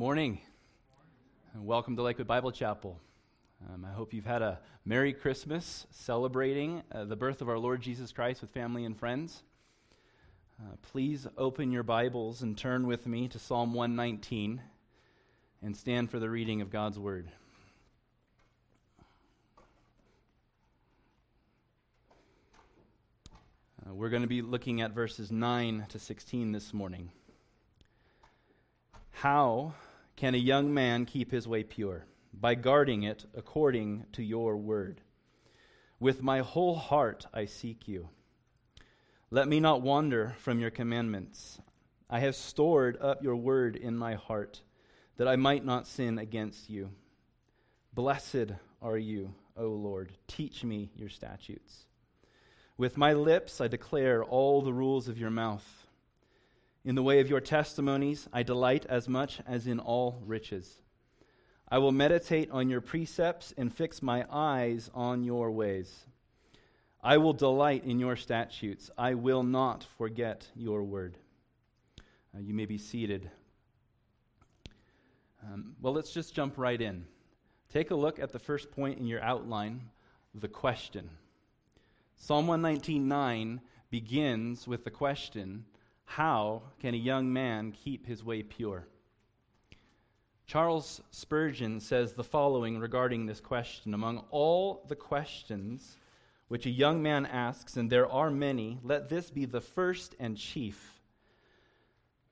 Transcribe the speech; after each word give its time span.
morning, 0.00 0.40
and 1.52 1.66
welcome 1.66 1.94
to 1.94 2.00
Lakewood 2.00 2.26
Bible 2.26 2.50
Chapel. 2.50 2.98
Um, 3.68 3.84
I 3.84 3.92
hope 3.92 4.14
you've 4.14 4.24
had 4.24 4.40
a 4.40 4.58
Merry 4.86 5.12
Christmas 5.12 5.86
celebrating 5.90 6.82
uh, 6.90 7.04
the 7.04 7.16
birth 7.16 7.42
of 7.42 7.50
our 7.50 7.58
Lord 7.58 7.82
Jesus 7.82 8.10
Christ 8.10 8.40
with 8.40 8.48
family 8.48 8.86
and 8.86 8.98
friends. 8.98 9.42
Uh, 10.58 10.76
please 10.90 11.26
open 11.36 11.70
your 11.70 11.82
Bibles 11.82 12.40
and 12.40 12.56
turn 12.56 12.86
with 12.86 13.06
me 13.06 13.28
to 13.28 13.38
Psalm 13.38 13.74
119 13.74 14.62
and 15.62 15.76
stand 15.76 16.10
for 16.10 16.18
the 16.18 16.30
reading 16.30 16.62
of 16.62 16.70
God's 16.70 16.98
Word. 16.98 17.30
Uh, 23.86 23.92
we're 23.92 24.08
going 24.08 24.22
to 24.22 24.28
be 24.28 24.40
looking 24.40 24.80
at 24.80 24.92
verses 24.92 25.30
9 25.30 25.84
to 25.90 25.98
16 25.98 26.52
this 26.52 26.72
morning. 26.72 27.10
How 29.10 29.74
can 30.20 30.34
a 30.34 30.38
young 30.38 30.74
man 30.74 31.06
keep 31.06 31.30
his 31.30 31.48
way 31.48 31.62
pure? 31.62 32.04
By 32.34 32.54
guarding 32.54 33.04
it 33.04 33.24
according 33.34 34.04
to 34.12 34.22
your 34.22 34.54
word. 34.54 35.00
With 35.98 36.22
my 36.22 36.40
whole 36.40 36.74
heart 36.74 37.24
I 37.32 37.46
seek 37.46 37.88
you. 37.88 38.10
Let 39.30 39.48
me 39.48 39.60
not 39.60 39.80
wander 39.80 40.34
from 40.36 40.60
your 40.60 40.68
commandments. 40.68 41.58
I 42.10 42.18
have 42.18 42.36
stored 42.36 42.98
up 43.00 43.22
your 43.24 43.34
word 43.34 43.76
in 43.76 43.96
my 43.96 44.12
heart, 44.12 44.60
that 45.16 45.26
I 45.26 45.36
might 45.36 45.64
not 45.64 45.86
sin 45.86 46.18
against 46.18 46.68
you. 46.68 46.90
Blessed 47.94 48.52
are 48.82 48.98
you, 48.98 49.32
O 49.56 49.68
Lord. 49.68 50.12
Teach 50.28 50.64
me 50.64 50.90
your 50.94 51.08
statutes. 51.08 51.86
With 52.76 52.98
my 52.98 53.14
lips 53.14 53.58
I 53.58 53.68
declare 53.68 54.22
all 54.22 54.60
the 54.60 54.74
rules 54.74 55.08
of 55.08 55.16
your 55.16 55.30
mouth. 55.30 55.79
In 56.84 56.94
the 56.94 57.02
way 57.02 57.20
of 57.20 57.28
your 57.28 57.40
testimonies, 57.40 58.28
I 58.32 58.42
delight 58.42 58.86
as 58.88 59.08
much 59.08 59.40
as 59.46 59.66
in 59.66 59.78
all 59.78 60.22
riches. 60.24 60.78
I 61.68 61.78
will 61.78 61.92
meditate 61.92 62.50
on 62.50 62.70
your 62.70 62.80
precepts 62.80 63.52
and 63.56 63.72
fix 63.72 64.02
my 64.02 64.24
eyes 64.30 64.90
on 64.94 65.22
your 65.22 65.50
ways. 65.50 66.06
I 67.02 67.18
will 67.18 67.32
delight 67.32 67.84
in 67.84 68.00
your 68.00 68.16
statutes. 68.16 68.90
I 68.96 69.14
will 69.14 69.42
not 69.42 69.86
forget 69.98 70.48
your 70.56 70.82
word. 70.82 71.16
Uh, 72.34 72.40
you 72.40 72.54
may 72.54 72.66
be 72.66 72.78
seated. 72.78 73.30
Um, 75.44 75.76
well, 75.80 75.92
let's 75.92 76.12
just 76.12 76.34
jump 76.34 76.58
right 76.58 76.80
in. 76.80 77.04
Take 77.72 77.90
a 77.90 77.94
look 77.94 78.18
at 78.18 78.32
the 78.32 78.38
first 78.38 78.70
point 78.70 78.98
in 78.98 79.06
your 79.06 79.22
outline 79.22 79.82
the 80.34 80.48
question. 80.48 81.10
Psalm 82.16 82.46
119.9 82.46 83.60
begins 83.90 84.66
with 84.66 84.84
the 84.84 84.90
question 84.90 85.64
how 86.10 86.62
can 86.80 86.92
a 86.92 86.96
young 86.96 87.32
man 87.32 87.70
keep 87.70 88.04
his 88.04 88.24
way 88.24 88.42
pure? 88.42 88.84
Charles 90.44 91.00
Spurgeon 91.12 91.78
says 91.78 92.14
the 92.14 92.24
following 92.24 92.80
regarding 92.80 93.26
this 93.26 93.40
question 93.40 93.94
Among 93.94 94.24
all 94.32 94.84
the 94.88 94.96
questions 94.96 95.96
which 96.48 96.66
a 96.66 96.70
young 96.70 97.00
man 97.00 97.26
asks, 97.26 97.76
and 97.76 97.88
there 97.88 98.10
are 98.10 98.28
many, 98.28 98.80
let 98.82 99.08
this 99.08 99.30
be 99.30 99.44
the 99.44 99.60
first 99.60 100.16
and 100.18 100.36
chief 100.36 101.00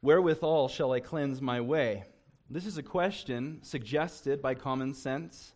Wherewithal 0.03 0.67
shall 0.67 0.91
I 0.91 0.99
cleanse 0.99 1.41
my 1.41 1.61
way? 1.61 2.05
This 2.51 2.67
is 2.67 2.79
a 2.79 2.83
question 2.83 3.61
suggested 3.63 4.43
by 4.43 4.55
common 4.55 4.93
sense 4.93 5.53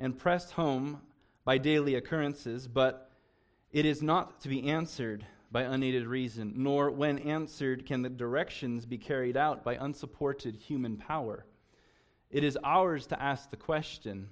and 0.00 0.18
pressed 0.18 0.52
home 0.52 1.02
by 1.44 1.58
daily 1.58 1.94
occurrences, 1.94 2.66
but 2.66 3.12
it 3.70 3.84
is 3.84 4.02
not 4.02 4.40
to 4.40 4.48
be 4.48 4.68
answered 4.68 5.24
by 5.50 5.62
unaided 5.62 6.06
reason, 6.06 6.52
nor, 6.56 6.90
when 6.90 7.18
answered, 7.18 7.84
can 7.84 8.02
the 8.02 8.08
directions 8.08 8.86
be 8.86 8.98
carried 8.98 9.36
out 9.36 9.64
by 9.64 9.74
unsupported 9.74 10.54
human 10.56 10.96
power. 10.96 11.44
It 12.30 12.44
is 12.44 12.56
ours 12.62 13.06
to 13.08 13.20
ask 13.20 13.50
the 13.50 13.56
question, 13.56 14.28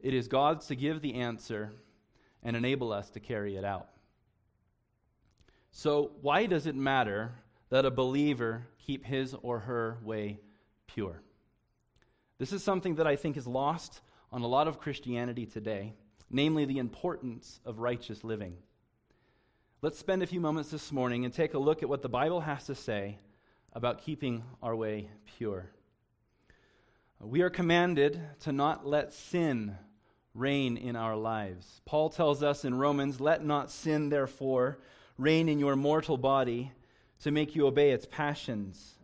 it 0.00 0.12
is 0.12 0.28
God's 0.28 0.66
to 0.66 0.76
give 0.76 1.00
the 1.00 1.14
answer 1.14 1.72
and 2.42 2.56
enable 2.56 2.92
us 2.92 3.10
to 3.10 3.20
carry 3.20 3.56
it 3.56 3.64
out. 3.64 3.88
So, 5.70 6.12
why 6.20 6.46
does 6.46 6.66
it 6.66 6.74
matter 6.74 7.32
that 7.70 7.84
a 7.84 7.90
believer 7.90 8.66
keep 8.86 9.04
his 9.04 9.34
or 9.42 9.60
her 9.60 9.98
way 10.04 10.40
pure? 10.86 11.22
This 12.38 12.52
is 12.52 12.62
something 12.62 12.96
that 12.96 13.06
I 13.06 13.16
think 13.16 13.36
is 13.36 13.46
lost 13.46 14.00
on 14.32 14.42
a 14.42 14.46
lot 14.46 14.68
of 14.68 14.80
Christianity 14.80 15.46
today, 15.46 15.94
namely 16.30 16.64
the 16.64 16.78
importance 16.78 17.60
of 17.64 17.78
righteous 17.78 18.24
living. 18.24 18.56
Let's 19.84 19.98
spend 19.98 20.22
a 20.22 20.26
few 20.26 20.40
moments 20.40 20.70
this 20.70 20.90
morning 20.90 21.26
and 21.26 21.34
take 21.34 21.52
a 21.52 21.58
look 21.58 21.82
at 21.82 21.90
what 21.90 22.00
the 22.00 22.08
Bible 22.08 22.40
has 22.40 22.64
to 22.68 22.74
say 22.74 23.18
about 23.74 24.00
keeping 24.00 24.42
our 24.62 24.74
way 24.74 25.10
pure. 25.36 25.68
We 27.20 27.42
are 27.42 27.50
commanded 27.50 28.18
to 28.44 28.52
not 28.52 28.86
let 28.86 29.12
sin 29.12 29.76
reign 30.32 30.78
in 30.78 30.96
our 30.96 31.14
lives. 31.16 31.82
Paul 31.84 32.08
tells 32.08 32.42
us 32.42 32.64
in 32.64 32.78
Romans, 32.78 33.20
Let 33.20 33.44
not 33.44 33.70
sin, 33.70 34.08
therefore, 34.08 34.78
reign 35.18 35.50
in 35.50 35.58
your 35.58 35.76
mortal 35.76 36.16
body 36.16 36.72
to 37.20 37.30
make 37.30 37.54
you 37.54 37.66
obey 37.66 37.90
its 37.90 38.06
passions. 38.10 38.94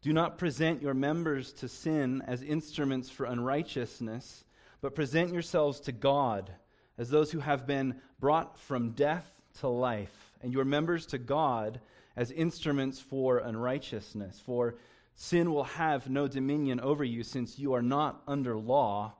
Do 0.00 0.14
not 0.14 0.38
present 0.38 0.80
your 0.80 0.94
members 0.94 1.52
to 1.52 1.68
sin 1.68 2.22
as 2.26 2.40
instruments 2.40 3.10
for 3.10 3.26
unrighteousness, 3.26 4.44
but 4.80 4.94
present 4.94 5.34
yourselves 5.34 5.80
to 5.80 5.92
God 5.92 6.50
as 6.96 7.10
those 7.10 7.30
who 7.32 7.40
have 7.40 7.66
been 7.66 8.00
brought 8.18 8.58
from 8.58 8.92
death 8.92 9.33
to 9.60 9.68
life, 9.68 10.32
and 10.42 10.52
your 10.52 10.64
members 10.64 11.06
to 11.06 11.18
God 11.18 11.80
as 12.16 12.30
instruments 12.30 13.00
for 13.00 13.38
unrighteousness. 13.38 14.40
For 14.44 14.76
sin 15.16 15.52
will 15.52 15.64
have 15.64 16.08
no 16.08 16.28
dominion 16.28 16.80
over 16.80 17.04
you, 17.04 17.22
since 17.22 17.58
you 17.58 17.74
are 17.74 17.82
not 17.82 18.22
under 18.26 18.56
law, 18.56 19.14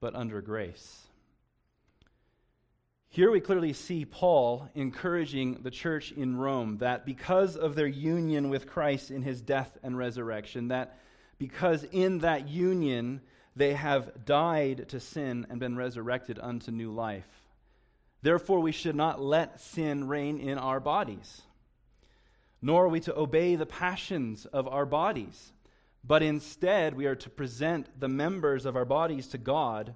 but 0.00 0.14
under 0.14 0.40
grace. 0.40 1.02
Here 3.08 3.30
we 3.30 3.40
clearly 3.40 3.72
see 3.72 4.04
Paul 4.04 4.68
encouraging 4.74 5.62
the 5.62 5.70
church 5.70 6.12
in 6.12 6.36
Rome 6.36 6.78
that 6.78 7.06
because 7.06 7.56
of 7.56 7.74
their 7.74 7.86
union 7.86 8.50
with 8.50 8.66
Christ 8.66 9.10
in 9.10 9.22
his 9.22 9.40
death 9.40 9.78
and 9.82 9.96
resurrection, 9.96 10.68
that 10.68 10.98
because 11.38 11.84
in 11.84 12.18
that 12.18 12.48
union 12.48 13.22
they 13.54 13.72
have 13.72 14.26
died 14.26 14.90
to 14.90 15.00
sin 15.00 15.46
and 15.48 15.58
been 15.58 15.76
resurrected 15.76 16.38
unto 16.38 16.70
new 16.70 16.92
life. 16.92 17.35
Therefore, 18.22 18.60
we 18.60 18.72
should 18.72 18.96
not 18.96 19.20
let 19.20 19.60
sin 19.60 20.08
reign 20.08 20.38
in 20.38 20.58
our 20.58 20.80
bodies, 20.80 21.42
nor 22.60 22.86
are 22.86 22.88
we 22.88 23.00
to 23.00 23.16
obey 23.16 23.56
the 23.56 23.66
passions 23.66 24.46
of 24.46 24.66
our 24.66 24.86
bodies, 24.86 25.52
but 26.02 26.22
instead 26.22 26.94
we 26.94 27.06
are 27.06 27.14
to 27.16 27.30
present 27.30 27.88
the 28.00 28.08
members 28.08 28.64
of 28.64 28.76
our 28.76 28.84
bodies 28.84 29.28
to 29.28 29.38
God 29.38 29.94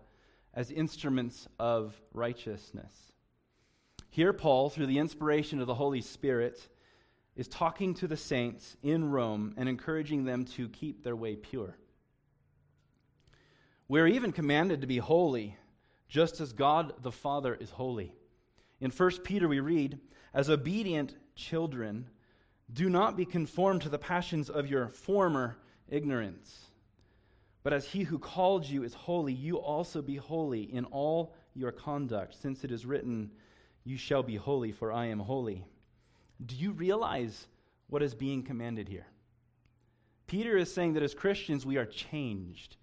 as 0.54 0.70
instruments 0.70 1.48
of 1.58 2.00
righteousness. 2.12 2.92
Here, 4.10 4.32
Paul, 4.32 4.70
through 4.70 4.87
the 4.87 4.98
inspiration 4.98 5.60
of 5.60 5.66
the 5.66 5.75
Holy 5.75 6.00
Spirit, 6.00 6.69
is 7.37 7.47
talking 7.47 7.94
to 7.94 8.08
the 8.08 8.16
saints 8.16 8.76
in 8.82 9.10
Rome 9.10 9.54
and 9.56 9.69
encouraging 9.69 10.25
them 10.25 10.44
to 10.56 10.69
keep 10.69 11.04
their 11.04 11.14
way 11.16 11.37
pure. 11.37 11.76
We're 13.88 14.08
even 14.08 14.32
commanded 14.32 14.81
to 14.81 14.87
be 14.87 14.98
holy, 14.98 15.56
just 16.10 16.41
as 16.41 16.53
God 16.53 16.93
the 17.03 17.12
Father 17.12 17.54
is 17.54 17.71
holy. 17.71 18.12
In 18.81 18.91
1 18.91 19.10
Peter, 19.22 19.48
we 19.48 19.60
read, 19.60 19.98
As 20.34 20.50
obedient 20.50 21.15
children, 21.37 22.10
do 22.71 22.91
not 22.91 23.16
be 23.16 23.25
conformed 23.25 23.82
to 23.82 23.88
the 23.88 23.98
passions 23.98 24.50
of 24.50 24.66
your 24.66 24.88
former 24.88 25.56
ignorance. 25.88 26.66
But 27.62 27.72
as 27.72 27.87
he 27.87 28.03
who 28.03 28.19
called 28.19 28.66
you 28.66 28.82
is 28.82 28.93
holy, 28.93 29.32
you 29.32 29.58
also 29.58 30.02
be 30.02 30.17
holy 30.17 30.62
in 30.62 30.84
all 30.87 31.34
your 31.55 31.70
conduct, 31.73 32.34
since 32.34 32.64
it 32.64 32.73
is 32.73 32.84
written, 32.84 33.31
You 33.84 33.96
shall 33.96 34.25
be 34.25 34.37
holy, 34.37 34.73
for 34.73 34.93
I 34.93 35.06
am 35.06 35.20
holy. 35.20 35.64
Do 36.44 36.56
you 36.56 36.73
realize 36.73 37.46
what 37.88 38.02
is 38.02 38.14
being 38.14 38.43
commanded 38.43 38.88
here? 38.88 39.06
Peter 40.26 40.56
is 40.56 40.73
saying 40.73 40.94
that 40.94 41.02
as 41.02 41.14
Christians, 41.14 41.67
we 41.67 41.76
are 41.76 41.87
changed. 41.87 42.76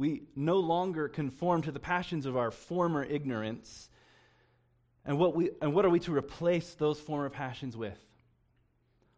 We 0.00 0.22
no 0.34 0.56
longer 0.56 1.08
conform 1.08 1.60
to 1.62 1.72
the 1.72 1.78
passions 1.78 2.24
of 2.24 2.34
our 2.34 2.50
former 2.50 3.04
ignorance 3.04 3.90
and 5.04 5.18
what, 5.18 5.36
we, 5.36 5.50
and 5.60 5.74
what 5.74 5.84
are 5.84 5.90
we 5.90 6.00
to 6.00 6.16
replace 6.16 6.72
those 6.72 6.98
former 6.98 7.28
passions 7.28 7.76
with? 7.76 7.98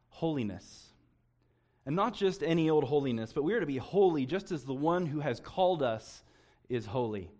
Holiness. 0.08 0.88
And 1.86 1.94
not 1.94 2.14
just 2.14 2.42
any 2.42 2.68
old 2.68 2.82
holiness, 2.82 3.32
but 3.32 3.44
we 3.44 3.54
are 3.54 3.60
to 3.60 3.66
be 3.66 3.76
holy 3.76 4.26
just 4.26 4.50
as 4.50 4.64
the 4.64 4.74
one 4.74 5.06
who 5.06 5.20
has 5.20 5.38
called 5.38 5.84
us 5.84 6.24
is 6.68 6.84
holy. 6.84 7.30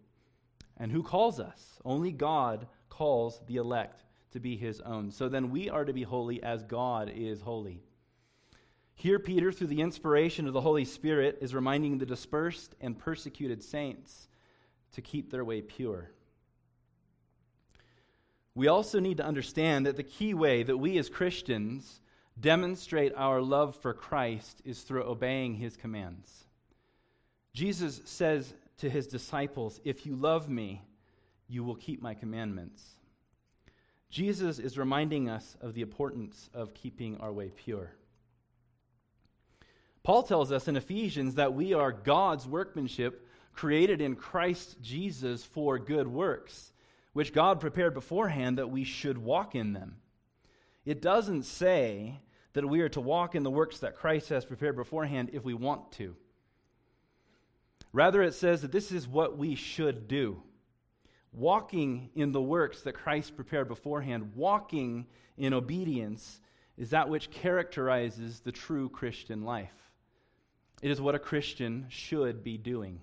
And 0.76 0.92
who 0.92 1.02
calls 1.02 1.40
us? 1.40 1.80
Only 1.84 2.12
God 2.12 2.68
calls 2.90 3.40
the 3.48 3.56
elect 3.56 4.04
to 4.34 4.38
be 4.38 4.56
his 4.56 4.80
own. 4.80 5.10
So 5.10 5.28
then 5.28 5.50
we 5.50 5.68
are 5.68 5.84
to 5.84 5.92
be 5.92 6.04
holy 6.04 6.40
as 6.44 6.62
God 6.62 7.10
is 7.12 7.40
holy. 7.40 7.82
Here, 8.94 9.18
Peter, 9.18 9.50
through 9.50 9.68
the 9.68 9.80
inspiration 9.80 10.46
of 10.46 10.52
the 10.52 10.60
Holy 10.60 10.84
Spirit, 10.84 11.38
is 11.40 11.54
reminding 11.54 11.98
the 11.98 12.06
dispersed 12.06 12.74
and 12.80 12.98
persecuted 12.98 13.62
saints 13.62 14.28
to 14.92 15.00
keep 15.00 15.30
their 15.30 15.44
way 15.44 15.62
pure. 15.62 16.10
We 18.54 18.68
also 18.68 19.00
need 19.00 19.16
to 19.16 19.24
understand 19.24 19.86
that 19.86 19.96
the 19.96 20.02
key 20.02 20.34
way 20.34 20.62
that 20.62 20.76
we 20.76 20.98
as 20.98 21.08
Christians 21.08 22.00
demonstrate 22.38 23.14
our 23.16 23.40
love 23.40 23.76
for 23.76 23.94
Christ 23.94 24.60
is 24.64 24.82
through 24.82 25.04
obeying 25.04 25.54
his 25.54 25.76
commands. 25.76 26.44
Jesus 27.54 28.00
says 28.04 28.52
to 28.78 28.90
his 28.90 29.06
disciples, 29.06 29.80
If 29.84 30.06
you 30.06 30.16
love 30.16 30.48
me, 30.48 30.82
you 31.48 31.64
will 31.64 31.74
keep 31.74 32.02
my 32.02 32.14
commandments. 32.14 32.82
Jesus 34.10 34.58
is 34.58 34.76
reminding 34.76 35.28
us 35.28 35.56
of 35.60 35.74
the 35.74 35.82
importance 35.82 36.50
of 36.52 36.74
keeping 36.74 37.16
our 37.18 37.32
way 37.32 37.50
pure. 37.54 37.92
Paul 40.02 40.24
tells 40.24 40.50
us 40.50 40.66
in 40.66 40.76
Ephesians 40.76 41.36
that 41.36 41.54
we 41.54 41.74
are 41.74 41.92
God's 41.92 42.46
workmanship 42.46 43.26
created 43.52 44.00
in 44.00 44.16
Christ 44.16 44.76
Jesus 44.82 45.44
for 45.44 45.78
good 45.78 46.08
works, 46.08 46.72
which 47.12 47.32
God 47.32 47.60
prepared 47.60 47.94
beforehand 47.94 48.58
that 48.58 48.70
we 48.70 48.82
should 48.82 49.18
walk 49.18 49.54
in 49.54 49.72
them. 49.72 49.96
It 50.84 51.00
doesn't 51.00 51.44
say 51.44 52.20
that 52.54 52.68
we 52.68 52.80
are 52.80 52.88
to 52.90 53.00
walk 53.00 53.34
in 53.34 53.44
the 53.44 53.50
works 53.50 53.78
that 53.78 53.96
Christ 53.96 54.28
has 54.30 54.44
prepared 54.44 54.76
beforehand 54.76 55.30
if 55.32 55.44
we 55.44 55.54
want 55.54 55.92
to. 55.92 56.16
Rather, 57.92 58.22
it 58.22 58.34
says 58.34 58.62
that 58.62 58.72
this 58.72 58.90
is 58.90 59.06
what 59.06 59.38
we 59.38 59.54
should 59.54 60.08
do. 60.08 60.42
Walking 61.32 62.10
in 62.14 62.32
the 62.32 62.42
works 62.42 62.82
that 62.82 62.94
Christ 62.94 63.36
prepared 63.36 63.68
beforehand, 63.68 64.32
walking 64.34 65.06
in 65.36 65.54
obedience, 65.54 66.40
is 66.76 66.90
that 66.90 67.08
which 67.08 67.30
characterizes 67.30 68.40
the 68.40 68.52
true 68.52 68.88
Christian 68.88 69.42
life. 69.42 69.91
It 70.82 70.90
is 70.90 71.00
what 71.00 71.14
a 71.14 71.20
Christian 71.20 71.86
should 71.88 72.42
be 72.42 72.58
doing. 72.58 73.00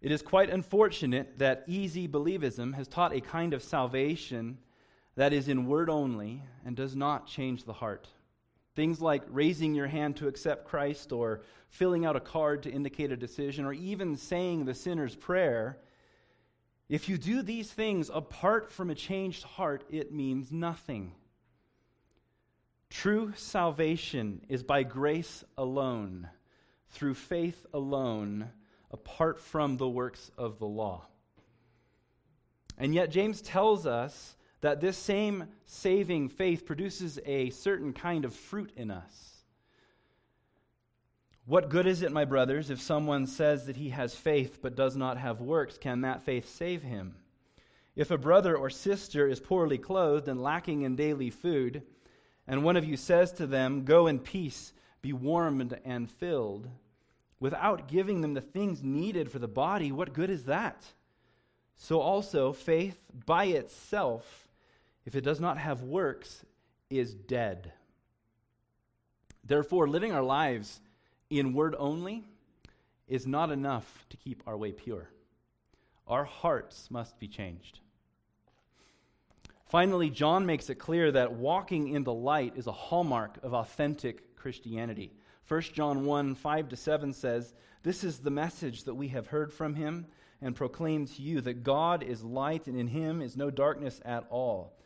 It 0.00 0.10
is 0.10 0.22
quite 0.22 0.48
unfortunate 0.48 1.38
that 1.38 1.64
easy 1.66 2.08
believism 2.08 2.74
has 2.74 2.88
taught 2.88 3.14
a 3.14 3.20
kind 3.20 3.52
of 3.52 3.62
salvation 3.62 4.56
that 5.16 5.34
is 5.34 5.46
in 5.46 5.66
word 5.66 5.90
only 5.90 6.42
and 6.64 6.74
does 6.74 6.96
not 6.96 7.26
change 7.26 7.64
the 7.64 7.74
heart. 7.74 8.08
Things 8.74 9.02
like 9.02 9.22
raising 9.28 9.74
your 9.74 9.88
hand 9.88 10.16
to 10.16 10.28
accept 10.28 10.66
Christ, 10.66 11.12
or 11.12 11.42
filling 11.68 12.06
out 12.06 12.16
a 12.16 12.20
card 12.20 12.62
to 12.62 12.70
indicate 12.70 13.12
a 13.12 13.16
decision, 13.16 13.66
or 13.66 13.74
even 13.74 14.16
saying 14.16 14.64
the 14.64 14.74
sinner's 14.74 15.14
prayer. 15.14 15.78
If 16.88 17.10
you 17.10 17.18
do 17.18 17.42
these 17.42 17.70
things 17.70 18.10
apart 18.12 18.72
from 18.72 18.88
a 18.88 18.94
changed 18.94 19.42
heart, 19.42 19.84
it 19.90 20.14
means 20.14 20.50
nothing. 20.50 21.12
True 22.90 23.32
salvation 23.36 24.44
is 24.48 24.64
by 24.64 24.82
grace 24.82 25.44
alone, 25.56 26.28
through 26.90 27.14
faith 27.14 27.64
alone, 27.72 28.50
apart 28.90 29.40
from 29.40 29.76
the 29.76 29.88
works 29.88 30.30
of 30.36 30.58
the 30.58 30.66
law. 30.66 31.06
And 32.76 32.94
yet, 32.94 33.10
James 33.10 33.40
tells 33.40 33.86
us 33.86 34.36
that 34.60 34.80
this 34.80 34.98
same 34.98 35.44
saving 35.66 36.30
faith 36.30 36.66
produces 36.66 37.18
a 37.24 37.50
certain 37.50 37.92
kind 37.92 38.24
of 38.24 38.34
fruit 38.34 38.72
in 38.76 38.90
us. 38.90 39.30
What 41.46 41.68
good 41.68 41.86
is 41.86 42.02
it, 42.02 42.12
my 42.12 42.24
brothers, 42.24 42.70
if 42.70 42.80
someone 42.80 43.26
says 43.26 43.66
that 43.66 43.76
he 43.76 43.90
has 43.90 44.14
faith 44.14 44.60
but 44.62 44.76
does 44.76 44.96
not 44.96 45.16
have 45.16 45.40
works? 45.40 45.78
Can 45.78 46.02
that 46.02 46.22
faith 46.22 46.48
save 46.48 46.82
him? 46.82 47.14
If 47.96 48.10
a 48.10 48.18
brother 48.18 48.56
or 48.56 48.70
sister 48.70 49.26
is 49.26 49.40
poorly 49.40 49.78
clothed 49.78 50.28
and 50.28 50.42
lacking 50.42 50.82
in 50.82 50.96
daily 50.96 51.30
food, 51.30 51.82
and 52.50 52.64
one 52.64 52.76
of 52.76 52.84
you 52.84 52.96
says 52.98 53.32
to 53.32 53.46
them, 53.46 53.84
Go 53.84 54.08
in 54.08 54.18
peace, 54.18 54.74
be 55.00 55.12
warmed 55.14 55.78
and 55.84 56.10
filled, 56.10 56.68
without 57.38 57.88
giving 57.88 58.20
them 58.20 58.34
the 58.34 58.40
things 58.40 58.82
needed 58.82 59.30
for 59.30 59.38
the 59.38 59.48
body, 59.48 59.92
what 59.92 60.12
good 60.12 60.28
is 60.28 60.44
that? 60.44 60.84
So 61.76 62.00
also, 62.00 62.52
faith 62.52 62.98
by 63.24 63.44
itself 63.44 64.48
if 65.06 65.14
it 65.14 65.22
does 65.22 65.40
not 65.40 65.58
have 65.58 65.82
works, 65.82 66.44
is 66.90 67.14
dead. 67.14 67.72
Therefore, 69.44 69.88
living 69.88 70.12
our 70.12 70.22
lives 70.22 70.80
in 71.30 71.52
word 71.52 71.74
only 71.78 72.24
is 73.08 73.26
not 73.26 73.50
enough 73.50 74.04
to 74.10 74.16
keep 74.16 74.42
our 74.46 74.56
way 74.56 74.72
pure. 74.72 75.08
Our 76.06 76.24
hearts 76.24 76.90
must 76.90 77.18
be 77.18 77.28
changed. 77.28 77.80
Finally, 79.70 80.10
John 80.10 80.46
makes 80.46 80.68
it 80.68 80.80
clear 80.80 81.12
that 81.12 81.34
walking 81.34 81.94
in 81.94 82.02
the 82.02 82.12
light 82.12 82.54
is 82.56 82.66
a 82.66 82.72
hallmark 82.72 83.38
of 83.44 83.54
authentic 83.54 84.34
Christianity. 84.34 85.12
1 85.46 85.60
John 85.72 86.04
1 86.04 86.34
5 86.34 86.68
to 86.70 86.76
7 86.76 87.12
says, 87.12 87.54
This 87.84 88.02
is 88.02 88.18
the 88.18 88.32
message 88.32 88.82
that 88.82 88.96
we 88.96 89.06
have 89.08 89.28
heard 89.28 89.52
from 89.52 89.76
him 89.76 90.06
and 90.42 90.56
proclaimed 90.56 91.06
to 91.14 91.22
you 91.22 91.40
that 91.42 91.62
God 91.62 92.02
is 92.02 92.24
light 92.24 92.66
and 92.66 92.76
in 92.76 92.88
him 92.88 93.22
is 93.22 93.36
no 93.36 93.48
darkness 93.48 94.00
at 94.04 94.26
all. 94.28 94.76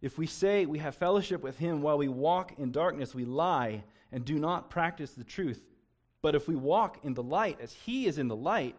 If 0.00 0.16
we 0.16 0.26
say 0.26 0.64
we 0.64 0.78
have 0.78 0.94
fellowship 0.94 1.42
with 1.42 1.58
him 1.58 1.82
while 1.82 1.98
we 1.98 2.08
walk 2.08 2.54
in 2.58 2.72
darkness, 2.72 3.14
we 3.14 3.26
lie 3.26 3.84
and 4.12 4.24
do 4.24 4.38
not 4.38 4.70
practice 4.70 5.10
the 5.10 5.24
truth. 5.24 5.62
But 6.22 6.34
if 6.34 6.48
we 6.48 6.56
walk 6.56 7.00
in 7.04 7.12
the 7.12 7.22
light 7.22 7.58
as 7.60 7.74
he 7.74 8.06
is 8.06 8.16
in 8.16 8.28
the 8.28 8.36
light, 8.36 8.76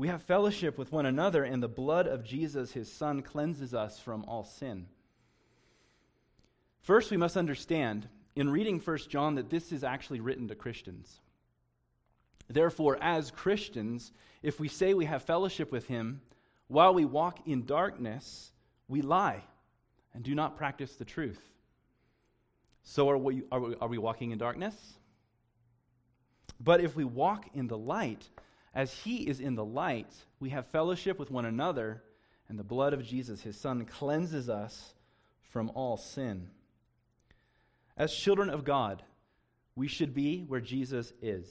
we 0.00 0.08
have 0.08 0.22
fellowship 0.22 0.78
with 0.78 0.92
one 0.92 1.04
another, 1.04 1.44
and 1.44 1.62
the 1.62 1.68
blood 1.68 2.06
of 2.06 2.24
Jesus, 2.24 2.72
his 2.72 2.90
son, 2.90 3.20
cleanses 3.20 3.74
us 3.74 4.00
from 4.00 4.24
all 4.26 4.44
sin. 4.44 4.86
First, 6.80 7.10
we 7.10 7.18
must 7.18 7.36
understand 7.36 8.08
in 8.34 8.48
reading 8.48 8.80
1 8.80 8.98
John 9.10 9.34
that 9.34 9.50
this 9.50 9.72
is 9.72 9.84
actually 9.84 10.20
written 10.20 10.48
to 10.48 10.54
Christians. 10.54 11.20
Therefore, 12.48 12.96
as 13.02 13.30
Christians, 13.30 14.10
if 14.42 14.58
we 14.58 14.68
say 14.68 14.94
we 14.94 15.04
have 15.04 15.22
fellowship 15.22 15.70
with 15.70 15.86
him 15.86 16.22
while 16.68 16.94
we 16.94 17.04
walk 17.04 17.46
in 17.46 17.66
darkness, 17.66 18.52
we 18.88 19.02
lie 19.02 19.44
and 20.14 20.24
do 20.24 20.34
not 20.34 20.56
practice 20.56 20.96
the 20.96 21.04
truth. 21.04 21.42
So 22.84 23.10
are 23.10 23.18
we, 23.18 23.42
are 23.52 23.60
we, 23.60 23.74
are 23.82 23.88
we 23.88 23.98
walking 23.98 24.30
in 24.30 24.38
darkness? 24.38 24.74
But 26.58 26.80
if 26.80 26.96
we 26.96 27.04
walk 27.04 27.50
in 27.52 27.66
the 27.66 27.76
light, 27.76 28.26
as 28.74 28.92
he 28.94 29.28
is 29.28 29.40
in 29.40 29.54
the 29.54 29.64
light, 29.64 30.12
we 30.38 30.50
have 30.50 30.66
fellowship 30.66 31.18
with 31.18 31.30
one 31.30 31.44
another, 31.44 32.02
and 32.48 32.58
the 32.58 32.64
blood 32.64 32.92
of 32.92 33.04
Jesus, 33.04 33.40
his 33.40 33.58
son, 33.58 33.84
cleanses 33.84 34.48
us 34.48 34.94
from 35.50 35.70
all 35.74 35.96
sin. 35.96 36.48
As 37.96 38.12
children 38.14 38.50
of 38.50 38.64
God, 38.64 39.02
we 39.74 39.88
should 39.88 40.14
be 40.14 40.44
where 40.46 40.60
Jesus 40.60 41.12
is. 41.20 41.46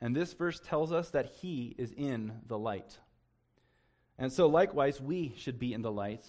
And 0.00 0.14
this 0.14 0.32
verse 0.32 0.60
tells 0.60 0.92
us 0.92 1.10
that 1.10 1.32
he 1.40 1.74
is 1.78 1.92
in 1.92 2.32
the 2.46 2.58
light. 2.58 2.98
And 4.18 4.32
so, 4.32 4.46
likewise, 4.46 5.00
we 5.00 5.34
should 5.36 5.58
be 5.58 5.72
in 5.72 5.82
the 5.82 5.92
light 5.92 6.24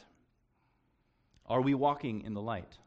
are 1.50 1.62
we 1.62 1.74
walking 1.74 2.22
in 2.22 2.36
the 2.36 2.42
light? 2.42 2.78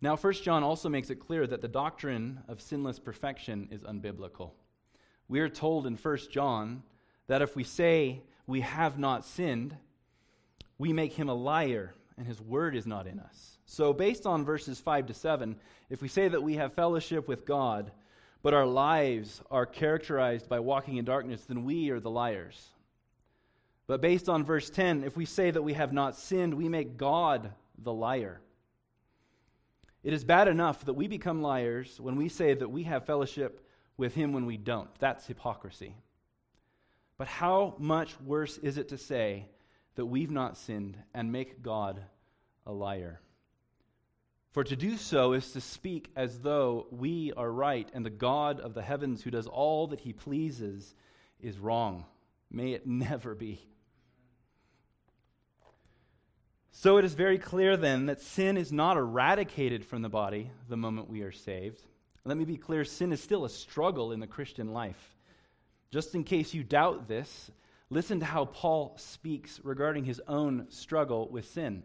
Now, 0.00 0.16
1 0.16 0.32
John 0.34 0.62
also 0.62 0.88
makes 0.88 1.10
it 1.10 1.16
clear 1.16 1.46
that 1.46 1.60
the 1.60 1.68
doctrine 1.68 2.40
of 2.48 2.62
sinless 2.62 2.98
perfection 2.98 3.68
is 3.70 3.82
unbiblical. 3.82 4.52
We 5.28 5.40
are 5.40 5.48
told 5.48 5.86
in 5.86 5.96
1 5.96 6.18
John 6.30 6.82
that 7.26 7.42
if 7.42 7.54
we 7.54 7.64
say 7.64 8.22
we 8.46 8.62
have 8.62 8.98
not 8.98 9.24
sinned, 9.24 9.76
we 10.78 10.92
make 10.92 11.12
him 11.12 11.28
a 11.28 11.34
liar 11.34 11.94
and 12.16 12.26
his 12.26 12.40
word 12.40 12.74
is 12.74 12.86
not 12.86 13.06
in 13.06 13.20
us. 13.20 13.58
So, 13.66 13.92
based 13.92 14.26
on 14.26 14.44
verses 14.44 14.80
5 14.80 15.06
to 15.06 15.14
7, 15.14 15.54
if 15.90 16.00
we 16.00 16.08
say 16.08 16.28
that 16.28 16.42
we 16.42 16.54
have 16.54 16.72
fellowship 16.72 17.28
with 17.28 17.44
God, 17.44 17.92
but 18.42 18.54
our 18.54 18.66
lives 18.66 19.42
are 19.50 19.66
characterized 19.66 20.48
by 20.48 20.60
walking 20.60 20.96
in 20.96 21.04
darkness, 21.04 21.44
then 21.44 21.64
we 21.64 21.90
are 21.90 22.00
the 22.00 22.10
liars. 22.10 22.70
But 23.86 24.00
based 24.00 24.28
on 24.28 24.44
verse 24.44 24.70
10, 24.70 25.04
if 25.04 25.16
we 25.16 25.24
say 25.24 25.50
that 25.50 25.62
we 25.62 25.74
have 25.74 25.92
not 25.92 26.16
sinned, 26.16 26.54
we 26.54 26.68
make 26.68 26.96
God 26.96 27.52
the 27.78 27.92
liar. 27.92 28.40
It 30.02 30.12
is 30.12 30.24
bad 30.24 30.48
enough 30.48 30.84
that 30.84 30.94
we 30.94 31.08
become 31.08 31.42
liars 31.42 32.00
when 32.00 32.16
we 32.16 32.28
say 32.28 32.54
that 32.54 32.70
we 32.70 32.84
have 32.84 33.04
fellowship 33.06 33.66
with 33.98 34.14
Him 34.14 34.32
when 34.32 34.46
we 34.46 34.56
don't. 34.56 34.88
That's 34.98 35.26
hypocrisy. 35.26 35.94
But 37.18 37.26
how 37.26 37.74
much 37.78 38.18
worse 38.20 38.56
is 38.58 38.78
it 38.78 38.88
to 38.88 38.96
say 38.96 39.46
that 39.96 40.06
we've 40.06 40.30
not 40.30 40.56
sinned 40.56 40.96
and 41.12 41.30
make 41.30 41.62
God 41.62 42.00
a 42.64 42.72
liar? 42.72 43.20
For 44.52 44.64
to 44.64 44.76
do 44.76 44.96
so 44.96 45.34
is 45.34 45.52
to 45.52 45.60
speak 45.60 46.10
as 46.16 46.40
though 46.40 46.86
we 46.90 47.32
are 47.36 47.50
right 47.50 47.88
and 47.92 48.06
the 48.06 48.10
God 48.10 48.60
of 48.60 48.72
the 48.72 48.82
heavens, 48.82 49.22
who 49.22 49.30
does 49.30 49.46
all 49.46 49.88
that 49.88 50.00
He 50.00 50.12
pleases, 50.12 50.94
is 51.40 51.58
wrong. 51.58 52.06
May 52.50 52.72
it 52.72 52.86
never 52.86 53.34
be. 53.34 53.60
So 56.70 56.96
it 56.96 57.04
is 57.04 57.14
very 57.14 57.38
clear 57.38 57.76
then 57.76 58.06
that 58.06 58.20
sin 58.20 58.56
is 58.56 58.70
not 58.70 58.96
eradicated 58.96 59.84
from 59.84 60.02
the 60.02 60.08
body 60.08 60.52
the 60.68 60.76
moment 60.76 61.10
we 61.10 61.22
are 61.22 61.32
saved. 61.32 61.82
Let 62.24 62.36
me 62.36 62.44
be 62.44 62.56
clear 62.56 62.84
sin 62.84 63.12
is 63.12 63.22
still 63.22 63.44
a 63.44 63.50
struggle 63.50 64.12
in 64.12 64.20
the 64.20 64.26
Christian 64.26 64.72
life. 64.72 65.16
Just 65.90 66.14
in 66.14 66.24
case 66.24 66.52
you 66.52 66.62
doubt 66.62 67.08
this, 67.08 67.50
listen 67.90 68.20
to 68.20 68.26
how 68.26 68.44
Paul 68.44 68.94
speaks 68.98 69.60
regarding 69.64 70.04
his 70.04 70.20
own 70.28 70.66
struggle 70.68 71.28
with 71.30 71.48
sin. 71.48 71.82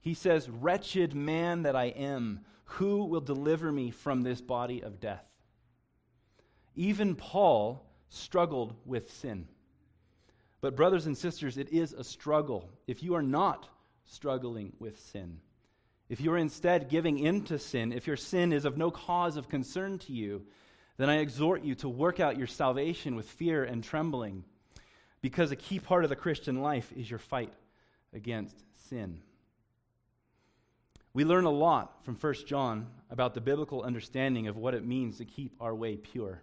He 0.00 0.14
says, 0.14 0.50
Wretched 0.50 1.14
man 1.14 1.62
that 1.62 1.76
I 1.76 1.86
am, 1.86 2.40
who 2.64 3.04
will 3.04 3.20
deliver 3.20 3.72
me 3.72 3.90
from 3.90 4.22
this 4.22 4.40
body 4.40 4.82
of 4.82 5.00
death? 5.00 5.24
Even 6.74 7.14
Paul 7.14 7.86
struggled 8.08 8.74
with 8.84 9.10
sin. 9.12 9.46
But, 10.60 10.76
brothers 10.76 11.06
and 11.06 11.16
sisters, 11.16 11.58
it 11.58 11.70
is 11.70 11.92
a 11.92 12.04
struggle. 12.04 12.70
If 12.86 13.02
you 13.02 13.14
are 13.14 13.22
not 13.22 13.68
struggling 14.04 14.72
with 14.78 14.98
sin. 15.00 15.40
If 16.12 16.20
you 16.20 16.30
are 16.34 16.36
instead 16.36 16.90
giving 16.90 17.18
in 17.18 17.44
to 17.44 17.58
sin, 17.58 17.90
if 17.90 18.06
your 18.06 18.18
sin 18.18 18.52
is 18.52 18.66
of 18.66 18.76
no 18.76 18.90
cause 18.90 19.38
of 19.38 19.48
concern 19.48 19.98
to 20.00 20.12
you, 20.12 20.44
then 20.98 21.08
I 21.08 21.20
exhort 21.20 21.64
you 21.64 21.74
to 21.76 21.88
work 21.88 22.20
out 22.20 22.36
your 22.36 22.46
salvation 22.46 23.16
with 23.16 23.26
fear 23.26 23.64
and 23.64 23.82
trembling, 23.82 24.44
because 25.22 25.52
a 25.52 25.56
key 25.56 25.78
part 25.78 26.04
of 26.04 26.10
the 26.10 26.16
Christian 26.16 26.60
life 26.60 26.92
is 26.94 27.08
your 27.08 27.18
fight 27.18 27.54
against 28.12 28.54
sin. 28.90 29.20
We 31.14 31.24
learn 31.24 31.46
a 31.46 31.50
lot 31.50 32.04
from 32.04 32.16
1 32.16 32.34
John 32.46 32.88
about 33.08 33.32
the 33.32 33.40
biblical 33.40 33.80
understanding 33.80 34.48
of 34.48 34.56
what 34.58 34.74
it 34.74 34.84
means 34.84 35.16
to 35.16 35.24
keep 35.24 35.54
our 35.60 35.74
way 35.74 35.96
pure. 35.96 36.42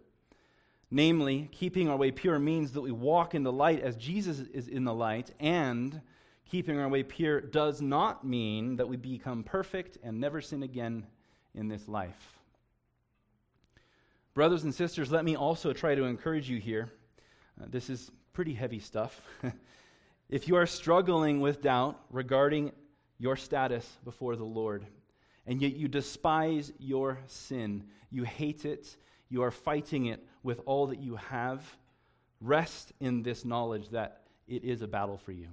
Namely, 0.89 1.47
keeping 1.51 1.89
our 1.89 1.97
way 1.97 2.09
pure 2.09 2.39
means 2.39 2.71
that 2.71 2.81
we 2.81 2.91
walk 2.91 3.35
in 3.35 3.43
the 3.43 3.51
light 3.51 3.81
as 3.81 3.95
Jesus 3.95 4.39
is 4.39 4.67
in 4.67 4.83
the 4.83 4.95
light, 4.95 5.29
and 5.39 6.01
keeping 6.49 6.79
our 6.79 6.89
way 6.89 7.03
pure 7.03 7.39
does 7.39 7.81
not 7.81 8.25
mean 8.25 8.77
that 8.77 8.87
we 8.87 8.97
become 8.97 9.43
perfect 9.43 9.97
and 10.03 10.19
never 10.19 10.41
sin 10.41 10.63
again 10.63 11.05
in 11.53 11.67
this 11.67 11.87
life. 11.87 12.39
Brothers 14.33 14.63
and 14.63 14.73
sisters, 14.73 15.11
let 15.11 15.25
me 15.25 15.35
also 15.35 15.73
try 15.73 15.95
to 15.95 16.05
encourage 16.05 16.49
you 16.49 16.59
here. 16.59 16.89
Uh, 17.61 17.65
this 17.69 17.89
is 17.89 18.11
pretty 18.33 18.53
heavy 18.53 18.79
stuff. 18.79 19.21
if 20.29 20.47
you 20.47 20.55
are 20.55 20.65
struggling 20.65 21.39
with 21.39 21.61
doubt 21.61 21.99
regarding 22.09 22.71
your 23.17 23.35
status 23.35 23.85
before 24.03 24.35
the 24.35 24.45
Lord, 24.45 24.85
and 25.45 25.61
yet 25.61 25.75
you 25.75 25.87
despise 25.87 26.71
your 26.79 27.19
sin, 27.27 27.83
you 28.11 28.23
hate 28.23 28.65
it, 28.65 28.95
you 29.29 29.43
are 29.43 29.51
fighting 29.51 30.05
it 30.05 30.25
with 30.41 30.61
all 30.65 30.87
that 30.87 30.99
you 30.99 31.15
have, 31.15 31.63
rest 32.39 32.93
in 32.99 33.23
this 33.23 33.45
knowledge 33.45 33.89
that 33.89 34.21
it 34.47 34.63
is 34.63 34.81
a 34.81 34.87
battle 34.87 35.17
for 35.17 35.31
you. 35.31 35.49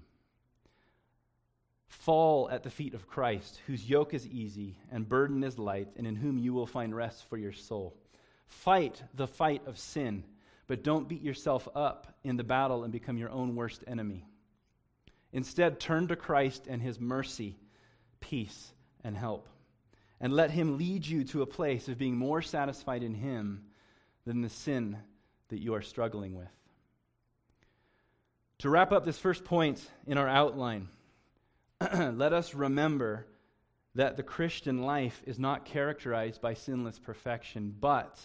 Fall 1.88 2.48
at 2.50 2.62
the 2.62 2.70
feet 2.70 2.94
of 2.94 3.08
Christ, 3.08 3.60
whose 3.66 3.88
yoke 3.88 4.12
is 4.14 4.26
easy 4.26 4.76
and 4.90 5.08
burden 5.08 5.44
is 5.44 5.58
light, 5.58 5.88
and 5.96 6.06
in 6.06 6.16
whom 6.16 6.38
you 6.38 6.52
will 6.52 6.66
find 6.66 6.94
rest 6.94 7.24
for 7.28 7.36
your 7.36 7.52
soul. 7.52 7.96
Fight 8.46 9.02
the 9.14 9.26
fight 9.26 9.62
of 9.66 9.78
sin, 9.78 10.24
but 10.66 10.82
don't 10.82 11.08
beat 11.08 11.22
yourself 11.22 11.68
up 11.74 12.14
in 12.24 12.36
the 12.36 12.44
battle 12.44 12.84
and 12.84 12.92
become 12.92 13.18
your 13.18 13.30
own 13.30 13.54
worst 13.54 13.84
enemy. 13.86 14.24
Instead, 15.32 15.78
turn 15.78 16.08
to 16.08 16.16
Christ 16.16 16.66
and 16.68 16.80
his 16.80 17.00
mercy, 17.00 17.56
peace, 18.20 18.72
and 19.04 19.16
help. 19.16 19.48
And 20.20 20.32
let 20.32 20.50
him 20.50 20.78
lead 20.78 21.06
you 21.06 21.24
to 21.24 21.42
a 21.42 21.46
place 21.46 21.88
of 21.88 21.98
being 21.98 22.16
more 22.16 22.40
satisfied 22.40 23.02
in 23.02 23.14
him 23.14 23.64
than 24.24 24.40
the 24.40 24.48
sin 24.48 24.96
that 25.48 25.60
you 25.60 25.74
are 25.74 25.82
struggling 25.82 26.34
with. 26.34 26.48
To 28.60 28.70
wrap 28.70 28.92
up 28.92 29.04
this 29.04 29.18
first 29.18 29.44
point 29.44 29.86
in 30.06 30.16
our 30.16 30.28
outline, 30.28 30.88
let 31.94 32.32
us 32.32 32.54
remember 32.54 33.26
that 33.94 34.16
the 34.16 34.22
Christian 34.22 34.82
life 34.82 35.22
is 35.26 35.38
not 35.38 35.64
characterized 35.64 36.40
by 36.40 36.54
sinless 36.54 36.98
perfection, 36.98 37.74
but 37.80 38.18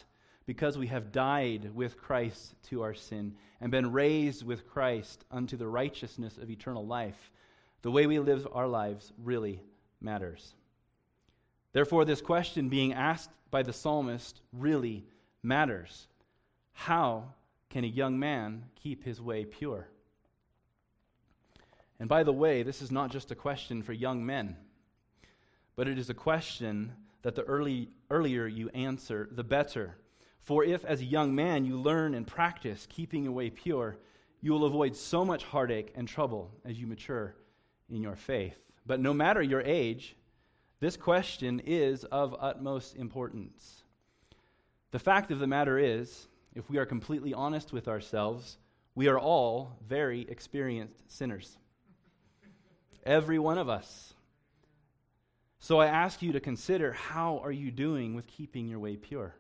because 0.46 0.78
we 0.78 0.88
have 0.88 1.12
died 1.12 1.72
with 1.74 1.98
Christ 1.98 2.56
to 2.70 2.82
our 2.82 2.94
sin 2.94 3.36
and 3.60 3.72
been 3.72 3.92
raised 3.92 4.46
with 4.46 4.68
Christ 4.68 5.24
unto 5.32 5.58
the 5.58 5.68
righteousness 5.68 6.38
of 6.38 6.50
eternal 6.50 6.86
life, 6.86 7.32
the 7.82 7.92
way 7.92 8.08
we 8.08 8.20
live 8.20 8.48
our 8.54 8.68
lives 8.68 9.12
really 9.22 9.62
matters. 10.00 10.54
Therefore, 11.74 12.06
this 12.06 12.22
question 12.22 12.70
being 12.70 12.94
asked 12.94 13.30
by 13.50 13.64
the 13.64 13.74
psalmist 13.74 14.42
really 14.54 15.06
matters. 15.44 16.08
How 16.74 17.34
can 17.70 17.84
a 17.84 17.88
young 17.88 18.20
man 18.20 18.64
keep 18.76 19.04
his 19.04 19.22
way 19.22 19.46
pure? 19.46 19.88
And 22.02 22.10
by 22.10 22.24
the 22.24 22.34
way, 22.34 22.64
this 22.64 22.82
is 22.82 22.90
not 22.90 23.12
just 23.12 23.30
a 23.30 23.36
question 23.36 23.84
for 23.84 23.94
young 23.94 24.26
men, 24.26 24.58
but 25.76 25.88
it 25.88 26.00
is 26.00 26.10
a 26.10 26.16
question 26.16 26.94
that 27.22 27.36
the 27.36 27.44
early, 27.44 27.90
earlier 28.10 28.48
you 28.48 28.70
answer, 28.70 29.30
the 29.32 29.44
better. 29.44 29.98
For 30.40 30.64
if, 30.64 30.84
as 30.84 31.02
a 31.02 31.06
young 31.06 31.36
man, 31.36 31.64
you 31.64 31.80
learn 31.80 32.16
and 32.16 32.26
practice 32.26 32.88
keeping 32.90 33.26
your 33.26 33.34
way 33.34 33.52
pure, 33.52 33.98
you 34.42 34.52
will 34.52 34.66
avoid 34.66 34.96
so 34.96 35.24
much 35.24 35.44
heartache 35.44 35.94
and 35.94 36.08
trouble 36.08 36.50
as 36.66 36.80
you 36.80 36.88
mature 36.88 37.36
in 37.88 38.02
your 38.02 38.16
faith. 38.16 38.58
But 38.88 39.00
no 39.00 39.14
matter 39.14 39.44
your 39.44 39.62
age, 39.62 40.16
this 40.80 40.98
question 40.98 41.62
is 41.68 42.04
of 42.06 42.36
utmost 42.40 42.96
importance. 42.96 43.84
The 44.90 44.98
fact 44.98 45.30
of 45.30 45.38
the 45.38 45.46
matter 45.46 45.78
is, 45.78 46.30
if 46.56 46.68
we 46.68 46.80
are 46.80 46.86
completely 46.88 47.36
honest 47.36 47.72
with 47.72 47.88
ourselves, 47.88 48.58
we 48.96 49.08
are 49.08 49.20
all 49.20 49.78
very 49.88 50.22
experienced 50.22 51.04
sinners. 51.08 51.60
Every 53.04 53.40
one 53.40 53.58
of 53.58 53.70
us. 53.70 54.14
So 55.60 55.80
I 55.80 55.88
ask 55.88 56.22
you 56.22 56.32
to 56.34 56.40
consider 56.40 56.94
how 56.94 57.40
are 57.44 57.52
you 57.52 57.72
doing 57.72 58.16
with 58.16 58.28
keeping 58.28 58.68
your 58.68 58.80
way 58.80 58.96
pure? 58.96 59.36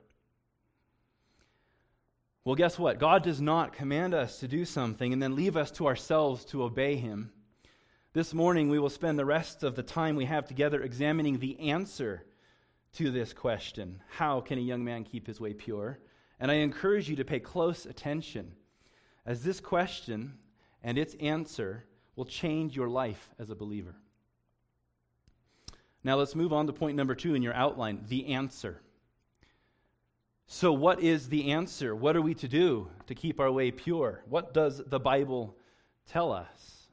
Well, 2.43 2.55
guess 2.55 2.79
what? 2.79 2.99
God 2.99 3.23
does 3.23 3.39
not 3.39 3.73
command 3.73 4.13
us 4.13 4.39
to 4.39 4.47
do 4.47 4.65
something 4.65 5.13
and 5.13 5.21
then 5.21 5.35
leave 5.35 5.55
us 5.55 5.69
to 5.71 5.87
ourselves 5.87 6.43
to 6.45 6.63
obey 6.63 6.95
Him. 6.95 7.31
This 8.13 8.33
morning, 8.33 8.69
we 8.69 8.79
will 8.79 8.89
spend 8.89 9.17
the 9.17 9.25
rest 9.25 9.63
of 9.63 9.75
the 9.75 9.83
time 9.83 10.15
we 10.15 10.25
have 10.25 10.47
together 10.47 10.81
examining 10.81 11.39
the 11.39 11.59
answer 11.59 12.25
to 12.93 13.09
this 13.09 13.31
question 13.31 14.01
How 14.09 14.41
can 14.41 14.57
a 14.57 14.61
young 14.61 14.83
man 14.83 15.03
keep 15.03 15.27
his 15.27 15.39
way 15.39 15.53
pure? 15.53 15.99
And 16.39 16.51
I 16.51 16.55
encourage 16.55 17.09
you 17.09 17.15
to 17.17 17.25
pay 17.25 17.39
close 17.39 17.85
attention, 17.85 18.53
as 19.25 19.43
this 19.43 19.59
question 19.59 20.39
and 20.83 20.97
its 20.97 21.15
answer 21.19 21.85
will 22.21 22.25
change 22.25 22.75
your 22.75 22.87
life 22.87 23.31
as 23.39 23.49
a 23.49 23.55
believer. 23.55 23.95
Now 26.03 26.17
let's 26.17 26.35
move 26.35 26.53
on 26.53 26.67
to 26.67 26.71
point 26.71 26.95
number 26.95 27.15
two 27.15 27.33
in 27.33 27.41
your 27.41 27.55
outline 27.55 28.05
the 28.09 28.27
answer. 28.35 28.79
So, 30.45 30.71
what 30.71 31.01
is 31.01 31.29
the 31.29 31.49
answer? 31.49 31.95
What 31.95 32.15
are 32.15 32.21
we 32.21 32.35
to 32.35 32.47
do 32.47 32.89
to 33.07 33.15
keep 33.15 33.39
our 33.39 33.51
way 33.51 33.71
pure? 33.71 34.21
What 34.29 34.53
does 34.53 34.83
the 34.85 34.99
Bible 34.99 35.57
tell 36.11 36.31
us? 36.31 36.89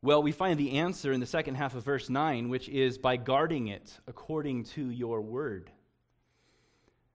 Well, 0.00 0.22
we 0.22 0.30
find 0.30 0.60
the 0.60 0.78
answer 0.78 1.12
in 1.12 1.18
the 1.18 1.26
second 1.26 1.56
half 1.56 1.74
of 1.74 1.82
verse 1.82 2.08
9, 2.08 2.48
which 2.48 2.68
is 2.68 2.98
by 2.98 3.16
guarding 3.16 3.66
it 3.66 3.98
according 4.06 4.62
to 4.76 4.90
your 4.90 5.20
word. 5.20 5.72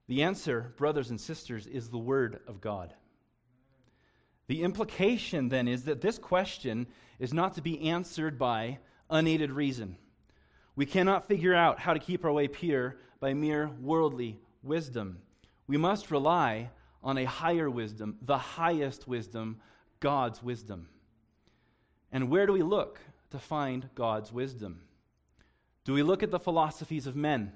The 0.09 0.23
answer, 0.23 0.73
brothers 0.75 1.11
and 1.11 1.21
sisters, 1.21 1.65
is 1.65 1.87
the 1.87 1.97
word 1.97 2.41
of 2.45 2.59
God. 2.59 2.93
The 4.51 4.63
implication 4.63 5.47
then 5.47 5.69
is 5.69 5.85
that 5.85 6.01
this 6.01 6.17
question 6.17 6.87
is 7.19 7.33
not 7.33 7.55
to 7.55 7.61
be 7.61 7.89
answered 7.89 8.37
by 8.37 8.79
unaided 9.09 9.49
reason. 9.49 9.95
We 10.75 10.85
cannot 10.85 11.25
figure 11.25 11.55
out 11.55 11.79
how 11.79 11.93
to 11.93 12.01
keep 12.01 12.25
our 12.25 12.33
way 12.33 12.49
pure 12.49 12.97
by 13.21 13.33
mere 13.33 13.69
worldly 13.79 14.41
wisdom. 14.61 15.19
We 15.67 15.77
must 15.77 16.11
rely 16.11 16.69
on 17.01 17.17
a 17.17 17.23
higher 17.23 17.69
wisdom, 17.69 18.17
the 18.21 18.37
highest 18.37 19.07
wisdom, 19.07 19.61
God's 20.01 20.43
wisdom. 20.43 20.89
And 22.11 22.29
where 22.29 22.45
do 22.45 22.51
we 22.51 22.61
look 22.61 22.99
to 23.29 23.39
find 23.39 23.89
God's 23.95 24.33
wisdom? 24.33 24.81
Do 25.85 25.93
we 25.93 26.03
look 26.03 26.23
at 26.23 26.31
the 26.31 26.39
philosophies 26.41 27.07
of 27.07 27.15
men? 27.15 27.53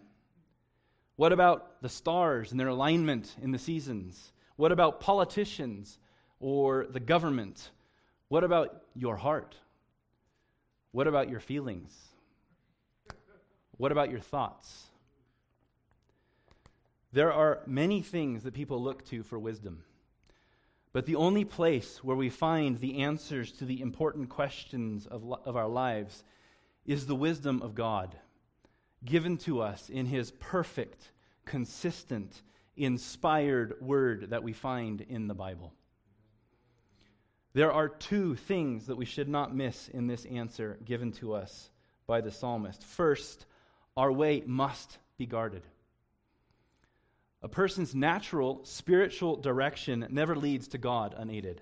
What 1.18 1.34
about 1.34 1.82
the 1.82 1.90
stars 1.90 2.52
and 2.52 2.60
their 2.60 2.70
alignment 2.70 3.36
in 3.42 3.52
the 3.52 3.60
seasons? 3.60 4.32
What 4.56 4.72
about 4.72 5.02
politicians 5.02 6.00
or 6.46 6.86
the 6.88 7.00
government? 7.00 7.72
What 8.28 8.44
about 8.44 8.84
your 8.94 9.16
heart? 9.16 9.56
What 10.92 11.08
about 11.08 11.28
your 11.28 11.40
feelings? 11.40 11.92
What 13.78 13.92
about 13.92 14.12
your 14.12 14.20
thoughts? 14.20 14.84
There 17.12 17.34
are 17.34 17.62
many 17.66 18.04
things 18.04 18.44
that 18.44 18.54
people 18.54 18.80
look 18.80 19.04
to 19.06 19.24
for 19.24 19.40
wisdom. 19.40 19.86
But 20.94 21.08
the 21.08 21.16
only 21.16 21.46
place 21.46 22.04
where 22.04 22.16
we 22.16 22.30
find 22.30 22.80
the 22.80 23.02
answers 23.02 23.52
to 23.54 23.66
the 23.66 23.82
important 23.82 24.30
questions 24.30 25.08
of, 25.08 25.24
of 25.46 25.56
our 25.56 25.68
lives 25.68 26.24
is 26.86 27.08
the 27.08 27.16
wisdom 27.16 27.60
of 27.64 27.74
God, 27.74 28.16
given 29.04 29.40
to 29.40 29.62
us 29.62 29.90
in 29.90 30.06
His 30.06 30.30
perfect, 30.30 31.10
consistent, 31.44 32.44
inspired 32.78 33.82
word 33.82 34.30
that 34.30 34.44
we 34.44 34.54
find 34.54 35.02
in 35.02 35.28
the 35.28 35.34
Bible. 35.34 35.74
There 37.56 37.72
are 37.72 37.88
two 37.88 38.36
things 38.36 38.88
that 38.88 38.98
we 38.98 39.06
should 39.06 39.30
not 39.30 39.56
miss 39.56 39.88
in 39.88 40.08
this 40.08 40.26
answer 40.26 40.78
given 40.84 41.14
to 41.14 41.34
us 41.34 41.70
by 42.06 42.20
the 42.20 42.30
psalmist. 42.30 42.84
First, 42.84 43.46
our 43.96 44.12
way 44.12 44.44
must 44.46 44.98
be 45.18 45.26
guarded. 45.26 45.62
A 47.42 47.48
person's 47.48 47.96
natural 47.96 48.60
spiritual 48.66 49.38
direction 49.38 50.06
never 50.10 50.36
leads 50.36 50.68
to 50.70 50.78
God 50.78 51.16
unaided. 51.18 51.62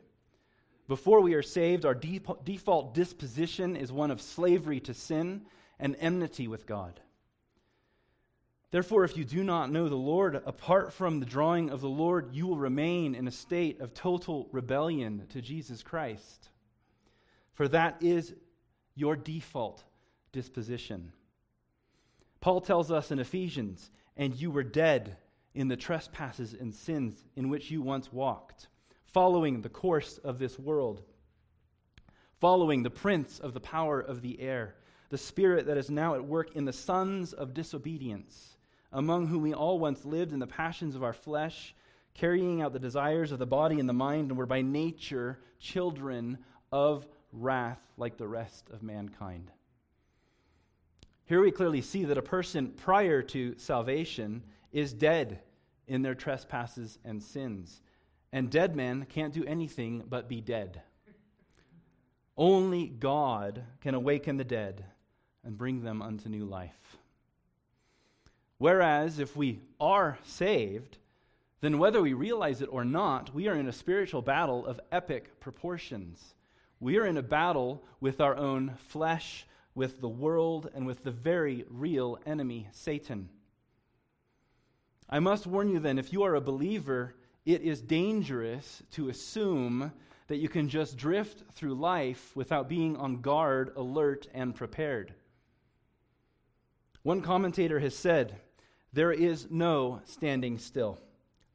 Before 0.87 1.21
we 1.21 1.35
are 1.35 1.43
saved, 1.43 1.85
our 1.85 1.93
de- 1.93 2.21
default 2.43 2.95
disposition 2.95 3.75
is 3.75 3.91
one 3.91 4.09
of 4.09 4.19
slavery 4.19 4.79
to 4.79 4.95
sin 4.95 5.43
and 5.79 5.95
enmity 5.99 6.47
with 6.47 6.65
God. 6.65 7.01
Therefore, 8.73 9.03
if 9.03 9.15
you 9.15 9.23
do 9.23 9.43
not 9.43 9.69
know 9.69 9.87
the 9.87 9.93
Lord, 9.93 10.33
apart 10.47 10.93
from 10.93 11.19
the 11.19 11.27
drawing 11.27 11.69
of 11.69 11.79
the 11.79 11.87
Lord, 11.87 12.33
you 12.33 12.47
will 12.47 12.57
remain 12.57 13.13
in 13.13 13.27
a 13.27 13.31
state 13.31 13.79
of 13.79 13.93
total 13.93 14.49
rebellion 14.51 15.27
to 15.29 15.43
Jesus 15.43 15.83
Christ. 15.83 16.49
For 17.51 17.67
that 17.67 18.01
is 18.01 18.33
your 18.95 19.15
default 19.15 19.83
disposition. 20.31 21.11
Paul 22.41 22.61
tells 22.61 22.89
us 22.89 23.11
in 23.11 23.19
Ephesians, 23.19 23.91
and 24.17 24.33
you 24.33 24.49
were 24.49 24.63
dead 24.63 25.17
in 25.53 25.67
the 25.67 25.77
trespasses 25.77 26.55
and 26.59 26.73
sins 26.73 27.23
in 27.35 27.49
which 27.49 27.69
you 27.69 27.83
once 27.83 28.11
walked, 28.11 28.69
following 29.05 29.61
the 29.61 29.69
course 29.69 30.17
of 30.17 30.39
this 30.39 30.57
world, 30.57 31.03
following 32.41 32.81
the 32.81 32.89
prince 32.89 33.37
of 33.37 33.53
the 33.53 33.59
power 33.59 33.99
of 33.99 34.23
the 34.23 34.39
air, 34.39 34.73
the 35.09 35.17
spirit 35.19 35.67
that 35.67 35.77
is 35.77 35.91
now 35.91 36.15
at 36.15 36.25
work 36.25 36.55
in 36.55 36.65
the 36.65 36.73
sons 36.73 37.33
of 37.33 37.53
disobedience, 37.53 38.52
among 38.93 39.27
whom 39.27 39.41
we 39.41 39.53
all 39.53 39.79
once 39.79 40.05
lived 40.05 40.31
in 40.31 40.39
the 40.39 40.47
passions 40.47 40.95
of 40.95 41.03
our 41.03 41.13
flesh, 41.13 41.75
carrying 42.13 42.61
out 42.61 42.71
the 42.71 42.79
desires 42.79 43.31
of 43.31 43.39
the 43.39 43.45
body 43.45 43.79
and 43.79 43.89
the 43.89 43.93
mind, 43.93 44.29
and 44.29 44.37
were 44.37 44.45
by 44.45 44.61
nature 44.61 45.39
children 45.59 46.37
of 46.71 47.05
wrath 47.31 47.81
like 47.97 48.17
the 48.17 48.27
rest 48.27 48.69
of 48.69 48.83
mankind. 48.83 49.51
Here 51.25 51.41
we 51.41 51.51
clearly 51.51 51.81
see 51.81 52.05
that 52.05 52.17
a 52.17 52.21
person 52.21 52.67
prior 52.69 53.21
to 53.23 53.57
salvation 53.57 54.43
is 54.71 54.93
dead 54.93 55.39
in 55.87 56.01
their 56.01 56.15
trespasses 56.15 56.99
and 57.03 57.21
sins. 57.21 57.81
And 58.31 58.49
dead 58.49 58.75
men 58.75 59.05
can't 59.05 59.33
do 59.33 59.43
anything 59.45 60.03
but 60.07 60.29
be 60.29 60.41
dead. 60.41 60.81
Only 62.35 62.87
God 62.87 63.63
can 63.81 63.95
awaken 63.95 64.37
the 64.37 64.43
dead 64.43 64.85
and 65.43 65.57
bring 65.57 65.83
them 65.83 66.01
unto 66.01 66.29
new 66.29 66.45
life. 66.45 66.92
Whereas, 68.57 69.19
if 69.19 69.35
we 69.35 69.59
are 69.79 70.17
saved, 70.23 70.97
then 71.61 71.79
whether 71.79 72.01
we 72.01 72.13
realize 72.13 72.61
it 72.61 72.69
or 72.71 72.83
not, 72.83 73.33
we 73.33 73.47
are 73.47 73.55
in 73.55 73.67
a 73.67 73.73
spiritual 73.73 74.21
battle 74.21 74.65
of 74.65 74.79
epic 74.91 75.39
proportions. 75.39 76.35
We 76.79 76.97
are 76.97 77.05
in 77.05 77.17
a 77.17 77.23
battle 77.23 77.83
with 78.01 78.19
our 78.19 78.35
own 78.35 78.75
flesh, 78.89 79.45
with 79.73 80.01
the 80.01 80.09
world, 80.09 80.69
and 80.75 80.85
with 80.85 81.03
the 81.03 81.11
very 81.11 81.65
real 81.69 82.19
enemy, 82.25 82.67
Satan. 82.71 83.29
I 85.09 85.19
must 85.19 85.47
warn 85.47 85.69
you 85.69 85.79
then, 85.79 85.97
if 85.97 86.11
you 86.11 86.23
are 86.23 86.35
a 86.35 86.41
believer, 86.41 87.15
it 87.45 87.61
is 87.61 87.81
dangerous 87.81 88.83
to 88.91 89.09
assume 89.09 89.91
that 90.27 90.37
you 90.37 90.49
can 90.49 90.69
just 90.69 90.97
drift 90.97 91.43
through 91.53 91.75
life 91.75 92.31
without 92.35 92.69
being 92.69 92.97
on 92.97 93.21
guard, 93.21 93.73
alert, 93.75 94.27
and 94.33 94.55
prepared. 94.55 95.13
One 97.03 97.21
commentator 97.21 97.79
has 97.79 97.95
said, 97.95 98.35
There 98.91 99.11
is 99.11 99.47
no 99.49 100.01
standing 100.05 100.57
still. 100.57 100.99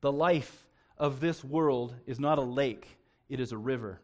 The 0.01 0.13
life 0.13 0.67
of 0.97 1.21
this 1.21 1.43
world 1.43 1.95
is 2.07 2.21
not 2.21 2.39
a 2.39 2.43
lake, 2.43 2.87
it 3.29 3.41
is 3.41 3.53
a 3.53 3.59
river 3.59 4.01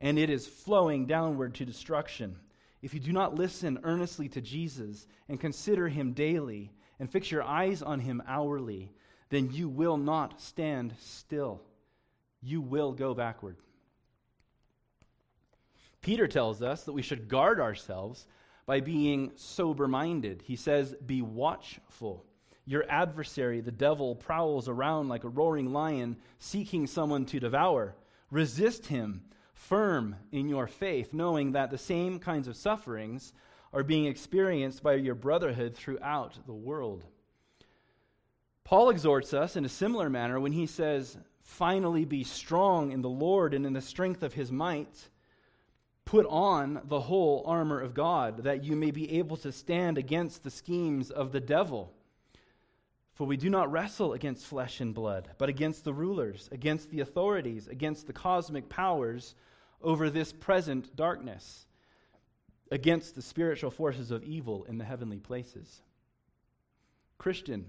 and 0.00 0.18
it 0.18 0.30
is 0.30 0.46
flowing 0.46 1.06
downward 1.06 1.54
to 1.56 1.64
destruction. 1.64 2.36
If 2.82 2.94
you 2.94 3.00
do 3.00 3.12
not 3.12 3.34
listen 3.34 3.80
earnestly 3.82 4.28
to 4.30 4.40
Jesus 4.40 5.06
and 5.28 5.40
consider 5.40 5.88
him 5.88 6.12
daily 6.12 6.72
and 7.00 7.10
fix 7.10 7.30
your 7.30 7.42
eyes 7.42 7.82
on 7.82 8.00
him 8.00 8.22
hourly, 8.26 8.92
then 9.30 9.50
you 9.50 9.68
will 9.68 9.96
not 9.96 10.40
stand 10.40 10.94
still. 11.00 11.60
You 12.40 12.60
will 12.60 12.92
go 12.92 13.14
backward. 13.14 13.56
Peter 16.00 16.28
tells 16.28 16.62
us 16.62 16.84
that 16.84 16.92
we 16.92 17.02
should 17.02 17.28
guard 17.28 17.58
ourselves 17.58 18.26
by 18.68 18.80
being 18.80 19.32
sober 19.34 19.88
minded. 19.88 20.42
He 20.44 20.54
says, 20.54 20.94
Be 21.06 21.22
watchful. 21.22 22.26
Your 22.66 22.84
adversary, 22.90 23.62
the 23.62 23.72
devil, 23.72 24.14
prowls 24.14 24.68
around 24.68 25.08
like 25.08 25.24
a 25.24 25.28
roaring 25.30 25.72
lion, 25.72 26.18
seeking 26.38 26.86
someone 26.86 27.24
to 27.26 27.40
devour. 27.40 27.96
Resist 28.30 28.88
him 28.88 29.22
firm 29.54 30.16
in 30.32 30.50
your 30.50 30.66
faith, 30.66 31.14
knowing 31.14 31.52
that 31.52 31.70
the 31.70 31.78
same 31.78 32.18
kinds 32.18 32.46
of 32.46 32.58
sufferings 32.58 33.32
are 33.72 33.82
being 33.82 34.04
experienced 34.04 34.82
by 34.82 34.96
your 34.96 35.14
brotherhood 35.14 35.74
throughout 35.74 36.38
the 36.44 36.52
world. 36.52 37.04
Paul 38.64 38.90
exhorts 38.90 39.32
us 39.32 39.56
in 39.56 39.64
a 39.64 39.70
similar 39.70 40.10
manner 40.10 40.38
when 40.38 40.52
he 40.52 40.66
says, 40.66 41.16
Finally, 41.40 42.04
be 42.04 42.22
strong 42.22 42.92
in 42.92 43.00
the 43.00 43.08
Lord 43.08 43.54
and 43.54 43.64
in 43.64 43.72
the 43.72 43.80
strength 43.80 44.22
of 44.22 44.34
his 44.34 44.52
might. 44.52 45.08
Put 46.08 46.24
on 46.30 46.80
the 46.84 47.02
whole 47.02 47.42
armor 47.44 47.78
of 47.78 47.92
God, 47.92 48.44
that 48.44 48.64
you 48.64 48.74
may 48.76 48.92
be 48.92 49.18
able 49.18 49.36
to 49.36 49.52
stand 49.52 49.98
against 49.98 50.42
the 50.42 50.50
schemes 50.50 51.10
of 51.10 51.32
the 51.32 51.40
devil. 51.40 51.92
For 53.12 53.26
we 53.26 53.36
do 53.36 53.50
not 53.50 53.70
wrestle 53.70 54.14
against 54.14 54.46
flesh 54.46 54.80
and 54.80 54.94
blood, 54.94 55.28
but 55.36 55.50
against 55.50 55.84
the 55.84 55.92
rulers, 55.92 56.48
against 56.50 56.88
the 56.88 57.00
authorities, 57.00 57.68
against 57.68 58.06
the 58.06 58.14
cosmic 58.14 58.70
powers 58.70 59.34
over 59.82 60.08
this 60.08 60.32
present 60.32 60.96
darkness, 60.96 61.66
against 62.70 63.14
the 63.14 63.20
spiritual 63.20 63.70
forces 63.70 64.10
of 64.10 64.24
evil 64.24 64.64
in 64.64 64.78
the 64.78 64.86
heavenly 64.86 65.18
places. 65.18 65.82
Christian, 67.18 67.66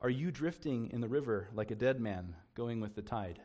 are 0.00 0.08
you 0.08 0.30
drifting 0.30 0.88
in 0.90 1.02
the 1.02 1.08
river 1.08 1.48
like 1.52 1.70
a 1.70 1.74
dead 1.74 2.00
man 2.00 2.34
going 2.54 2.80
with 2.80 2.94
the 2.94 3.02
tide? 3.02 3.40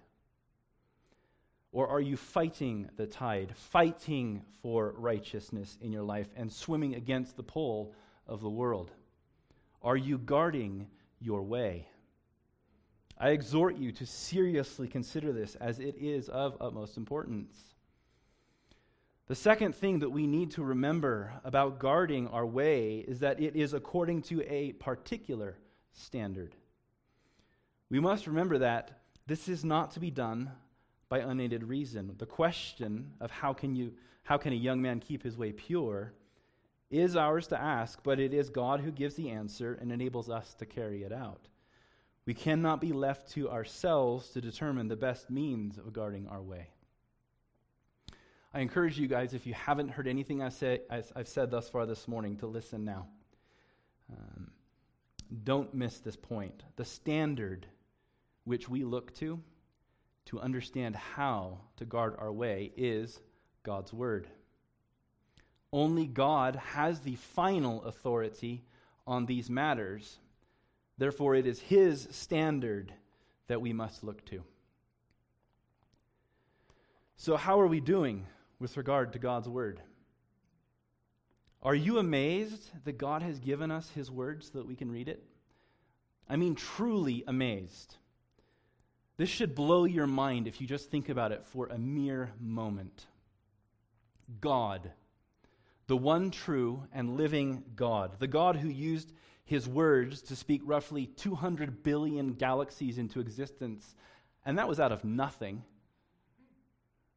Or 1.71 1.87
are 1.87 2.01
you 2.01 2.17
fighting 2.17 2.89
the 2.95 3.05
tide, 3.05 3.53
fighting 3.55 4.43
for 4.61 4.93
righteousness 4.97 5.77
in 5.81 5.91
your 5.91 6.03
life, 6.03 6.27
and 6.35 6.51
swimming 6.51 6.95
against 6.95 7.37
the 7.37 7.43
pull 7.43 7.93
of 8.27 8.41
the 8.41 8.49
world? 8.49 8.91
Are 9.81 9.97
you 9.97 10.17
guarding 10.17 10.87
your 11.19 11.43
way. 11.43 11.87
I 13.17 13.29
exhort 13.29 13.77
you 13.77 13.91
to 13.93 14.05
seriously 14.05 14.87
consider 14.87 15.33
this 15.33 15.55
as 15.55 15.79
it 15.79 15.95
is 15.99 16.29
of 16.29 16.57
utmost 16.61 16.97
importance. 16.97 17.57
The 19.27 19.35
second 19.35 19.75
thing 19.75 19.99
that 19.99 20.09
we 20.09 20.25
need 20.25 20.51
to 20.51 20.63
remember 20.63 21.33
about 21.43 21.79
guarding 21.79 22.27
our 22.29 22.45
way 22.45 22.99
is 23.07 23.19
that 23.19 23.39
it 23.39 23.55
is 23.55 23.73
according 23.73 24.23
to 24.23 24.41
a 24.51 24.71
particular 24.73 25.57
standard. 25.91 26.55
We 27.89 27.99
must 27.99 28.25
remember 28.25 28.59
that 28.59 29.01
this 29.27 29.47
is 29.47 29.65
not 29.65 29.91
to 29.91 29.99
be 29.99 30.09
done 30.09 30.51
by 31.09 31.19
unaided 31.19 31.63
reason. 31.63 32.15
The 32.17 32.25
question 32.25 33.11
of 33.19 33.31
how 33.31 33.53
can, 33.53 33.75
you, 33.75 33.93
how 34.23 34.37
can 34.37 34.53
a 34.53 34.55
young 34.55 34.81
man 34.81 34.99
keep 34.99 35.23
his 35.23 35.37
way 35.37 35.51
pure 35.51 36.13
is 36.91 37.15
ours 37.15 37.47
to 37.47 37.61
ask, 37.61 37.99
but 38.03 38.19
it 38.19 38.33
is 38.33 38.49
God 38.49 38.79
who 38.79 38.91
gives 38.91 39.15
the 39.15 39.29
answer 39.29 39.77
and 39.81 39.91
enables 39.91 40.29
us 40.29 40.53
to 40.55 40.65
carry 40.65 41.03
it 41.03 41.11
out. 41.11 41.47
We 42.25 42.33
cannot 42.33 42.79
be 42.79 42.93
left 42.93 43.31
to 43.31 43.49
ourselves 43.49 44.29
to 44.29 44.41
determine 44.41 44.87
the 44.87 44.95
best 44.95 45.29
means 45.29 45.77
of 45.77 45.93
guarding 45.93 46.27
our 46.27 46.41
way. 46.41 46.69
I 48.53 48.61
encourage 48.61 48.99
you 48.99 49.07
guys, 49.07 49.33
if 49.33 49.45
you 49.45 49.53
haven't 49.53 49.89
heard 49.89 50.07
anything 50.07 50.41
I 50.41 50.49
say, 50.49 50.81
I've 50.89 51.27
said 51.27 51.51
thus 51.51 51.69
far 51.69 51.85
this 51.85 52.07
morning, 52.07 52.37
to 52.37 52.47
listen 52.47 52.83
now. 52.83 53.07
Um, 54.11 54.51
don't 55.43 55.73
miss 55.73 55.99
this 55.99 56.15
point. 56.15 56.63
The 56.75 56.85
standard 56.85 57.67
which 58.45 58.67
we 58.67 58.83
look 58.83 59.13
to 59.15 59.39
to 60.29 60.39
understand 60.39 60.95
how 60.95 61.57
to 61.77 61.85
guard 61.85 62.15
our 62.19 62.31
way 62.31 62.71
is 62.77 63.19
God's 63.63 63.91
Word. 63.91 64.27
Only 65.73 66.05
God 66.05 66.55
has 66.55 66.99
the 66.99 67.15
final 67.15 67.83
authority 67.83 68.63
on 69.07 69.25
these 69.25 69.49
matters. 69.49 70.19
Therefore, 70.99 71.33
it 71.33 71.47
is 71.47 71.59
His 71.59 72.07
standard 72.11 72.93
that 73.47 73.59
we 73.59 73.73
must 73.73 74.03
look 74.03 74.23
to. 74.25 74.43
So, 77.17 77.35
how 77.35 77.59
are 77.59 77.67
we 77.67 77.79
doing 77.79 78.27
with 78.59 78.77
regard 78.77 79.13
to 79.13 79.19
God's 79.19 79.49
Word? 79.49 79.81
Are 81.63 81.75
you 81.75 81.97
amazed 81.97 82.69
that 82.85 82.99
God 82.99 83.23
has 83.23 83.39
given 83.39 83.71
us 83.71 83.89
His 83.89 84.11
Word 84.11 84.43
so 84.43 84.59
that 84.59 84.67
we 84.67 84.75
can 84.75 84.91
read 84.91 85.09
it? 85.09 85.23
I 86.29 86.35
mean, 86.35 86.53
truly 86.53 87.23
amazed. 87.25 87.95
This 89.19 89.29
should 89.29 89.53
blow 89.53 89.83
your 89.83 90.07
mind 90.07 90.47
if 90.47 90.59
you 90.59 90.65
just 90.65 90.89
think 90.89 91.09
about 91.09 91.31
it 91.31 91.45
for 91.45 91.67
a 91.67 91.77
mere 91.77 92.31
moment. 92.39 93.05
God 94.41 94.91
the 95.89 95.97
one 95.97 96.29
true 96.29 96.83
and 96.93 97.17
living 97.17 97.63
God, 97.75 98.19
the 98.19 98.27
God 98.27 98.55
who 98.55 98.69
used 98.69 99.11
his 99.43 99.67
words 99.67 100.21
to 100.21 100.35
speak 100.35 100.61
roughly 100.63 101.07
200 101.07 101.81
billion 101.81 102.33
galaxies 102.33 102.99
into 102.99 103.19
existence, 103.19 103.95
and 104.45 104.59
that 104.59 104.67
was 104.67 104.79
out 104.79 104.91
of 104.91 105.03
nothing. 105.03 105.63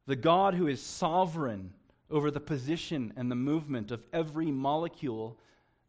The 0.07 0.15
God 0.15 0.55
who 0.55 0.65
is 0.65 0.81
sovereign 0.81 1.75
over 2.09 2.31
the 2.31 2.39
position 2.39 3.13
and 3.15 3.29
the 3.29 3.35
movement 3.35 3.91
of 3.91 4.03
every 4.11 4.49
molecule 4.49 5.37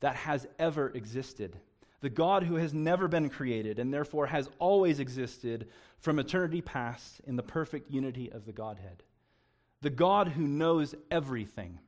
that 0.00 0.16
has 0.16 0.46
ever 0.58 0.90
existed. 0.90 1.56
The 2.04 2.10
God 2.10 2.42
who 2.42 2.56
has 2.56 2.74
never 2.74 3.08
been 3.08 3.30
created 3.30 3.78
and 3.78 3.90
therefore 3.90 4.26
has 4.26 4.50
always 4.58 5.00
existed 5.00 5.70
from 5.96 6.18
eternity 6.18 6.60
past 6.60 7.22
in 7.26 7.36
the 7.36 7.42
perfect 7.42 7.90
unity 7.90 8.30
of 8.30 8.44
the 8.44 8.52
Godhead. 8.52 9.02
The 9.80 9.88
God 9.88 10.28
who 10.28 10.46
knows 10.46 10.94
everything 11.10 11.78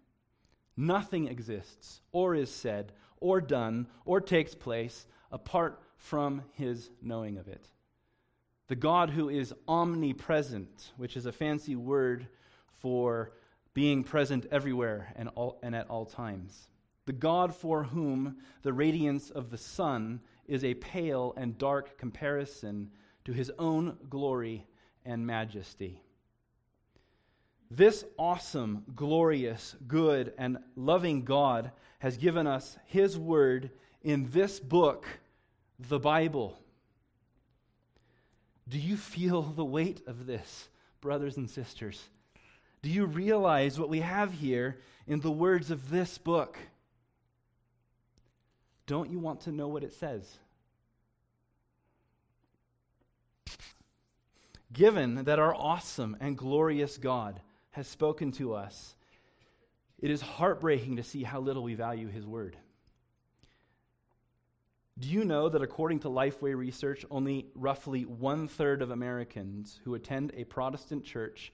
Nothing 0.75 1.29
exists, 1.29 2.01
or 2.13 2.35
is 2.35 2.51
said, 2.51 2.93
or 3.21 3.43
done, 3.43 3.89
or 4.07 4.23
takes 4.23 4.55
place 4.55 5.07
apart 5.31 5.83
from 5.99 6.43
his 6.53 6.89
knowing 7.03 7.37
of 7.37 7.47
it. 7.47 7.69
The 8.69 8.77
God 8.77 9.11
who 9.11 9.29
is 9.29 9.53
omnipresent, 9.69 10.93
which 10.97 11.19
is 11.19 11.27
a 11.27 11.33
fancy 11.33 11.77
word 11.77 12.27
for 12.79 13.33
being 13.75 14.03
present 14.03 14.47
everywhere 14.51 15.13
and, 15.15 15.29
all, 15.35 15.59
and 15.63 15.77
at 15.77 15.91
all 15.91 16.07
times. 16.07 16.69
The 17.07 17.13
God 17.13 17.55
for 17.55 17.85
whom 17.85 18.37
the 18.63 18.73
radiance 18.73 19.31
of 19.31 19.51
the 19.51 19.59
sun 19.59 20.21
is 20.47 20.65
a 20.65 20.75
pale 20.75 21.33
and 21.37 21.57
dark 21.57 21.99
comparison 21.99 22.91
to 23.25 23.33
his 23.33 23.51
own 23.59 23.97
glory 24.11 24.67
and 25.05 25.27
majesty. 25.27 26.03
This 27.71 28.05
awesome, 28.17 28.85
glorious, 28.95 29.75
good, 29.87 30.33
and 30.39 30.59
loving 30.77 31.25
God 31.25 31.73
has 31.99 32.17
given 32.17 32.47
us 32.47 32.77
his 32.85 33.19
word 33.19 33.71
in 34.03 34.29
this 34.31 34.61
book, 34.61 35.07
the 35.79 35.99
Bible. 35.99 36.59
Do 38.69 38.79
you 38.79 38.97
feel 38.97 39.43
the 39.43 39.65
weight 39.65 40.03
of 40.07 40.27
this, 40.27 40.69
brothers 41.01 41.37
and 41.37 41.49
sisters? 41.49 42.09
Do 42.83 42.91
you 42.91 43.07
realize 43.07 43.79
what 43.79 43.89
we 43.89 44.01
have 44.01 44.33
here 44.33 44.79
in 45.07 45.21
the 45.21 45.31
words 45.31 45.71
of 45.71 45.91
this 45.91 46.19
book? 46.19 46.59
Don't 48.87 49.11
you 49.11 49.19
want 49.19 49.43
to 49.43 49.53
know 49.53 49.69
what 49.69 49.83
it 49.83 49.93
says? 49.95 50.39
Given 54.73 55.25
that 55.25 55.39
our 55.39 55.55
awesome 55.55 56.17
and 56.21 56.37
glorious 56.37 56.99
God 56.99 57.41
has 57.71 57.89
spoken 57.89 58.33
to 58.33 58.55
us, 58.55 58.95
it 59.99 60.11
is 60.11 60.21
heartbreaking 60.21 60.97
to 60.97 61.03
see 61.03 61.23
how 61.23 61.41
little 61.41 61.63
we 61.63 61.75
value 61.75 62.09
His 62.09 62.27
Word. 62.27 62.57
Do 64.99 65.09
you 65.09 65.25
know 65.25 65.49
that 65.49 65.63
according 65.63 66.01
to 66.01 66.09
Lifeway 66.09 66.57
research, 66.57 67.05
only 67.11 67.47
roughly 67.55 68.05
one 68.05 68.49
third 68.49 68.81
of 68.83 68.91
Americans 68.91 69.79
who 69.85 69.95
attend 69.95 70.33
a 70.35 70.45
Protestant 70.45 71.05
church 71.05 71.53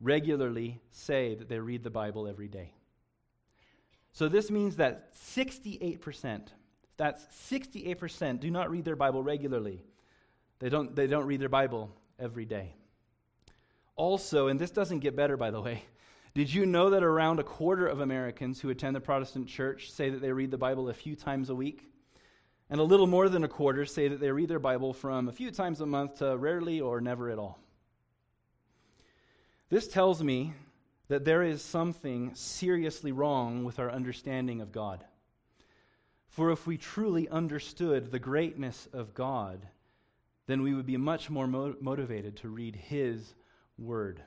regularly 0.00 0.80
say 0.90 1.34
that 1.34 1.48
they 1.48 1.58
read 1.58 1.82
the 1.82 1.90
Bible 1.90 2.28
every 2.28 2.48
day? 2.48 2.72
So 4.12 4.28
this 4.28 4.48
means 4.48 4.76
that 4.76 5.12
68%, 5.14 6.48
that's 6.96 7.24
68% 7.50 8.40
do 8.40 8.50
not 8.50 8.70
read 8.70 8.84
their 8.84 8.96
Bible 8.96 9.22
regularly. 9.22 9.82
They 10.60 10.68
don't, 10.68 10.94
they 10.94 11.06
don't 11.06 11.26
read 11.26 11.40
their 11.40 11.48
Bible 11.48 11.90
every 12.18 12.44
day. 12.44 12.74
Also, 13.96 14.48
and 14.48 14.58
this 14.58 14.70
doesn't 14.70 15.00
get 15.00 15.16
better, 15.16 15.36
by 15.36 15.50
the 15.50 15.60
way, 15.60 15.84
did 16.34 16.52
you 16.52 16.66
know 16.66 16.90
that 16.90 17.02
around 17.02 17.38
a 17.38 17.44
quarter 17.44 17.86
of 17.86 18.00
Americans 18.00 18.60
who 18.60 18.70
attend 18.70 18.96
the 18.96 19.00
Protestant 19.00 19.48
church 19.48 19.90
say 19.90 20.10
that 20.10 20.20
they 20.20 20.32
read 20.32 20.50
the 20.50 20.58
Bible 20.58 20.88
a 20.88 20.94
few 20.94 21.16
times 21.16 21.50
a 21.50 21.54
week? 21.54 21.88
And 22.70 22.80
a 22.80 22.84
little 22.84 23.06
more 23.06 23.28
than 23.28 23.44
a 23.44 23.48
quarter 23.48 23.84
say 23.84 24.08
that 24.08 24.20
they 24.20 24.30
read 24.30 24.48
their 24.48 24.58
Bible 24.58 24.92
from 24.92 25.28
a 25.28 25.32
few 25.32 25.50
times 25.50 25.80
a 25.80 25.86
month 25.86 26.18
to 26.18 26.36
rarely 26.36 26.80
or 26.80 27.00
never 27.00 27.30
at 27.30 27.38
all. 27.38 27.58
This 29.68 29.86
tells 29.86 30.22
me 30.22 30.54
that 31.08 31.24
there 31.24 31.42
is 31.42 31.62
something 31.62 32.34
seriously 32.34 33.12
wrong 33.12 33.64
with 33.64 33.78
our 33.78 33.90
understanding 33.90 34.60
of 34.60 34.72
God. 34.72 35.04
For 36.34 36.50
if 36.50 36.66
we 36.66 36.76
truly 36.76 37.28
understood 37.28 38.10
the 38.10 38.18
greatness 38.18 38.88
of 38.92 39.14
God, 39.14 39.66
then 40.46 40.62
we 40.62 40.74
would 40.74 40.86
be 40.86 40.96
much 40.96 41.30
more 41.30 41.46
mo- 41.46 41.76
motivated 41.80 42.36
to 42.38 42.48
read 42.48 42.76
His 42.76 43.34
Word. 43.78 44.22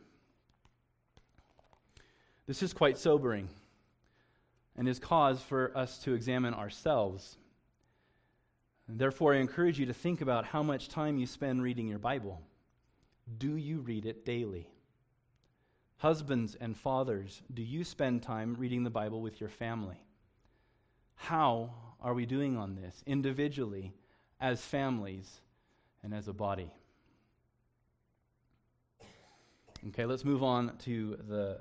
This 2.45 2.63
is 2.63 2.73
quite 2.73 2.97
sobering 2.97 3.49
and 4.75 4.87
is 4.87 4.99
cause 4.99 5.41
for 5.41 5.71
us 5.75 5.97
to 5.99 6.13
examine 6.13 6.53
ourselves 6.53 7.37
and 8.87 8.97
therefore, 8.97 9.33
I 9.33 9.39
encourage 9.39 9.79
you 9.79 9.85
to 9.87 9.93
think 9.93 10.21
about 10.21 10.45
how 10.45 10.63
much 10.63 10.87
time 10.87 11.17
you 11.17 11.25
spend 11.25 11.61
reading 11.61 11.87
your 11.87 11.99
Bible. 11.99 12.41
Do 13.37 13.57
you 13.57 13.79
read 13.79 14.05
it 14.05 14.25
daily? 14.25 14.69
Husbands 15.97 16.55
and 16.55 16.77
fathers, 16.77 17.41
do 17.53 17.61
you 17.61 17.83
spend 17.83 18.23
time 18.23 18.55
reading 18.57 18.83
the 18.83 18.89
Bible 18.89 19.19
with 19.19 19.41
your 19.41 19.49
family? 19.49 19.97
How 21.15 21.73
are 22.01 22.13
we 22.13 22.25
doing 22.25 22.57
on 22.57 22.75
this 22.75 23.03
individually, 23.05 23.93
as 24.39 24.61
families, 24.61 25.41
and 26.03 26.13
as 26.13 26.27
a 26.27 26.33
body? 26.33 26.71
Okay, 29.89 30.05
let's 30.05 30.25
move 30.25 30.43
on 30.43 30.75
to 30.85 31.17
the 31.27 31.59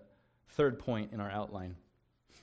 third 0.51 0.79
point 0.79 1.13
in 1.13 1.21
our 1.21 1.31
outline 1.31 1.77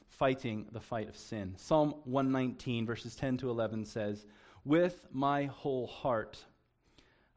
fighting 0.08 0.67
the 0.71 0.79
fight 0.79 1.10
of 1.10 1.17
sin. 1.17 1.56
Psalm 1.58 1.95
119, 2.06 2.86
verses 2.86 3.15
10 3.15 3.38
to 3.38 3.49
11 3.49 3.86
says, 3.86 4.25
with 4.63 5.06
my 5.12 5.45
whole 5.45 5.88
heart 5.88 6.38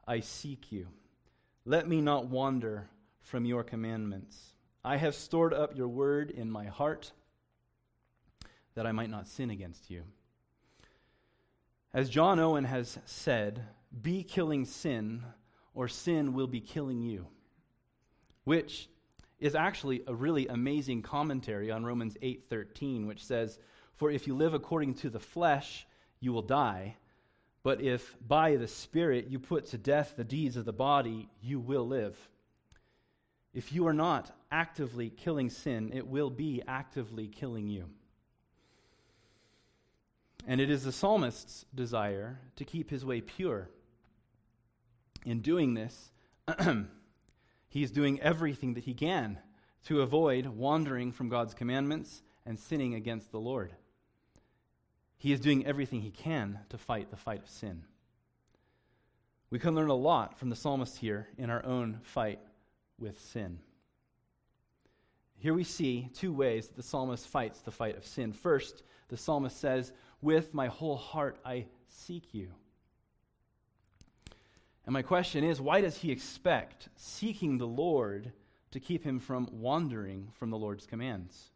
I 0.07 0.21
seek 0.21 0.71
you. 0.71 0.87
Let 1.65 1.87
me 1.87 1.99
not 1.99 2.27
wander 2.27 2.87
from 3.21 3.45
your 3.45 3.63
commandments. 3.63 4.53
I 4.85 4.95
have 4.97 5.15
stored 5.15 5.53
up 5.53 5.75
your 5.75 5.89
word 5.89 6.31
in 6.31 6.49
my 6.49 6.65
heart 6.65 7.11
that 8.75 8.87
I 8.87 8.93
might 8.93 9.09
not 9.09 9.27
sin 9.27 9.49
against 9.49 9.89
you. 9.89 10.03
As 11.97 12.11
John 12.11 12.37
Owen 12.37 12.65
has 12.65 12.99
said, 13.05 13.65
be 14.03 14.21
killing 14.21 14.65
sin, 14.65 15.23
or 15.73 15.87
sin 15.87 16.33
will 16.33 16.45
be 16.45 16.61
killing 16.61 17.01
you. 17.01 17.25
Which 18.43 18.87
is 19.39 19.55
actually 19.55 20.03
a 20.05 20.13
really 20.13 20.47
amazing 20.47 21.01
commentary 21.01 21.71
on 21.71 21.83
Romans 21.83 22.15
8:13, 22.21 23.07
which 23.07 23.25
says, 23.25 23.57
"For 23.95 24.11
if 24.11 24.27
you 24.27 24.35
live 24.35 24.53
according 24.53 24.93
to 24.93 25.09
the 25.09 25.19
flesh, 25.19 25.87
you 26.19 26.31
will 26.31 26.43
die." 26.43 26.97
But 27.63 27.81
if 27.81 28.15
by 28.21 28.57
the 28.57 28.67
Spirit 28.67 29.29
you 29.29 29.39
put 29.39 29.65
to 29.69 29.79
death 29.79 30.15
the 30.15 30.23
deeds 30.23 30.55
of 30.55 30.65
the 30.65 30.71
body, 30.71 31.31
you 31.41 31.59
will 31.59 31.87
live. 31.87 32.29
If 33.53 33.73
you 33.73 33.87
are 33.87 33.93
not 33.93 34.37
actively 34.51 35.09
killing 35.09 35.49
sin, 35.49 35.91
it 35.91 36.05
will 36.05 36.29
be 36.29 36.61
actively 36.67 37.27
killing 37.27 37.69
you. 37.69 37.89
And 40.47 40.61
it 40.61 40.69
is 40.69 40.83
the 40.83 40.93
psalmist's 40.93 41.65
desire 41.75 42.39
to 42.55 42.63
keep 42.63 42.89
his 42.89 43.03
way 43.03 43.19
pure. 43.19 43.69
In 45.25 45.41
doing 45.41 45.73
this, 45.73 46.11
he 47.67 47.83
is 47.83 47.91
doing 47.91 48.21
everything 48.21 48.73
that 48.75 48.85
he 48.85 48.93
can 48.93 49.39
to 49.85 50.01
avoid 50.01 50.47
wandering 50.47 51.11
from 51.11 51.27
God's 51.27 51.53
commandments 51.53 52.23
and 52.45 52.57
sinning 52.57 52.95
against 52.95 53.31
the 53.31 53.39
Lord. 53.39 53.73
He 55.17 55.33
is 55.33 55.41
doing 55.41 55.65
everything 55.65 56.01
he 56.01 56.11
can 56.11 56.59
to 56.69 56.77
fight 56.77 57.09
the 57.09 57.17
fight 57.17 57.43
of 57.43 57.49
sin. 57.49 57.83
We 59.49 59.59
can 59.59 59.75
learn 59.75 59.89
a 59.89 59.95
lot 59.95 60.37
from 60.39 60.49
the 60.49 60.55
psalmist 60.55 60.97
here 60.97 61.27
in 61.37 61.49
our 61.49 61.65
own 61.65 61.99
fight 62.03 62.39
with 62.97 63.19
sin. 63.19 63.59
Here 65.39 65.53
we 65.53 65.63
see 65.63 66.09
two 66.13 66.33
ways 66.33 66.67
that 66.67 66.75
the 66.75 66.83
psalmist 66.83 67.27
fights 67.27 67.61
the 67.61 67.71
fight 67.71 67.95
of 67.95 68.05
sin. 68.05 68.33
First, 68.33 68.83
the 69.09 69.17
psalmist 69.17 69.59
says, 69.59 69.93
With 70.21 70.53
my 70.53 70.67
whole 70.67 70.97
heart 70.97 71.39
I 71.45 71.65
seek 71.87 72.33
you. 72.33 72.49
And 74.85 74.93
my 74.93 75.01
question 75.01 75.43
is, 75.43 75.59
why 75.59 75.81
does 75.81 75.97
he 75.97 76.11
expect 76.11 76.87
seeking 76.95 77.57
the 77.57 77.67
Lord 77.67 78.31
to 78.71 78.79
keep 78.79 79.03
him 79.03 79.19
from 79.19 79.49
wandering 79.51 80.29
from 80.39 80.49
the 80.49 80.57
Lord's 80.57 80.85
commands? 80.85 81.51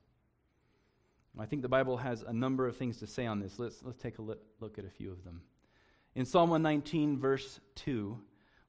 I 1.39 1.45
think 1.45 1.61
the 1.61 1.69
Bible 1.69 1.95
has 1.97 2.23
a 2.23 2.33
number 2.33 2.67
of 2.67 2.75
things 2.75 2.97
to 2.97 3.07
say 3.07 3.25
on 3.25 3.39
this. 3.39 3.57
Let's, 3.57 3.81
let's 3.83 4.01
take 4.01 4.19
a 4.19 4.21
look 4.21 4.77
at 4.77 4.83
a 4.83 4.89
few 4.89 5.11
of 5.11 5.23
them. 5.23 5.41
In 6.13 6.25
Psalm 6.25 6.49
119, 6.49 7.17
verse 7.17 7.61
2, 7.75 8.19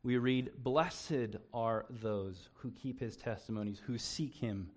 we 0.04 0.16
read, 0.16 0.52
Blessed 0.58 1.36
are 1.52 1.86
those 1.90 2.48
who 2.54 2.70
keep 2.70 3.00
his 3.00 3.16
testimonies, 3.16 3.82
who 3.84 3.98
seek 3.98 4.36
him 4.36 4.70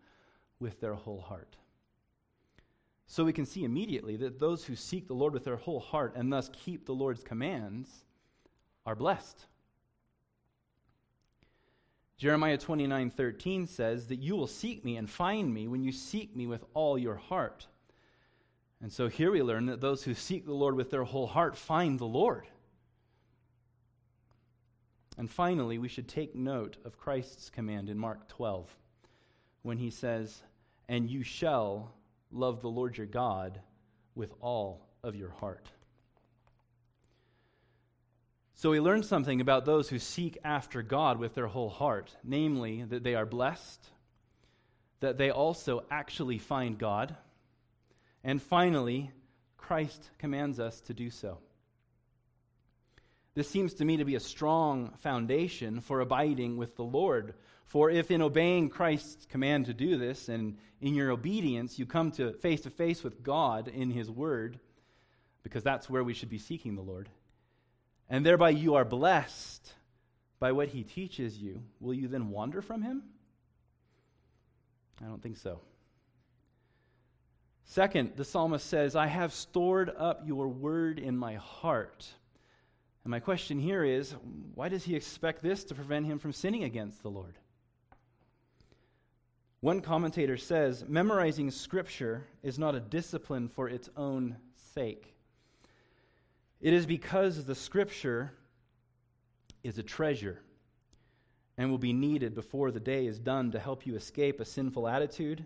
with 0.60 0.80
their 0.80 0.94
whole 0.94 1.22
heart. 1.22 1.56
So 3.08 3.24
we 3.24 3.34
can 3.34 3.46
see 3.46 3.64
immediately 3.64 4.18
that 4.18 4.40
those 4.40 4.66
who 4.66 4.76
seek 4.76 5.08
the 5.08 5.14
Lord 5.14 5.34
with 5.34 5.44
their 5.44 5.58
whole 5.58 5.80
heart 5.80 6.14
and 6.16 6.32
thus 6.32 6.50
keep 6.54 6.86
the 6.86 6.94
Lord's 6.94 7.24
commands 7.24 7.90
are 8.86 8.96
blessed. 8.96 9.46
Jeremiah 12.18 12.58
29 12.58 13.10
13 13.10 13.68
says 13.68 14.08
that 14.08 14.18
you 14.18 14.36
will 14.36 14.48
seek 14.48 14.86
me 14.86 14.98
and 14.98 15.10
find 15.10 15.54
me 15.54 15.68
when 15.68 15.84
you 15.84 15.92
seek 15.92 16.36
me 16.36 16.48
with 16.48 16.64
all 16.74 16.98
your 16.98 17.16
heart. 17.16 17.68
And 18.82 18.92
so 18.92 19.08
here 19.08 19.32
we 19.32 19.42
learn 19.42 19.66
that 19.68 19.82
those 19.82 20.04
who 20.04 20.14
seek 20.14 20.46
the 20.46 20.54
Lord 20.54 20.76
with 20.76 20.92
their 20.92 21.04
whole 21.04 21.28
heart 21.28 21.58
find 21.58 22.00
the 22.00 22.06
Lord. 22.06 22.48
And 25.18 25.30
finally, 25.30 25.78
we 25.78 25.88
should 25.88 26.08
take 26.08 26.36
note 26.36 26.78
of 26.86 26.98
Christ's 26.98 27.50
command 27.50 27.90
in 27.90 27.98
Mark 27.98 28.28
12 28.28 28.70
when 29.66 29.78
he 29.78 29.90
says, 29.90 30.42
And 30.88 31.10
you 31.10 31.24
shall 31.24 31.92
love 32.32 32.62
the 32.62 32.70
Lord 32.70 32.98
your 32.98 33.08
God 33.08 33.60
with 34.16 34.34
all 34.42 34.86
of 35.04 35.16
your 35.16 35.32
heart. 35.32 35.68
So 38.54 38.72
we 38.72 38.80
learn 38.80 39.04
something 39.04 39.42
about 39.42 39.66
those 39.66 39.90
who 39.90 40.00
seek 40.00 40.38
after 40.44 40.82
God 40.82 41.20
with 41.20 41.36
their 41.36 41.48
whole 41.48 41.70
heart, 41.70 42.16
namely 42.24 42.84
that 42.84 43.04
they 43.04 43.16
are 43.16 43.26
blessed, 43.26 43.90
that 45.02 45.18
they 45.18 45.30
also 45.30 45.84
actually 45.92 46.38
find 46.38 46.78
God 46.78 47.16
and 48.26 48.42
finally, 48.42 49.12
Christ 49.56 50.10
commands 50.18 50.60
us 50.60 50.82
to 50.82 50.96
do 50.96 51.12
so. 51.12 51.38
This 53.36 53.50
seems 53.50 53.74
to 53.76 53.86
me 53.86 53.98
to 53.98 54.06
be 54.06 54.16
a 54.16 54.20
strong 54.20 54.94
foundation 55.00 55.82
for 55.82 56.00
abiding 56.00 56.56
with 56.56 56.78
the 56.78 56.84
Lord. 56.84 57.36
For 57.66 57.90
if 57.90 58.10
in 58.10 58.22
obeying 58.22 58.70
Christ's 58.70 59.26
command 59.26 59.66
to 59.66 59.74
do 59.74 59.98
this 59.98 60.30
and 60.30 60.58
in 60.80 60.96
your 60.96 61.12
obedience 61.12 61.78
you 61.78 61.86
come 61.86 62.12
to 62.12 62.32
face 62.32 62.62
to 62.62 62.70
face 62.70 63.04
with 63.04 63.24
God 63.24 63.68
in 63.68 63.92
his 63.92 64.10
word, 64.10 64.60
because 65.44 65.64
that's 65.64 65.90
where 65.90 66.04
we 66.04 66.14
should 66.14 66.30
be 66.30 66.38
seeking 66.38 66.76
the 66.76 66.82
Lord, 66.82 67.10
and 68.10 68.26
thereby 68.26 68.52
you 68.52 68.76
are 68.76 68.86
blessed 68.86 69.74
by 70.40 70.54
what 70.54 70.70
he 70.70 70.84
teaches 70.84 71.38
you, 71.38 71.62
will 71.80 71.94
you 71.94 72.08
then 72.08 72.30
wander 72.30 72.62
from 72.62 72.84
him? 72.84 73.04
I 75.02 75.08
don't 75.08 75.22
think 75.22 75.38
so. 75.38 75.60
Second, 77.66 78.14
the 78.16 78.24
psalmist 78.24 78.66
says, 78.66 78.96
I 78.96 79.08
have 79.08 79.34
stored 79.34 79.92
up 79.98 80.22
your 80.26 80.48
word 80.48 81.00
in 81.00 81.18
my 81.18 81.36
heart. 81.36 82.08
And 83.06 83.12
my 83.12 83.20
question 83.20 83.60
here 83.60 83.84
is 83.84 84.16
why 84.56 84.68
does 84.68 84.84
he 84.84 84.96
expect 84.96 85.44
this 85.44 85.64
to 85.66 85.76
prevent 85.76 86.08
him 86.08 86.18
from 86.18 86.34
sinning 86.34 86.64
against 86.64 87.04
the 87.04 87.12
Lord? 87.12 87.38
One 89.62 89.82
commentator 89.82 90.38
says, 90.38 90.84
memorizing 90.88 91.52
scripture 91.52 92.26
is 92.42 92.58
not 92.58 92.74
a 92.74 92.80
discipline 92.80 93.48
for 93.48 93.70
its 93.70 93.90
own 93.96 94.38
sake. 94.74 95.16
It 96.60 96.74
is 96.74 96.88
because 96.88 97.46
the 97.46 97.54
scripture 97.54 98.34
is 99.64 99.78
a 99.78 99.84
treasure 99.84 100.40
and 101.60 101.70
will 101.70 101.78
be 101.78 101.94
needed 101.94 102.34
before 102.34 102.72
the 102.72 102.80
day 102.80 103.06
is 103.06 103.20
done 103.20 103.52
to 103.52 103.60
help 103.60 103.86
you 103.86 103.96
escape 103.96 104.40
a 104.40 104.46
sinful 104.46 104.88
attitude 104.88 105.46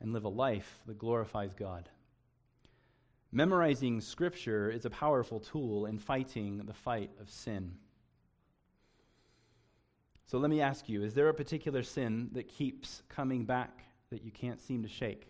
and 0.00 0.12
live 0.12 0.24
a 0.24 0.28
life 0.28 0.78
that 0.86 0.98
glorifies 0.98 1.54
God. 1.54 1.88
Memorizing 3.32 4.00
Scripture 4.00 4.70
is 4.70 4.84
a 4.84 4.90
powerful 4.90 5.38
tool 5.38 5.86
in 5.86 5.98
fighting 5.98 6.58
the 6.66 6.74
fight 6.74 7.10
of 7.20 7.30
sin. 7.30 7.76
So 10.26 10.38
let 10.38 10.50
me 10.50 10.60
ask 10.60 10.88
you 10.88 11.04
is 11.04 11.14
there 11.14 11.28
a 11.28 11.34
particular 11.34 11.82
sin 11.82 12.30
that 12.32 12.48
keeps 12.48 13.02
coming 13.08 13.44
back 13.44 13.84
that 14.10 14.24
you 14.24 14.32
can't 14.32 14.60
seem 14.60 14.82
to 14.82 14.88
shake? 14.88 15.28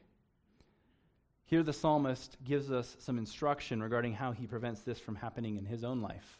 Here, 1.44 1.62
the 1.62 1.72
psalmist 1.72 2.36
gives 2.44 2.70
us 2.70 2.96
some 3.00 3.18
instruction 3.18 3.82
regarding 3.82 4.14
how 4.14 4.32
he 4.32 4.46
prevents 4.46 4.82
this 4.82 5.00
from 5.00 5.16
happening 5.16 5.56
in 5.56 5.66
his 5.66 5.84
own 5.84 6.00
life. 6.00 6.38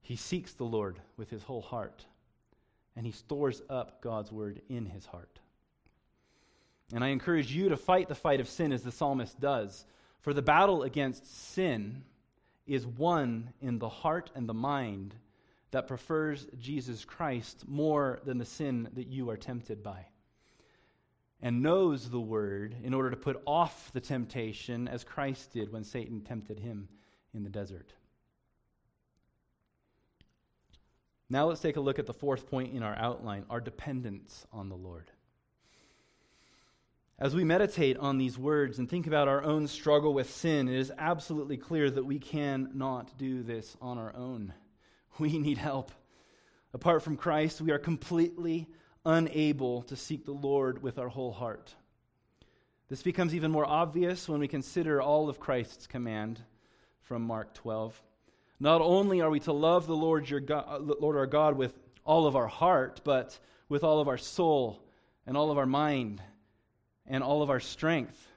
He 0.00 0.16
seeks 0.16 0.54
the 0.54 0.64
Lord 0.64 0.98
with 1.16 1.30
his 1.30 1.42
whole 1.42 1.60
heart, 1.60 2.06
and 2.96 3.04
he 3.04 3.12
stores 3.12 3.60
up 3.68 4.00
God's 4.00 4.32
word 4.32 4.62
in 4.68 4.86
his 4.86 5.06
heart. 5.06 5.40
And 6.94 7.02
I 7.02 7.08
encourage 7.08 7.52
you 7.52 7.70
to 7.70 7.76
fight 7.76 8.08
the 8.08 8.14
fight 8.14 8.38
of 8.38 8.48
sin 8.48 8.70
as 8.70 8.84
the 8.84 8.92
psalmist 8.92 9.40
does. 9.40 9.84
For 10.20 10.32
the 10.32 10.42
battle 10.42 10.84
against 10.84 11.52
sin 11.52 12.04
is 12.68 12.86
won 12.86 13.52
in 13.60 13.80
the 13.80 13.88
heart 13.88 14.30
and 14.36 14.48
the 14.48 14.54
mind 14.54 15.16
that 15.72 15.88
prefers 15.88 16.46
Jesus 16.56 17.04
Christ 17.04 17.64
more 17.66 18.20
than 18.24 18.38
the 18.38 18.44
sin 18.44 18.88
that 18.94 19.08
you 19.08 19.28
are 19.28 19.36
tempted 19.36 19.82
by. 19.82 20.06
And 21.42 21.64
knows 21.64 22.08
the 22.08 22.20
word 22.20 22.76
in 22.84 22.94
order 22.94 23.10
to 23.10 23.16
put 23.16 23.42
off 23.44 23.90
the 23.92 24.00
temptation 24.00 24.86
as 24.86 25.02
Christ 25.02 25.52
did 25.52 25.72
when 25.72 25.82
Satan 25.82 26.20
tempted 26.20 26.60
him 26.60 26.88
in 27.34 27.42
the 27.42 27.50
desert. 27.50 27.92
Now 31.28 31.46
let's 31.46 31.60
take 31.60 31.76
a 31.76 31.80
look 31.80 31.98
at 31.98 32.06
the 32.06 32.14
fourth 32.14 32.48
point 32.48 32.72
in 32.72 32.84
our 32.84 32.96
outline 32.96 33.46
our 33.50 33.60
dependence 33.60 34.46
on 34.52 34.68
the 34.68 34.76
Lord. 34.76 35.10
As 37.16 37.32
we 37.32 37.44
meditate 37.44 37.96
on 37.96 38.18
these 38.18 38.36
words 38.36 38.80
and 38.80 38.90
think 38.90 39.06
about 39.06 39.28
our 39.28 39.44
own 39.44 39.68
struggle 39.68 40.12
with 40.12 40.28
sin, 40.28 40.66
it 40.68 40.74
is 40.74 40.90
absolutely 40.98 41.56
clear 41.56 41.88
that 41.88 42.04
we 42.04 42.18
cannot 42.18 43.16
do 43.16 43.44
this 43.44 43.76
on 43.80 43.98
our 43.98 44.14
own. 44.16 44.52
We 45.20 45.38
need 45.38 45.58
help. 45.58 45.92
Apart 46.72 47.04
from 47.04 47.16
Christ, 47.16 47.60
we 47.60 47.70
are 47.70 47.78
completely 47.78 48.66
unable 49.06 49.82
to 49.82 49.94
seek 49.94 50.24
the 50.24 50.32
Lord 50.32 50.82
with 50.82 50.98
our 50.98 51.06
whole 51.06 51.30
heart. 51.30 51.72
This 52.88 53.04
becomes 53.04 53.32
even 53.32 53.52
more 53.52 53.64
obvious 53.64 54.28
when 54.28 54.40
we 54.40 54.48
consider 54.48 55.00
all 55.00 55.28
of 55.28 55.38
Christ's 55.38 55.86
command 55.86 56.40
from 57.02 57.22
Mark 57.22 57.54
12. 57.54 58.02
Not 58.58 58.80
only 58.80 59.20
are 59.20 59.30
we 59.30 59.38
to 59.40 59.52
love 59.52 59.86
the 59.86 59.94
Lord, 59.94 60.28
your 60.28 60.40
God, 60.40 60.82
Lord 60.82 61.16
our 61.16 61.28
God 61.28 61.56
with 61.56 61.78
all 62.04 62.26
of 62.26 62.34
our 62.34 62.48
heart, 62.48 63.02
but 63.04 63.38
with 63.68 63.84
all 63.84 64.00
of 64.00 64.08
our 64.08 64.18
soul 64.18 64.82
and 65.28 65.36
all 65.36 65.52
of 65.52 65.58
our 65.58 65.66
mind 65.66 66.20
and 67.06 67.22
all 67.22 67.42
of 67.42 67.50
our 67.50 67.60
strength. 67.60 68.28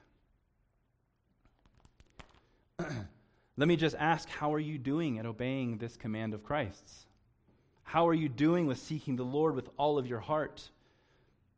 Let 2.78 3.68
me 3.68 3.76
just 3.76 3.96
ask 3.98 4.28
how 4.28 4.54
are 4.54 4.60
you 4.60 4.78
doing 4.78 5.18
at 5.18 5.26
obeying 5.26 5.78
this 5.78 5.96
command 5.96 6.34
of 6.34 6.44
Christ's? 6.44 7.06
How 7.82 8.06
are 8.08 8.14
you 8.14 8.28
doing 8.28 8.66
with 8.66 8.78
seeking 8.78 9.16
the 9.16 9.24
Lord 9.24 9.54
with 9.54 9.68
all 9.76 9.98
of 9.98 10.06
your 10.06 10.20
heart? 10.20 10.70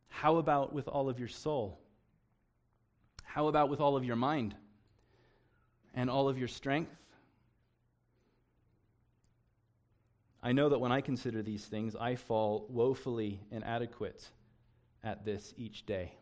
How 0.07 0.37
about 0.37 0.73
with 0.73 0.87
all 0.87 1.09
of 1.09 1.19
your 1.19 1.27
soul? 1.27 1.77
How 3.23 3.47
about 3.47 3.69
with 3.69 3.79
all 3.79 3.95
of 3.95 4.03
your 4.03 4.15
mind 4.15 4.55
and 5.93 6.09
all 6.09 6.27
of 6.27 6.37
your 6.37 6.47
strength? 6.47 6.95
I 10.43 10.53
know 10.53 10.69
that 10.69 10.79
when 10.79 10.91
I 10.91 11.01
consider 11.01 11.43
these 11.43 11.65
things, 11.65 11.95
I 11.95 12.15
fall 12.15 12.65
woefully 12.69 13.39
inadequate 13.51 14.27
at 15.03 15.23
this 15.23 15.53
each 15.55 15.85
day. 15.85 16.13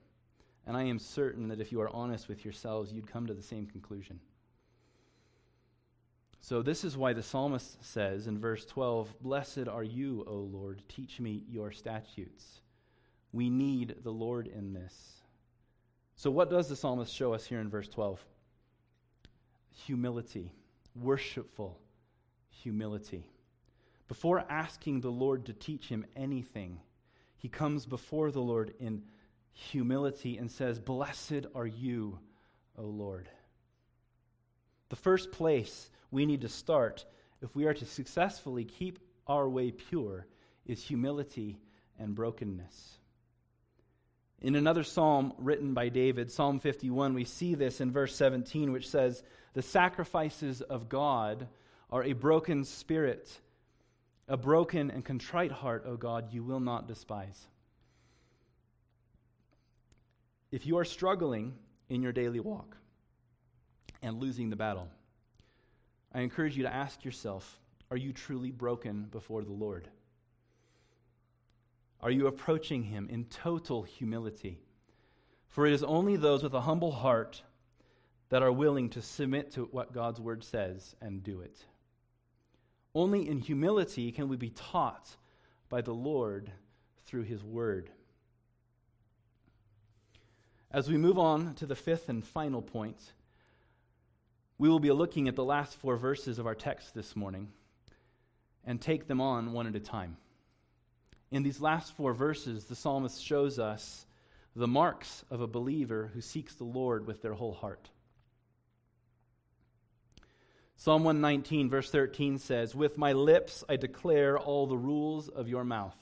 And 0.67 0.77
I 0.77 0.83
am 0.83 0.99
certain 0.99 1.47
that 1.47 1.61
if 1.61 1.71
you 1.71 1.81
are 1.81 1.89
honest 1.89 2.27
with 2.27 2.43
yourselves, 2.43 2.91
you'd 2.91 3.11
come 3.11 3.27
to 3.27 3.33
the 3.33 3.41
same 3.41 3.65
conclusion. 3.65 4.19
So, 6.41 6.61
this 6.61 6.83
is 6.83 6.95
why 6.95 7.13
the 7.13 7.23
psalmist 7.23 7.83
says 7.83 8.27
in 8.27 8.39
verse 8.39 8.65
12 8.65 9.21
Blessed 9.21 9.67
are 9.67 9.83
you, 9.83 10.23
O 10.27 10.35
Lord, 10.35 10.81
teach 10.87 11.19
me 11.19 11.43
your 11.49 11.71
statutes. 11.71 12.61
We 13.33 13.49
need 13.49 13.95
the 14.03 14.11
Lord 14.11 14.47
in 14.47 14.73
this. 14.73 15.21
So, 16.15 16.31
what 16.31 16.49
does 16.49 16.69
the 16.69 16.75
psalmist 16.75 17.13
show 17.13 17.33
us 17.33 17.45
here 17.45 17.59
in 17.59 17.69
verse 17.69 17.89
12? 17.89 18.23
Humility, 19.85 20.53
worshipful 20.95 21.79
humility. 22.49 23.25
Before 24.07 24.43
asking 24.49 25.01
the 25.01 25.11
Lord 25.11 25.45
to 25.45 25.53
teach 25.53 25.87
him 25.87 26.05
anything, 26.15 26.79
he 27.37 27.47
comes 27.47 27.85
before 27.85 28.31
the 28.31 28.41
Lord 28.41 28.73
in 28.79 28.85
humility 28.89 29.05
and 29.73 30.51
says, 30.51 30.79
Blessed 30.79 31.45
are 31.53 31.67
you, 31.67 32.19
O 32.77 32.83
Lord. 32.83 33.29
The 34.89 34.95
first 34.95 35.31
place 35.31 35.89
we 36.11 36.25
need 36.25 36.41
to 36.41 36.49
start 36.49 37.05
if 37.41 37.55
we 37.55 37.65
are 37.65 37.73
to 37.73 37.85
successfully 37.85 38.65
keep 38.65 38.99
our 39.27 39.47
way 39.47 39.71
pure 39.71 40.25
is 40.65 40.83
humility 40.83 41.59
and 41.97 42.15
brokenness. 42.15 42.97
In 44.41 44.55
another 44.55 44.83
psalm 44.83 45.33
written 45.37 45.73
by 45.73 45.89
David, 45.89 46.31
Psalm 46.31 46.59
51, 46.59 47.13
we 47.13 47.25
see 47.25 47.55
this 47.55 47.81
in 47.81 47.91
verse 47.91 48.15
17, 48.15 48.71
which 48.71 48.89
says, 48.89 49.21
The 49.53 49.61
sacrifices 49.61 50.61
of 50.61 50.89
God 50.89 51.47
are 51.91 52.03
a 52.03 52.13
broken 52.13 52.63
spirit 52.63 53.39
a 54.29 54.37
broken 54.37 54.91
and 54.91 55.03
contrite 55.03 55.51
heart, 55.51 55.83
O 55.87 55.97
God, 55.97 56.31
you 56.31 56.43
will 56.43 56.59
not 56.59 56.87
despise. 56.87 57.47
If 60.51 60.65
you 60.65 60.77
are 60.77 60.85
struggling 60.85 61.53
in 61.89 62.01
your 62.01 62.11
daily 62.11 62.39
walk 62.39 62.77
and 64.01 64.19
losing 64.19 64.49
the 64.49 64.55
battle, 64.55 64.89
I 66.13 66.21
encourage 66.21 66.57
you 66.57 66.63
to 66.63 66.73
ask 66.73 67.03
yourself 67.05 67.59
are 67.91 67.97
you 67.97 68.13
truly 68.13 68.51
broken 68.51 69.03
before 69.05 69.43
the 69.43 69.51
Lord? 69.51 69.87
Are 72.01 72.11
you 72.11 72.27
approaching 72.27 72.83
Him 72.83 73.07
in 73.09 73.25
total 73.25 73.81
humility? 73.83 74.59
For 75.47 75.65
it 75.65 75.73
is 75.73 75.83
only 75.83 76.15
those 76.15 76.43
with 76.43 76.53
a 76.53 76.61
humble 76.61 76.91
heart 76.91 77.41
that 78.29 78.43
are 78.43 78.51
willing 78.51 78.89
to 78.89 79.01
submit 79.01 79.51
to 79.53 79.65
what 79.71 79.91
God's 79.91 80.21
Word 80.21 80.43
says 80.43 80.95
and 81.01 81.23
do 81.23 81.41
it. 81.41 81.65
Only 82.93 83.27
in 83.27 83.39
humility 83.39 84.11
can 84.11 84.27
we 84.27 84.37
be 84.37 84.51
taught 84.51 85.15
by 85.67 85.81
the 85.81 85.93
Lord 85.93 86.51
through 87.05 87.23
his 87.23 87.43
word. 87.43 87.89
As 90.71 90.87
we 90.87 90.97
move 90.97 91.17
on 91.17 91.55
to 91.55 91.65
the 91.65 91.75
fifth 91.75 92.09
and 92.09 92.23
final 92.23 92.61
point, 92.61 92.99
we 94.59 94.69
will 94.69 94.79
be 94.79 94.91
looking 94.91 95.27
at 95.27 95.35
the 95.35 95.43
last 95.43 95.75
four 95.75 95.97
verses 95.97 96.37
of 96.37 96.45
our 96.45 96.53
text 96.53 96.93
this 96.93 97.15
morning 97.15 97.47
and 98.63 98.79
take 98.79 99.07
them 99.07 99.19
on 99.19 99.51
one 99.51 99.65
at 99.65 99.75
a 99.75 99.79
time. 99.79 100.17
In 101.31 101.41
these 101.41 101.59
last 101.59 101.93
four 101.93 102.13
verses, 102.13 102.65
the 102.65 102.75
psalmist 102.75 103.23
shows 103.23 103.57
us 103.57 104.05
the 104.55 104.67
marks 104.67 105.25
of 105.31 105.41
a 105.41 105.47
believer 105.47 106.11
who 106.13 106.21
seeks 106.21 106.53
the 106.53 106.65
Lord 106.65 107.07
with 107.07 107.23
their 107.23 107.33
whole 107.33 107.53
heart. 107.53 107.89
Psalm 110.75 111.03
119, 111.03 111.67
verse 111.69 111.89
13 111.89 112.37
says, 112.37 112.75
With 112.75 112.95
my 112.95 113.13
lips 113.13 113.63
I 113.67 113.75
declare 113.75 114.37
all 114.37 114.67
the 114.67 114.77
rules 114.77 115.29
of 115.29 115.49
your 115.49 115.63
mouth. 115.63 115.97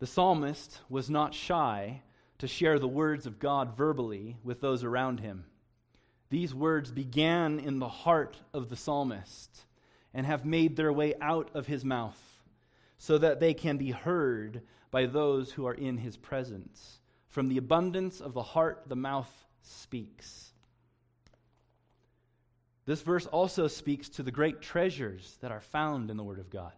The 0.00 0.08
psalmist 0.08 0.80
was 0.88 1.08
not 1.08 1.34
shy 1.34 2.02
to 2.40 2.48
share 2.48 2.78
the 2.78 2.88
words 2.88 3.26
of 3.26 3.38
God 3.38 3.76
verbally 3.76 4.36
with 4.42 4.60
those 4.60 4.82
around 4.82 5.20
him. 5.20 5.44
These 6.30 6.54
words 6.54 6.90
began 6.90 7.58
in 7.58 7.78
the 7.78 7.88
heart 7.88 8.36
of 8.54 8.68
the 8.68 8.76
psalmist 8.76 9.64
and 10.14 10.24
have 10.26 10.44
made 10.44 10.76
their 10.76 10.92
way 10.92 11.14
out 11.20 11.50
of 11.54 11.66
his 11.66 11.84
mouth 11.84 12.18
so 12.98 13.18
that 13.18 13.40
they 13.40 13.52
can 13.52 13.76
be 13.76 13.90
heard 13.90 14.62
by 14.90 15.06
those 15.06 15.52
who 15.52 15.66
are 15.66 15.74
in 15.74 15.98
his 15.98 16.16
presence. 16.16 17.00
From 17.28 17.48
the 17.48 17.58
abundance 17.58 18.20
of 18.20 18.32
the 18.32 18.42
heart, 18.42 18.84
the 18.86 18.96
mouth 18.96 19.30
speaks. 19.62 20.52
This 22.86 23.02
verse 23.02 23.26
also 23.26 23.68
speaks 23.68 24.08
to 24.10 24.22
the 24.22 24.32
great 24.32 24.62
treasures 24.62 25.36
that 25.42 25.52
are 25.52 25.60
found 25.60 26.10
in 26.10 26.16
the 26.16 26.24
Word 26.24 26.38
of 26.38 26.50
God. 26.50 26.72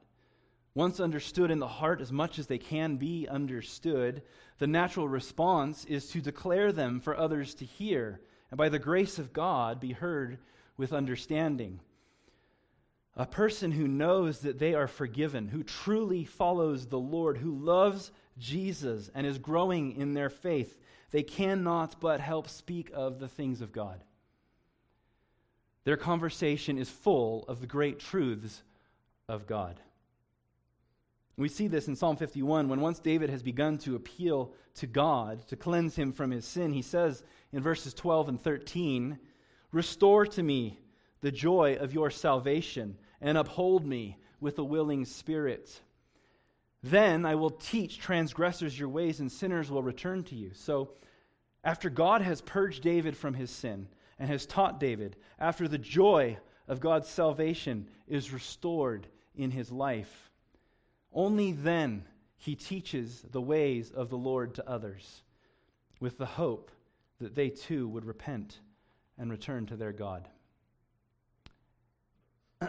Once 0.75 1.01
understood 1.01 1.51
in 1.51 1.59
the 1.59 1.69
heart 1.69 2.01
as 2.01 2.11
much 2.11 2.39
as 2.39 2.47
they 2.47 2.59
can 2.59 2.97
be 2.97 3.29
understood, 3.29 4.23
the 4.59 4.67
natural 4.67 5.07
response 5.07 5.85
is 5.85 6.09
to 6.09 6.21
declare 6.21 6.73
them 6.73 6.99
for 6.99 7.17
others 7.17 7.55
to 7.55 7.65
hear, 7.65 8.21
and 8.51 8.57
by 8.57 8.69
the 8.69 8.79
grace 8.79 9.19
of 9.19 9.33
God 9.33 9.81
be 9.81 9.93
heard 9.93 10.39
with 10.77 10.93
understanding. 10.93 11.81
A 13.17 13.27
person 13.27 13.73
who 13.73 13.87
knows 13.87 14.41
that 14.41 14.59
they 14.59 14.73
are 14.73 14.89
forgiven, 14.89 15.49
who 15.49 15.63
truly 15.63 16.25
follows 16.25 16.87
the 16.87 16.99
Lord, 16.99 17.37
who 17.37 17.53
loves 17.53 18.11
Jesus 18.39 19.11
and 19.15 19.27
is 19.27 19.39
growing 19.39 19.97
in 19.97 20.15
their 20.15 20.31
faith, 20.31 20.79
they 21.11 21.23
cannot 21.23 22.01
but 22.01 22.21
help 22.21 22.49
speak 22.49 22.91
of 22.95 23.21
the 23.21 23.29
things 23.29 23.61
of 23.61 23.73
God. 23.73 24.03
Their 25.85 25.99
conversation 25.99 26.79
is 26.79 26.89
full 26.89 27.45
of 27.49 27.61
the 27.61 27.67
great 27.67 27.99
truths 27.99 28.63
of 29.29 29.47
God. 29.47 29.79
We 31.37 31.49
see 31.49 31.67
this 31.67 31.89
in 31.89 31.97
Psalm 31.97 32.17
51 32.17 32.69
when 32.69 32.81
once 32.81 32.99
David 32.99 33.31
has 33.31 33.43
begun 33.43 33.79
to 33.79 33.97
appeal 33.97 34.53
to 34.75 34.87
God 34.87 35.47
to 35.49 35.57
cleanse 35.57 35.97
him 35.97 36.13
from 36.13 36.31
his 36.31 36.45
sin, 36.45 36.73
he 36.73 36.83
says 36.83 37.23
in 37.53 37.63
verses 37.63 37.95
12 37.95 38.29
and 38.29 38.41
13, 38.41 39.19
Restore 39.73 40.27
to 40.27 40.43
me 40.43 40.79
the 41.21 41.33
joy 41.33 41.77
of 41.77 41.95
your 41.95 42.11
salvation 42.11 42.99
and 43.21 43.39
uphold 43.39 43.87
me 43.87 44.19
with 44.41 44.59
a 44.59 44.65
willing 44.65 45.05
spirit. 45.05 45.81
Then 46.83 47.25
I 47.25 47.37
will 47.37 47.51
teach 47.51 47.99
transgressors 47.99 48.79
your 48.79 48.89
ways, 48.89 49.21
and 49.21 49.31
sinners 49.31 49.71
will 49.71 49.83
return 49.83 50.25
to 50.25 50.35
you. 50.35 50.51
So, 50.53 50.91
after 51.65 51.89
God 51.89 52.23
has 52.23 52.41
purged 52.41 52.83
David 52.83 53.17
from 53.17 53.35
his 53.35 53.51
sin 53.51 53.87
and 54.19 54.29
has 54.29 54.47
taught 54.47 54.81
David, 54.81 55.17
after 55.39 55.69
the 55.69 55.79
joy 55.79 56.39
of 56.67 56.81
God's 56.81 57.09
salvation 57.09 57.89
is 58.09 58.33
restored 58.33 59.07
in 59.37 59.53
his 59.53 59.71
life, 59.71 60.32
only 61.13 61.53
then 61.53 62.05
he 62.37 62.55
teaches 62.55 63.25
the 63.31 63.41
ways 63.41 63.91
of 63.91 64.11
the 64.11 64.19
Lord 64.19 64.55
to 64.55 64.69
others 64.69 65.23
with 66.01 66.19
the 66.19 66.27
hope 66.27 66.71
that 67.21 67.35
they 67.35 67.51
too 67.51 67.89
would 67.89 68.05
repent 68.05 68.59
and 69.19 69.31
return 69.31 69.67
to 69.67 69.77
their 69.77 69.93
God. 69.93 70.29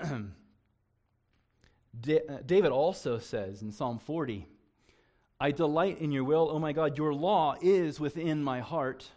Uh, 2.09 2.39
David 2.45 2.71
also 2.71 3.19
says 3.19 3.61
in 3.61 3.71
Psalm 3.71 3.99
40, 3.99 4.47
I 5.39 5.51
delight 5.51 5.99
in 5.99 6.11
your 6.11 6.23
will, 6.23 6.49
O 6.51 6.57
my 6.57 6.73
God, 6.73 6.97
your 6.97 7.13
law 7.13 7.55
is 7.61 7.99
within 7.99 8.43
my 8.43 8.61
heart. 8.61 9.07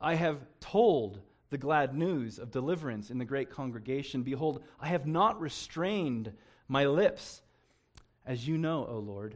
I 0.00 0.14
have 0.14 0.38
told 0.60 1.20
the 1.50 1.58
glad 1.58 1.94
news 1.94 2.38
of 2.38 2.52
deliverance 2.52 3.10
in 3.10 3.18
the 3.18 3.24
great 3.24 3.50
congregation. 3.50 4.22
Behold, 4.22 4.62
I 4.78 4.86
have 4.86 5.06
not 5.06 5.40
restrained 5.40 6.32
my 6.68 6.86
lips, 6.86 7.42
as 8.30 8.46
you 8.46 8.56
know, 8.56 8.86
O 8.88 8.98
Lord. 8.98 9.34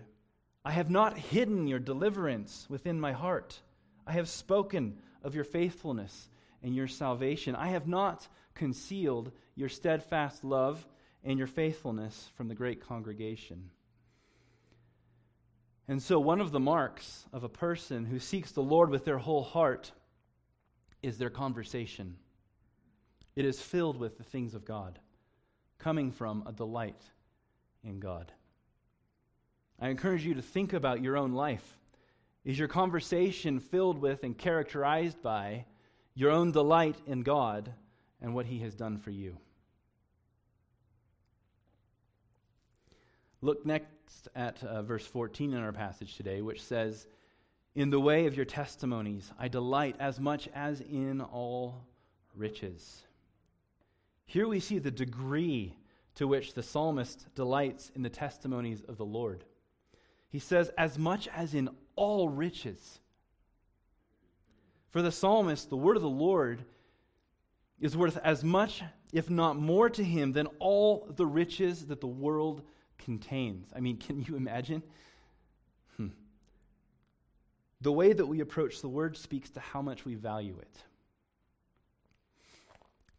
I 0.64 0.70
have 0.70 0.88
not 0.88 1.18
hidden 1.18 1.66
your 1.66 1.80
deliverance 1.80 2.64
within 2.70 3.00
my 3.00 3.10
heart. 3.10 3.60
I 4.06 4.12
have 4.12 4.28
spoken 4.28 4.98
of 5.24 5.34
your 5.34 5.42
faithfulness 5.42 6.28
and 6.62 6.76
your 6.76 6.86
salvation. 6.86 7.56
I 7.56 7.70
have 7.70 7.88
not 7.88 8.28
concealed 8.54 9.32
your 9.56 9.68
steadfast 9.68 10.44
love 10.44 10.86
and 11.24 11.38
your 11.38 11.48
faithfulness 11.48 12.30
from 12.36 12.46
the 12.46 12.54
great 12.54 12.86
congregation. 12.86 13.68
And 15.88 16.00
so, 16.00 16.20
one 16.20 16.40
of 16.40 16.52
the 16.52 16.60
marks 16.60 17.26
of 17.32 17.42
a 17.42 17.48
person 17.48 18.04
who 18.04 18.20
seeks 18.20 18.52
the 18.52 18.62
Lord 18.62 18.90
with 18.90 19.04
their 19.04 19.18
whole 19.18 19.42
heart 19.42 19.90
is 21.02 21.18
their 21.18 21.30
conversation. 21.30 22.14
It 23.34 23.44
is 23.44 23.60
filled 23.60 23.98
with 23.98 24.18
the 24.18 24.24
things 24.24 24.54
of 24.54 24.64
God, 24.64 25.00
coming 25.78 26.12
from 26.12 26.44
a 26.46 26.52
delight 26.52 27.02
in 27.82 27.98
God. 27.98 28.30
I 29.80 29.88
encourage 29.88 30.24
you 30.24 30.34
to 30.34 30.42
think 30.42 30.72
about 30.72 31.02
your 31.02 31.16
own 31.16 31.32
life. 31.32 31.78
Is 32.44 32.58
your 32.58 32.68
conversation 32.68 33.58
filled 33.58 33.98
with 33.98 34.22
and 34.22 34.36
characterized 34.36 35.22
by 35.22 35.64
your 36.14 36.30
own 36.30 36.52
delight 36.52 36.96
in 37.06 37.22
God 37.22 37.72
and 38.20 38.34
what 38.34 38.46
He 38.46 38.60
has 38.60 38.74
done 38.74 38.98
for 38.98 39.10
you? 39.10 39.36
Look 43.40 43.66
next 43.66 44.28
at 44.34 44.62
uh, 44.62 44.82
verse 44.82 45.06
14 45.06 45.52
in 45.52 45.58
our 45.58 45.72
passage 45.72 46.16
today, 46.16 46.40
which 46.40 46.62
says, 46.62 47.06
In 47.74 47.90
the 47.90 48.00
way 48.00 48.26
of 48.26 48.36
your 48.36 48.46
testimonies 48.46 49.30
I 49.38 49.48
delight 49.48 49.96
as 49.98 50.20
much 50.20 50.48
as 50.54 50.80
in 50.80 51.20
all 51.20 51.84
riches. 52.34 53.02
Here 54.26 54.48
we 54.48 54.60
see 54.60 54.78
the 54.78 54.90
degree 54.90 55.76
to 56.14 56.26
which 56.26 56.54
the 56.54 56.62
psalmist 56.62 57.34
delights 57.34 57.90
in 57.94 58.02
the 58.02 58.08
testimonies 58.08 58.82
of 58.88 58.96
the 58.96 59.04
Lord. 59.04 59.44
He 60.34 60.40
says, 60.40 60.68
As 60.76 60.98
much 60.98 61.28
as 61.28 61.54
in 61.54 61.68
all 61.94 62.28
riches. 62.28 62.98
For 64.90 65.00
the 65.00 65.12
psalmist, 65.12 65.70
the 65.70 65.76
word 65.76 65.94
of 65.94 66.02
the 66.02 66.08
Lord 66.08 66.64
is 67.78 67.96
worth 67.96 68.16
as 68.16 68.42
much, 68.42 68.82
if 69.12 69.30
not 69.30 69.56
more, 69.56 69.88
to 69.90 70.02
him 70.02 70.32
than 70.32 70.48
all 70.58 71.06
the 71.14 71.24
riches 71.24 71.86
that 71.86 72.00
the 72.00 72.08
world 72.08 72.62
contains. 72.98 73.68
I 73.76 73.78
mean, 73.78 73.96
can 74.06 74.24
you 74.24 74.34
imagine? 74.34 74.82
Hmm. 75.98 76.08
The 77.80 77.92
way 77.92 78.12
that 78.12 78.26
we 78.26 78.40
approach 78.40 78.80
the 78.80 78.88
word 78.88 79.16
speaks 79.16 79.50
to 79.50 79.60
how 79.60 79.82
much 79.82 80.04
we 80.04 80.16
value 80.16 80.58
it. 80.60 80.76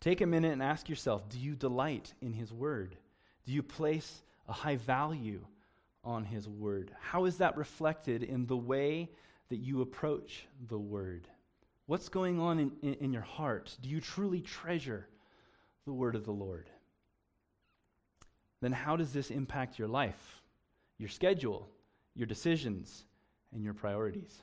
Take 0.02 0.20
a 0.20 0.26
minute 0.26 0.52
and 0.52 0.62
ask 0.62 0.90
yourself 0.90 1.30
do 1.30 1.40
you 1.40 1.56
delight 1.56 2.14
in 2.20 2.34
his 2.34 2.52
word? 2.52 2.98
Do 3.46 3.54
you 3.54 3.64
place 3.64 4.22
a 4.50 4.54
high 4.54 4.76
value 4.76 5.46
on 6.06 6.24
his 6.24 6.48
word? 6.48 6.92
How 7.02 7.26
is 7.26 7.38
that 7.38 7.58
reflected 7.58 8.24
in 8.24 8.46
the 8.46 8.56
way 8.56 9.10
that 9.50 9.58
you 9.58 9.82
approach 9.82 10.46
the 10.70 10.80
word? 10.80 11.28
What's 11.88 12.10
going 12.10 12.40
on 12.40 12.60
in, 12.60 12.72
in, 12.82 12.94
in 12.96 13.14
your 13.14 13.22
heart? 13.22 13.76
Do 13.82 13.90
you 13.90 14.00
truly 14.00 14.42
treasure 14.42 15.08
the 15.86 15.94
word 15.94 16.16
of 16.16 16.26
the 16.26 16.32
Lord? 16.32 16.70
then 18.66 18.72
how 18.72 18.96
does 18.96 19.14
this 19.14 19.30
impact 19.30 19.78
your 19.78 19.88
life, 19.88 20.42
your 20.98 21.08
schedule, 21.08 21.70
your 22.16 22.26
decisions, 22.26 23.06
and 23.54 23.64
your 23.64 23.76
priorities? 23.76 24.42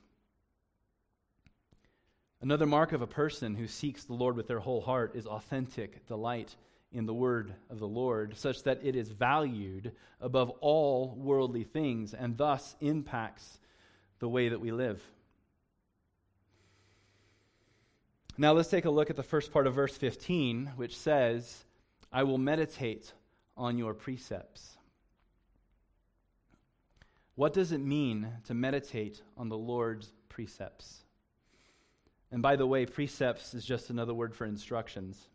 Another 2.40 2.64
mark 2.64 2.92
of 2.92 3.03
a 3.03 3.07
person 3.09 3.57
who 3.57 3.66
seeks 3.66 4.05
the 4.05 4.14
Lord 4.14 4.37
with 4.37 4.46
their 4.46 4.61
whole 4.61 4.81
heart 4.81 5.16
is 5.16 5.27
authentic 5.27 6.07
delight 6.07 6.55
in 6.92 7.07
the 7.07 7.14
word 7.14 7.55
of 7.70 7.78
the 7.78 7.88
Lord, 7.88 8.37
such 8.37 8.62
that 8.64 8.81
it 8.83 8.94
is 8.94 9.09
valued 9.11 9.92
above 10.20 10.50
all 10.61 11.14
worldly 11.16 11.64
things 11.64 12.14
and 12.14 12.37
thus 12.37 12.76
impacts 12.81 13.59
the 14.18 14.28
way 14.28 14.48
that 14.48 14.61
we 14.61 14.72
live. 14.72 15.02
Now 18.38 18.52
let's 18.52 18.68
take 18.68 18.85
a 18.85 18.90
look 18.90 19.11
at 19.11 19.16
the 19.16 19.22
first 19.22 19.52
part 19.52 19.66
of 19.66 19.74
verse 19.74 19.96
15, 19.96 20.72
which 20.76 20.96
says, 20.96 21.64
I 22.12 22.22
will 22.24 22.38
meditate 22.38 23.12
on 23.57 23.78
your 23.78 23.94
precepts. 23.94 24.76
What 27.35 27.52
does 27.52 27.72
it 27.72 27.81
mean 27.81 28.28
to 28.44 28.55
meditate 28.55 29.22
on 29.37 29.48
the 29.48 29.57
Lord's 29.57 30.12
precepts? 30.28 31.02
And 32.31 32.42
by 32.42 32.57
the 32.57 32.66
way, 32.66 32.87
precepts 32.87 33.55
is 33.55 33.64
just 33.64 33.90
another 33.90 34.14
word 34.14 34.35
for 34.35 34.46
instructions. 34.46 35.28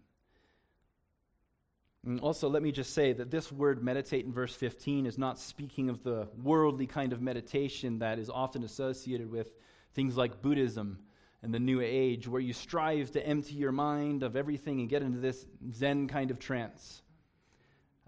And 2.08 2.22
also, 2.22 2.48
let 2.48 2.64
me 2.64 2.72
just 2.72 2.94
say 2.94 3.12
that 3.12 3.32
this 3.32 3.52
word 3.52 3.84
meditate 3.84 4.24
in 4.24 4.32
verse 4.32 4.56
15 4.56 5.06
is 5.06 5.18
not 5.18 5.38
speaking 5.38 5.90
of 5.90 6.04
the 6.04 6.30
worldly 6.42 6.88
kind 6.88 7.12
of 7.12 7.22
meditation 7.22 8.00
that 8.00 8.18
is 8.18 8.30
often 8.30 8.64
associated 8.64 9.30
with 9.30 9.52
things 9.94 10.16
like 10.16 10.42
Buddhism 10.42 11.00
and 11.44 11.54
the 11.54 11.60
New 11.60 11.82
Age, 11.82 12.26
where 12.26 12.40
you 12.40 12.54
strive 12.54 13.12
to 13.12 13.28
empty 13.28 13.56
your 13.56 13.74
mind 13.74 14.24
of 14.24 14.38
everything 14.38 14.80
and 14.80 14.88
get 14.88 15.02
into 15.02 15.20
this 15.20 15.46
Zen 15.74 16.08
kind 16.08 16.32
of 16.32 16.40
trance. 16.40 17.02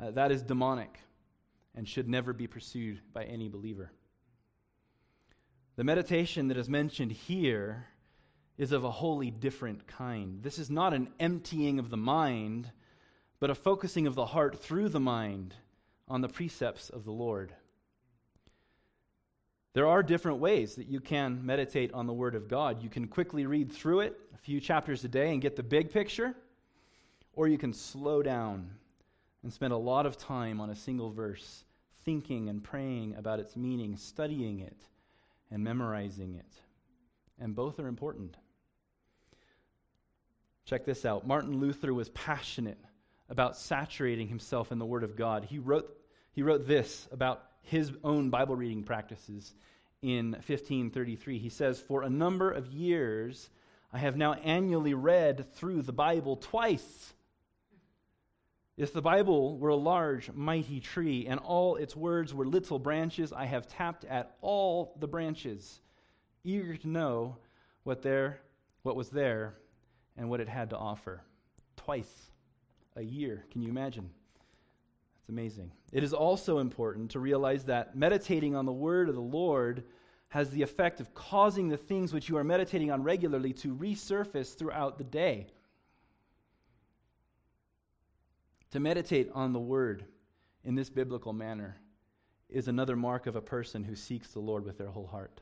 Uh, 0.02 0.12
that 0.12 0.32
is 0.32 0.44
demonic 0.44 0.98
and 1.76 1.86
should 1.86 2.08
never 2.08 2.32
be 2.32 2.48
pursued 2.48 3.02
by 3.12 3.26
any 3.26 3.50
believer. 3.50 3.92
The 5.76 5.84
meditation 5.84 6.48
that 6.48 6.58
is 6.58 6.70
mentioned 6.70 7.12
here 7.12 7.88
is 8.58 8.72
of 8.72 8.86
a 8.86 8.92
wholly 8.92 9.30
different 9.30 9.88
kind. 9.88 10.42
This 10.42 10.58
is 10.58 10.70
not 10.70 10.94
an 10.94 11.10
emptying 11.20 11.80
of 11.80 11.90
the 11.90 11.98
mind, 11.98 12.72
but 13.40 13.50
a 13.50 13.56
focusing 13.56 14.06
of 14.06 14.16
the 14.16 14.26
heart 14.26 14.62
through 14.62 14.90
the 14.90 15.00
mind 15.00 15.56
on 16.08 16.22
the 16.22 16.28
precepts 16.28 16.90
of 16.90 17.06
the 17.06 17.12
Lord. 17.12 17.54
There 19.74 19.88
are 19.88 20.04
different 20.04 20.40
ways 20.40 20.76
that 20.76 20.88
you 20.88 21.00
can 21.00 21.46
meditate 21.46 21.94
on 21.94 22.08
the 22.08 22.14
Word 22.14 22.36
of 22.36 22.48
God. 22.48 22.84
You 22.84 22.90
can 22.90 23.08
quickly 23.08 23.46
read 23.46 23.72
through 23.72 24.02
it, 24.02 24.20
a 24.34 24.38
few 24.38 24.60
chapters 24.60 25.04
a 25.04 25.08
day, 25.08 25.32
and 25.32 25.42
get 25.42 25.56
the 25.56 25.64
big 25.64 25.92
picture, 25.92 26.36
or 27.34 27.48
you 27.48 27.58
can 27.58 27.74
slow 27.74 28.22
down 28.22 28.72
and 29.44 29.54
spend 29.54 29.72
a 29.72 29.78
lot 29.78 30.06
of 30.06 30.18
time 30.18 30.60
on 30.60 30.72
a 30.72 30.76
single 30.76 31.12
verse, 31.12 31.64
thinking 32.04 32.50
and 32.50 32.64
praying 32.64 33.16
about 33.16 33.40
its 33.40 33.56
meaning, 33.56 33.96
studying 33.96 34.60
it, 34.60 34.82
and 35.52 35.64
memorizing 35.64 36.36
it. 36.36 36.52
And 37.40 37.56
both 37.56 37.80
are 37.80 37.88
important. 37.88 38.36
Check 40.66 40.84
this 40.84 41.06
out. 41.06 41.26
Martin 41.26 41.60
Luther 41.60 41.94
was 41.94 42.10
passionate 42.10 42.80
about 43.30 43.58
saturating 43.58 44.28
himself 44.28 44.72
in 44.72 44.80
the 44.80 44.86
Word 44.86 45.04
of 45.04 45.16
God. 45.16 45.46
He 45.46 45.60
wrote, 45.60 45.96
he 46.32 46.42
wrote 46.42 46.68
this 46.68 47.08
about 47.12 47.44
his 47.62 47.92
own 48.04 48.30
Bible 48.30 48.56
reading 48.56 48.84
practices 48.84 49.54
in 50.02 50.32
1533. 50.32 51.38
He 51.38 51.50
says, 51.50 51.80
For 51.80 52.04
a 52.04 52.10
number 52.10 52.52
of 52.52 52.68
years, 52.68 53.50
I 53.94 54.00
have 54.00 54.18
now 54.18 54.34
annually 54.34 54.94
read 54.94 55.54
through 55.54 55.84
the 55.84 55.94
Bible 55.94 56.38
twice. 56.38 57.14
If 58.78 58.94
the 58.94 59.02
Bible 59.02 59.58
were 59.58 59.70
a 59.70 59.76
large, 59.76 60.32
mighty 60.32 60.80
tree, 60.80 61.28
and 61.28 61.40
all 61.40 61.76
its 61.76 61.96
words 61.96 62.34
were 62.34 62.46
little 62.46 62.80
branches, 62.80 63.34
I 63.34 63.46
have 63.46 63.68
tapped 63.68 64.06
at 64.06 64.38
all 64.42 64.96
the 65.00 65.08
branches, 65.08 65.82
eager 66.44 66.78
to 66.78 66.88
know 66.88 67.38
what, 67.84 68.02
there, 68.02 68.40
what 68.84 68.96
was 68.96 69.10
there 69.10 69.56
and 70.16 70.30
what 70.30 70.40
it 70.40 70.48
had 70.48 70.70
to 70.70 70.78
offer. 70.78 71.22
Twice 71.76 72.29
a 73.00 73.04
year. 73.04 73.46
Can 73.52 73.62
you 73.62 73.70
imagine? 73.70 74.10
That's 75.16 75.30
amazing. 75.30 75.72
It 75.92 76.04
is 76.04 76.14
also 76.14 76.60
important 76.60 77.12
to 77.12 77.20
realize 77.20 77.66
that 77.66 77.96
meditating 77.96 78.56
on 78.56 78.66
the 78.66 78.72
word 78.72 79.10
of 79.10 79.16
the 79.16 79.22
Lord 79.22 79.84
has 80.30 80.52
the 80.52 80.62
effect 80.62 81.00
of 81.00 81.14
causing 81.16 81.70
the 81.70 81.78
things 81.78 82.14
which 82.14 82.30
you 82.30 82.38
are 82.38 82.44
meditating 82.44 82.92
on 82.92 83.02
regularly 83.02 83.54
to 83.54 83.74
resurface 83.74 84.56
throughout 84.56 84.98
the 84.98 85.04
day. 85.04 85.48
To 88.72 88.80
meditate 88.80 89.32
on 89.34 89.54
the 89.54 89.60
word 89.60 90.06
in 90.64 90.76
this 90.76 90.90
biblical 90.90 91.34
manner 91.34 91.78
is 92.50 92.68
another 92.68 92.96
mark 92.96 93.26
of 93.26 93.36
a 93.36 93.42
person 93.42 93.84
who 93.84 93.96
seeks 93.96 94.30
the 94.30 94.40
Lord 94.40 94.66
with 94.66 94.78
their 94.78 94.90
whole 94.90 95.08
heart. 95.08 95.42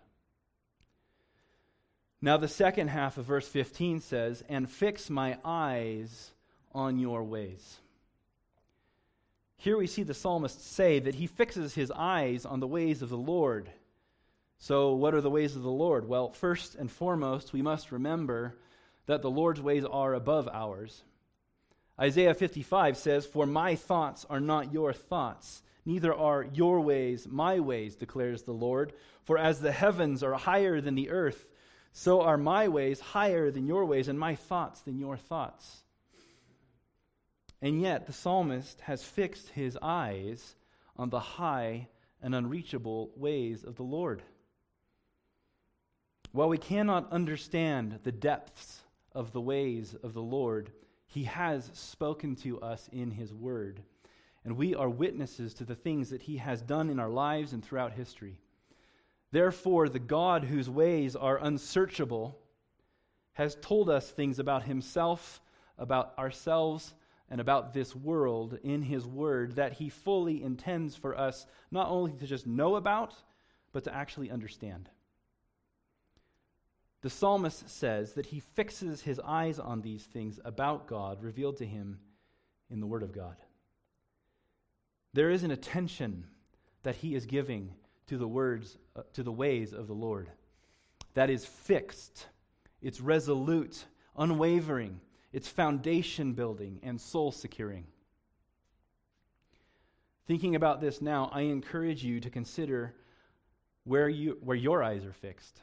Now, 2.22 2.38
the 2.38 2.48
second 2.48 2.88
half 2.88 3.18
of 3.18 3.26
verse 3.26 3.48
15 3.48 4.00
says, 4.00 4.44
And 4.48 4.70
fix 4.70 5.10
my 5.10 5.38
eyes 5.44 6.32
on 6.74 7.00
your 7.00 7.24
ways. 7.24 7.78
Here 9.58 9.78
we 9.78 9.88
see 9.88 10.04
the 10.04 10.14
psalmist 10.14 10.64
say 10.74 11.00
that 11.00 11.16
he 11.16 11.28
fixes 11.28 11.74
his 11.74 11.92
eyes 11.92 12.46
on 12.46 12.60
the 12.60 12.68
ways 12.68 13.02
of 13.02 13.10
the 13.10 13.18
Lord. 13.18 13.70
So, 14.60 14.94
what 14.94 15.14
are 15.14 15.22
the 15.22 15.30
ways 15.30 15.56
of 15.56 15.64
the 15.64 15.70
Lord? 15.70 16.08
Well, 16.08 16.32
first 16.32 16.76
and 16.76 16.92
foremost, 16.92 17.54
we 17.54 17.62
must 17.62 17.92
remember 17.92 18.56
that 19.08 19.22
the 19.22 19.32
Lord's 19.32 19.62
ways 19.62 19.84
are 19.84 20.14
above 20.14 20.48
ours. 20.52 21.04
Isaiah 22.00 22.34
55 22.34 22.98
says, 22.98 23.26
For 23.26 23.46
my 23.46 23.76
thoughts 23.76 24.26
are 24.30 24.40
not 24.40 24.72
your 24.72 24.94
thoughts, 24.94 25.64
neither 25.86 26.14
are 26.14 26.48
your 26.54 26.80
ways 26.82 27.28
my 27.28 27.60
ways, 27.60 27.96
declares 27.96 28.44
the 28.44 28.52
Lord. 28.52 28.94
For 29.24 29.38
as 29.38 29.60
the 29.60 29.72
heavens 29.72 30.22
are 30.22 30.34
higher 30.34 30.80
than 30.82 30.96
the 30.96 31.10
earth, 31.10 31.48
so 31.92 32.22
are 32.22 32.38
my 32.38 32.68
ways 32.68 33.00
higher 33.00 33.50
than 33.50 33.66
your 33.66 33.86
ways, 33.86 34.08
and 34.08 34.20
my 34.20 34.36
thoughts 34.36 34.82
than 34.82 35.00
your 35.00 35.18
thoughts. 35.18 35.84
And 37.62 37.82
yet, 37.82 38.06
the 38.06 38.14
psalmist 38.14 38.82
has 38.82 39.04
fixed 39.04 39.50
his 39.50 39.78
eyes 39.82 40.56
on 40.96 41.10
the 41.10 41.20
high 41.20 41.88
and 42.22 42.36
unreachable 42.36 43.12
ways 43.16 43.64
of 43.64 43.76
the 43.76 43.84
Lord. 43.84 44.22
While 46.32 46.50
we 46.50 46.58
cannot 46.58 47.12
understand 47.12 48.00
the 48.04 48.12
depths 48.12 48.82
of 49.14 49.32
the 49.32 49.42
ways 49.42 49.96
of 50.04 50.14
the 50.14 50.22
Lord, 50.22 50.72
he 51.08 51.24
has 51.24 51.72
spoken 51.74 52.36
to 52.38 52.60
us 52.62 52.90
in 52.92 53.12
his 53.12 53.34
word. 53.34 53.82
And 54.44 54.56
we 54.56 54.76
are 54.76 54.90
witnesses 54.90 55.54
to 55.56 55.66
the 55.66 55.76
things 55.76 56.10
that 56.10 56.22
he 56.22 56.38
has 56.38 56.62
done 56.62 56.90
in 56.90 57.00
our 57.00 57.10
lives 57.10 57.54
and 57.54 57.64
throughout 57.64 57.94
history. 57.94 58.38
Therefore, 59.32 59.90
the 59.90 60.00
God 60.00 60.44
whose 60.44 60.70
ways 60.70 61.16
are 61.16 61.38
unsearchable 61.38 62.38
has 63.34 63.58
told 63.62 63.90
us 63.90 64.10
things 64.10 64.40
about 64.40 64.64
himself, 64.64 65.42
about 65.78 66.18
ourselves, 66.18 66.94
and 67.30 67.42
about 67.42 67.74
this 67.74 67.96
world 67.96 68.58
in 68.64 68.82
his 68.82 69.06
word 69.06 69.56
that 69.56 69.74
he 69.74 69.90
fully 69.90 70.42
intends 70.42 70.96
for 70.96 71.18
us 71.18 71.46
not 71.72 71.90
only 71.90 72.14
to 72.14 72.26
just 72.26 72.48
know 72.48 72.76
about, 72.76 73.14
but 73.74 73.84
to 73.84 73.94
actually 73.94 74.32
understand. 74.32 74.90
The 77.02 77.10
psalmist 77.10 77.70
says 77.70 78.14
that 78.14 78.26
he 78.26 78.40
fixes 78.40 79.02
his 79.02 79.20
eyes 79.20 79.60
on 79.60 79.82
these 79.82 80.04
things 80.04 80.40
about 80.44 80.88
God 80.88 81.22
revealed 81.22 81.58
to 81.58 81.66
him 81.66 82.00
in 82.70 82.80
the 82.80 82.88
Word 82.88 83.04
of 83.04 83.14
God. 83.14 83.36
There 85.14 85.30
is 85.30 85.44
an 85.44 85.52
attention 85.52 86.26
that 86.84 86.96
he 86.96 87.16
is 87.16 87.26
giving 87.26 87.74
to 88.08 88.18
the 88.18 88.28
words, 88.28 88.78
uh, 88.96 89.04
to 89.14 89.24
the 89.24 89.32
ways 89.32 89.74
of 89.74 89.88
the 89.88 89.94
Lord. 89.94 90.30
That 91.14 91.30
is 91.30 91.46
fixed, 91.46 92.28
it's 92.82 93.02
resolute, 93.02 93.86
unwavering, 94.18 95.00
it's 95.32 95.48
foundation 95.48 96.34
building 96.34 96.80
and 96.84 97.00
soul 97.00 97.32
securing. 97.32 97.86
Thinking 100.26 100.56
about 100.56 100.82
this 100.82 101.02
now, 101.02 101.30
I 101.32 101.42
encourage 101.42 102.04
you 102.04 102.20
to 102.20 102.30
consider 102.30 102.94
where, 103.84 104.10
you, 104.10 104.38
where 104.42 104.58
your 104.58 104.84
eyes 104.84 105.06
are 105.06 105.14
fixed. 105.14 105.62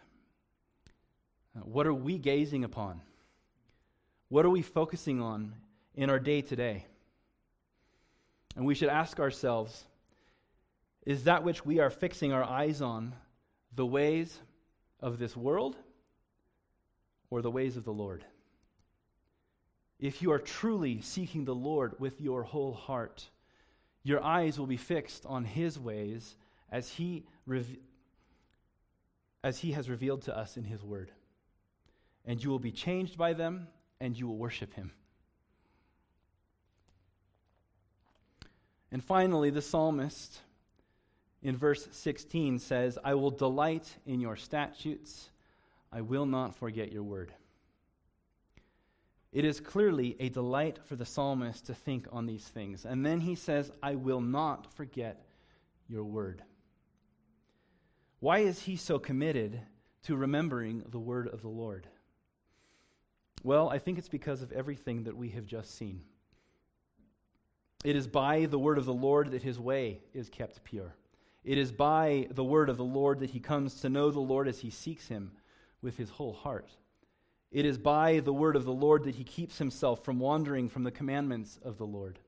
Uh, 1.57 1.61
what 1.61 1.87
are 1.87 1.95
we 1.95 2.19
gazing 2.19 2.65
upon? 2.65 3.01
What 4.29 4.47
are 4.47 4.51
we 4.51 4.63
focusing 4.63 5.21
on 5.21 5.55
in 5.95 6.09
our 6.09 6.19
day 6.19 6.41
to 6.41 6.57
day? 6.57 6.87
And 8.57 8.65
we 8.65 8.75
should 8.75 8.89
ask 8.89 9.21
ourselves 9.21 9.85
is 11.05 11.25
that 11.25 11.45
which 11.45 11.67
we 11.67 11.81
are 11.81 11.91
fixing 11.91 12.33
our 12.33 12.45
eyes 12.45 12.81
on 12.81 13.15
the 13.75 13.85
ways 13.85 14.39
of 15.01 15.19
this 15.19 15.37
world 15.37 15.77
or 17.29 17.43
the 17.43 17.51
ways 17.51 17.77
of 17.77 17.85
the 17.85 17.93
Lord? 17.93 18.25
If 20.05 20.21
you 20.21 20.33
are 20.33 20.39
truly 20.39 21.01
seeking 21.01 21.47
the 21.47 21.55
Lord 21.55 21.99
with 21.99 22.21
your 22.21 22.43
whole 22.43 22.75
heart, 22.75 23.27
your 24.03 24.23
eyes 24.23 24.59
will 24.59 24.67
be 24.67 24.77
fixed 24.77 25.25
on 25.25 25.47
His 25.47 25.79
ways 25.79 26.37
as 26.71 26.91
He, 26.91 27.25
as 29.43 29.61
he 29.61 29.73
has 29.73 29.89
revealed 29.89 30.21
to 30.25 30.37
us 30.37 30.59
in 30.59 30.65
His 30.65 30.85
Word. 30.85 31.11
And 32.27 32.45
you 32.45 32.51
will 32.51 32.59
be 32.59 32.71
changed 32.71 33.17
by 33.17 33.33
them, 33.33 33.67
and 33.99 34.15
you 34.15 34.29
will 34.29 34.37
worship 34.37 34.75
Him. 34.75 34.93
And 38.93 39.03
finally, 39.03 39.49
the 39.49 39.63
psalmist 39.63 40.39
in 41.43 41.57
verse 41.57 41.89
16 41.93 42.59
says, 42.59 42.99
I 43.03 43.15
will 43.15 43.31
delight 43.31 43.97
in 44.05 44.21
your 44.21 44.37
statutes, 44.37 45.31
I 45.91 46.03
will 46.03 46.27
not 46.27 46.55
forget 46.55 46.93
your 46.93 47.05
word. 47.05 47.33
It 49.35 49.45
is 49.45 49.59
clearly 49.59 50.17
a 50.21 50.29
delight 50.29 50.79
for 50.87 50.95
the 50.95 51.05
psalmist 51.05 51.67
to 51.67 51.75
think 51.75 52.07
on 52.13 52.25
these 52.25 52.45
things. 52.45 52.85
And 52.85 53.05
then 53.05 53.19
he 53.19 53.35
says, 53.35 53.73
I 53.83 53.97
will 53.97 54.21
not 54.21 54.73
forget 54.75 55.27
your 55.89 56.05
word. 56.05 56.45
Why 58.21 58.39
is 58.39 58.63
he 58.63 58.77
so 58.77 59.01
committed 59.01 59.61
to 60.05 60.15
remembering 60.15 60.85
the 60.89 61.01
word 61.01 61.27
of 61.27 61.43
the 61.43 61.49
Lord? 61.49 61.89
Well, 63.43 63.69
I 63.69 63.79
think 63.79 63.99
it's 63.99 64.09
because 64.09 64.41
of 64.41 64.53
everything 64.53 65.03
that 65.03 65.17
we 65.17 65.31
have 65.31 65.47
just 65.47 65.77
seen. 65.77 66.03
It 67.85 67.97
is 67.97 68.07
by 68.07 68.47
the 68.49 68.59
word 68.59 68.79
of 68.79 68.87
the 68.87 68.95
Lord 68.95 69.33
that 69.33 69.43
his 69.43 69.59
way 69.59 70.01
is 70.15 70.29
kept 70.29 70.63
pure. 70.63 70.95
It 71.43 71.59
is 71.59 71.73
by 71.73 72.29
the 72.31 72.45
word 72.45 72.71
of 72.71 72.77
the 72.77 72.85
Lord 72.85 73.19
that 73.19 73.31
he 73.31 73.41
comes 73.41 73.81
to 73.81 73.89
know 73.89 74.13
the 74.13 74.21
Lord 74.21 74.47
as 74.47 74.61
he 74.61 74.71
seeks 74.71 75.09
him 75.09 75.33
with 75.83 75.97
his 75.97 76.09
whole 76.09 76.33
heart. 76.33 76.71
It 77.55 77.65
is 77.65 77.79
by 77.79 78.19
the 78.19 78.33
word 78.33 78.57
of 78.57 78.65
the 78.65 78.73
Lord 78.73 79.05
that 79.05 79.15
he 79.15 79.23
keeps 79.23 79.59
himself 79.59 80.05
from 80.05 80.19
wandering 80.19 80.69
from 80.69 80.83
the 80.83 80.91
commandments 80.91 81.61
of 81.65 81.79
the 81.79 81.87
Lord. 81.87 82.19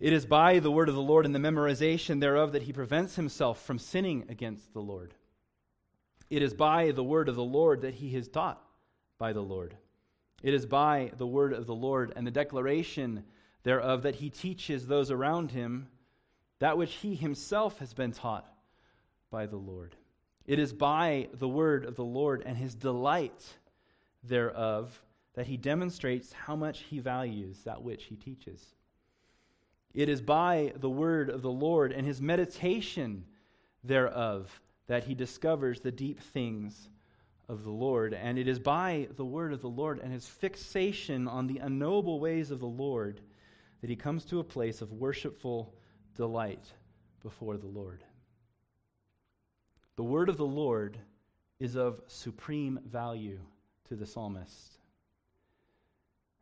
It 0.00 0.14
is 0.14 0.24
by 0.24 0.60
the 0.60 0.70
word 0.70 0.88
of 0.88 0.94
the 0.94 1.02
Lord 1.02 1.26
and 1.26 1.34
the 1.34 1.38
memorization 1.38 2.18
thereof 2.18 2.52
that 2.52 2.62
he 2.62 2.72
prevents 2.72 3.16
himself 3.16 3.62
from 3.62 3.78
sinning 3.78 4.24
against 4.30 4.72
the 4.72 4.80
Lord. 4.80 5.12
It 6.30 6.42
is 6.42 6.54
by 6.54 6.90
the 6.92 7.04
word 7.04 7.28
of 7.28 7.36
the 7.36 7.44
Lord 7.44 7.82
that 7.82 7.92
he 7.92 8.16
is 8.16 8.28
taught 8.28 8.62
by 9.18 9.34
the 9.34 9.42
Lord. 9.42 9.76
It 10.42 10.54
is 10.54 10.64
by 10.64 11.12
the 11.18 11.26
word 11.26 11.52
of 11.52 11.66
the 11.66 11.74
Lord 11.74 12.14
and 12.16 12.26
the 12.26 12.30
declaration 12.30 13.24
thereof 13.62 14.04
that 14.04 14.16
he 14.16 14.30
teaches 14.30 14.86
those 14.86 15.10
around 15.10 15.50
him 15.50 15.88
that 16.60 16.78
which 16.78 16.94
he 16.94 17.14
himself 17.14 17.78
has 17.80 17.92
been 17.92 18.12
taught 18.12 18.48
by 19.30 19.44
the 19.44 19.56
Lord. 19.56 19.96
It 20.46 20.58
is 20.58 20.72
by 20.72 21.28
the 21.34 21.48
word 21.48 21.84
of 21.84 21.96
the 21.96 22.04
Lord 22.04 22.42
and 22.46 22.56
his 22.56 22.74
delight 22.74 23.58
thereof 24.28 25.02
that 25.34 25.46
he 25.46 25.56
demonstrates 25.56 26.32
how 26.32 26.56
much 26.56 26.80
he 26.80 26.98
values 26.98 27.60
that 27.64 27.82
which 27.82 28.04
he 28.04 28.16
teaches. 28.16 28.74
It 29.94 30.08
is 30.08 30.20
by 30.20 30.72
the 30.76 30.90
word 30.90 31.30
of 31.30 31.42
the 31.42 31.50
Lord 31.50 31.92
and 31.92 32.06
his 32.06 32.20
meditation 32.20 33.24
thereof 33.84 34.60
that 34.86 35.04
he 35.04 35.14
discovers 35.14 35.80
the 35.80 35.92
deep 35.92 36.20
things 36.20 36.90
of 37.48 37.64
the 37.64 37.70
Lord. 37.70 38.14
And 38.14 38.38
it 38.38 38.48
is 38.48 38.58
by 38.58 39.08
the 39.16 39.24
word 39.24 39.52
of 39.52 39.60
the 39.60 39.68
Lord 39.68 40.00
and 40.00 40.12
his 40.12 40.26
fixation 40.26 41.28
on 41.28 41.46
the 41.46 41.58
unknowable 41.58 42.20
ways 42.20 42.50
of 42.50 42.60
the 42.60 42.66
Lord 42.66 43.20
that 43.80 43.90
he 43.90 43.96
comes 43.96 44.24
to 44.26 44.40
a 44.40 44.44
place 44.44 44.80
of 44.80 44.92
worshipful 44.92 45.74
delight 46.14 46.72
before 47.22 47.56
the 47.56 47.66
Lord. 47.66 48.04
The 49.96 50.04
word 50.04 50.28
of 50.28 50.36
the 50.36 50.46
Lord 50.46 50.98
is 51.58 51.74
of 51.74 52.00
supreme 52.06 52.80
value 52.84 53.40
to 53.88 53.96
the 53.96 54.06
psalmist. 54.06 54.78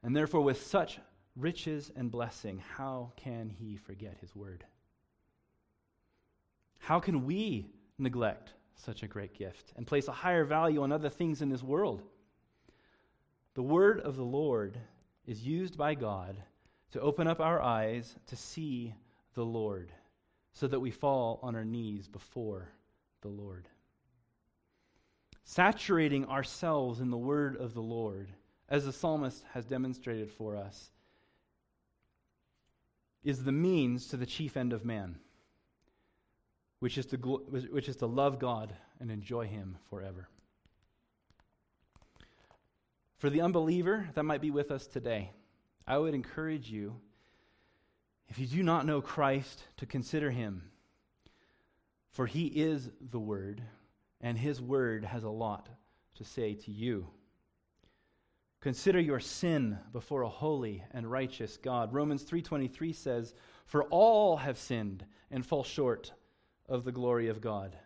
And 0.03 0.15
therefore, 0.15 0.43
with 0.43 0.63
such 0.63 0.99
riches 1.37 1.91
and 1.97 2.11
blessing, 2.11 2.63
how 2.77 3.13
can 3.17 3.49
he 3.49 3.77
forget 3.77 4.17
his 4.21 4.35
word? 4.35 4.65
How 6.79 7.01
can 7.01 7.25
we 7.25 7.71
neglect 7.99 8.53
such 8.77 9.03
a 9.03 9.09
great 9.09 9.35
gift 9.35 9.73
and 9.77 9.87
place 9.87 10.09
a 10.09 10.13
higher 10.13 10.45
value 10.45 10.83
on 10.83 10.93
other 10.93 11.09
things 11.09 11.41
in 11.41 11.49
this 11.49 11.63
world? 11.63 12.03
The 13.55 13.63
word 13.63 14.01
of 14.01 14.17
the 14.17 14.25
Lord 14.25 14.79
is 15.27 15.47
used 15.47 15.79
by 15.79 15.95
God 15.95 16.37
to 16.93 17.01
open 17.01 17.27
up 17.27 17.41
our 17.41 17.61
eyes 17.61 18.15
to 18.27 18.37
see 18.37 18.95
the 19.35 19.45
Lord 19.45 19.93
so 20.53 20.69
that 20.69 20.81
we 20.81 20.91
fall 20.91 21.41
on 21.43 21.57
our 21.57 21.65
knees 21.65 22.07
before 22.07 22.69
the 23.23 23.29
Lord. 23.29 23.69
Saturating 25.45 26.27
ourselves 26.27 27.01
in 27.01 27.11
the 27.11 27.19
word 27.19 27.57
of 27.57 27.75
the 27.75 27.83
Lord, 27.83 28.31
as 28.69 28.87
the 28.87 28.93
psalmist 28.93 29.45
has 29.53 29.67
demonstrated 29.67 30.31
for 30.31 30.57
us, 30.57 30.91
is 33.23 33.45
the 33.45 33.53
means 33.53 34.09
to 34.09 34.17
the 34.17 34.27
chief 34.27 34.57
end 34.57 34.73
of 34.73 34.85
man, 34.85 35.17
which 36.81 36.97
is 36.97 37.07
to, 37.07 37.17
which 37.17 37.89
is 37.89 37.97
to 37.97 38.07
love 38.07 38.39
God 38.39 38.75
and 39.01 39.11
enjoy 39.11 39.47
Him 39.47 39.77
forever. 39.91 40.29
For 43.19 43.31
the 43.31 43.43
unbeliever 43.43 44.09
that 44.15 44.25
might 44.25 44.41
be 44.41 44.51
with 44.51 44.71
us 44.71 44.87
today, 44.87 45.31
I 45.87 45.99
would 45.99 46.15
encourage 46.15 46.71
you, 46.71 46.97
if 48.29 48.39
you 48.39 48.47
do 48.47 48.63
not 48.63 48.87
know 48.87 49.03
Christ, 49.03 49.63
to 49.77 49.87
consider 49.87 50.31
Him. 50.31 50.71
For 52.11 52.27
He 52.27 52.47
is 52.47 52.91
the 53.11 53.21
Word, 53.21 53.63
and 54.25 54.39
His 54.39 54.61
Word 54.61 55.05
has 55.05 55.23
a 55.23 55.29
lot 55.29 55.69
to 56.15 56.25
say 56.25 56.55
to 56.55 56.73
you. 56.73 57.07
Consider 58.61 58.99
your 58.99 59.21
sin 59.21 59.79
before 59.93 60.23
a 60.23 60.29
holy 60.31 60.83
and 60.93 61.11
righteous 61.11 61.59
God. 61.59 61.93
Romans 61.93 62.25
3:23 62.25 62.95
says, 62.95 63.35
"For 63.67 63.85
all 63.85 64.39
have 64.39 64.57
sinned 64.57 65.05
and 65.31 65.45
fall 65.45 65.63
short 65.63 66.15
of 66.67 66.85
the 66.85 66.91
glory 66.91 67.29
of 67.29 67.43
God." 67.43 67.79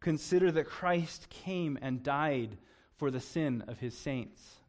Consider 0.00 0.50
that 0.52 0.66
Christ 0.66 1.28
came 1.28 1.78
and 1.82 2.02
died 2.02 2.56
for 2.94 3.10
the 3.10 3.20
sin 3.20 3.60
of 3.62 3.80
his 3.80 3.94
saints. 3.94 4.60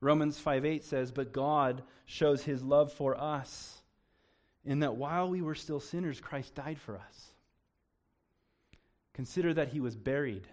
Romans 0.00 0.38
5:8 0.38 0.84
says, 0.84 1.10
"But 1.10 1.32
God 1.32 1.82
shows 2.04 2.42
his 2.42 2.62
love 2.62 2.92
for 2.92 3.18
us 3.18 3.82
in 4.62 4.80
that 4.80 4.96
while 4.96 5.30
we 5.30 5.40
were 5.40 5.54
still 5.54 5.80
sinners, 5.80 6.20
Christ 6.20 6.54
died 6.54 6.78
for 6.78 6.98
us." 6.98 7.33
Consider 9.14 9.54
that 9.54 9.68
he 9.68 9.80
was 9.80 9.96
buried 9.96 10.48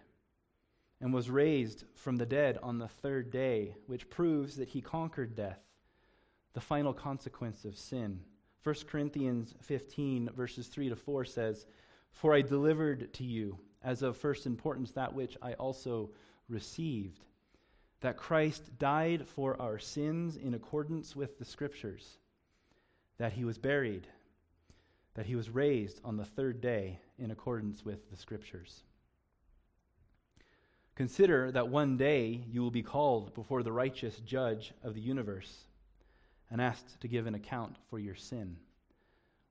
and 1.02 1.12
was 1.12 1.32
raised 1.32 1.84
from 1.96 2.18
the 2.18 2.28
dead 2.28 2.60
on 2.62 2.78
the 2.78 2.88
third 2.88 3.32
day, 3.32 3.76
which 3.88 4.10
proves 4.10 4.56
that 4.56 4.70
he 4.70 4.82
conquered 4.82 5.36
death, 5.36 5.60
the 6.54 6.62
final 6.62 6.94
consequence 6.94 7.66
of 7.66 7.76
sin. 7.76 8.22
1 8.64 8.76
Corinthians 8.88 9.56
15, 9.62 10.30
verses 10.36 10.68
3 10.68 10.90
to 10.90 10.96
4 10.96 11.26
says, 11.26 11.66
For 12.12 12.36
I 12.36 12.42
delivered 12.42 13.12
to 13.16 13.24
you, 13.24 13.58
as 13.84 14.04
of 14.04 14.16
first 14.16 14.46
importance, 14.46 14.92
that 14.92 15.16
which 15.16 15.36
I 15.42 15.54
also 15.54 16.12
received, 16.48 17.26
that 18.02 18.18
Christ 18.18 18.78
died 18.78 19.28
for 19.28 19.60
our 19.60 19.80
sins 19.80 20.38
in 20.38 20.54
accordance 20.54 21.16
with 21.16 21.40
the 21.40 21.46
Scriptures, 21.46 22.20
that 23.18 23.34
he 23.34 23.44
was 23.44 23.58
buried, 23.58 24.08
that 25.16 25.26
he 25.26 25.36
was 25.36 25.50
raised 25.50 26.00
on 26.04 26.18
the 26.18 26.26
third 26.26 26.62
day 26.62 27.00
in 27.22 27.32
accordance 27.32 27.86
with 27.86 28.10
the 28.10 28.18
Scriptures 28.18 28.84
Consider 30.96 31.52
that 31.52 31.70
one 31.70 31.98
day 31.98 32.44
you 32.48 32.62
will 32.62 32.70
be 32.70 32.84
called 32.84 33.34
before 33.34 33.64
the 33.64 33.72
righteous 33.72 34.18
judge 34.20 34.74
of 34.84 34.94
the 34.94 35.02
universe 35.02 35.66
and 36.50 36.62
asked 36.62 37.00
to 37.02 37.08
give 37.08 37.28
an 37.28 37.34
account 37.34 37.78
for 37.90 37.98
your 37.98 38.16
sin. 38.16 38.58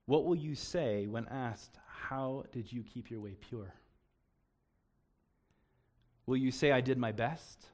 What 0.05 0.25
will 0.25 0.37
you 0.37 0.55
say 0.55 1.07
when 1.07 1.27
asked, 1.29 1.79
How 1.87 2.45
did 2.53 2.71
you 2.73 2.83
keep 2.83 3.11
your 3.11 3.21
way 3.21 3.37
pure? 3.41 3.75
Will 6.27 6.37
you 6.37 6.51
say, 6.51 6.73
I 6.73 6.83
did 6.83 6.99
my 6.99 7.11
best? 7.11 7.67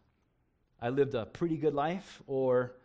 I 0.81 0.91
lived 0.91 1.15
a 1.15 1.27
pretty 1.27 1.57
good 1.57 1.75
life? 1.75 2.23
Or 2.27 2.77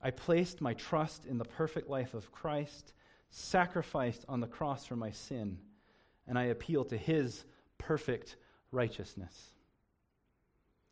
I 0.00 0.12
placed 0.12 0.60
my 0.60 0.74
trust 0.74 1.26
in 1.26 1.38
the 1.38 1.44
perfect 1.44 1.90
life 1.90 2.14
of 2.14 2.30
Christ, 2.30 2.92
sacrificed 3.30 4.24
on 4.28 4.40
the 4.40 4.46
cross 4.46 4.86
for 4.86 4.96
my 4.96 5.10
sin, 5.10 5.58
and 6.28 6.38
I 6.38 6.44
appeal 6.44 6.84
to 6.86 6.96
his 6.96 7.44
perfect 7.78 8.36
righteousness? 8.70 9.54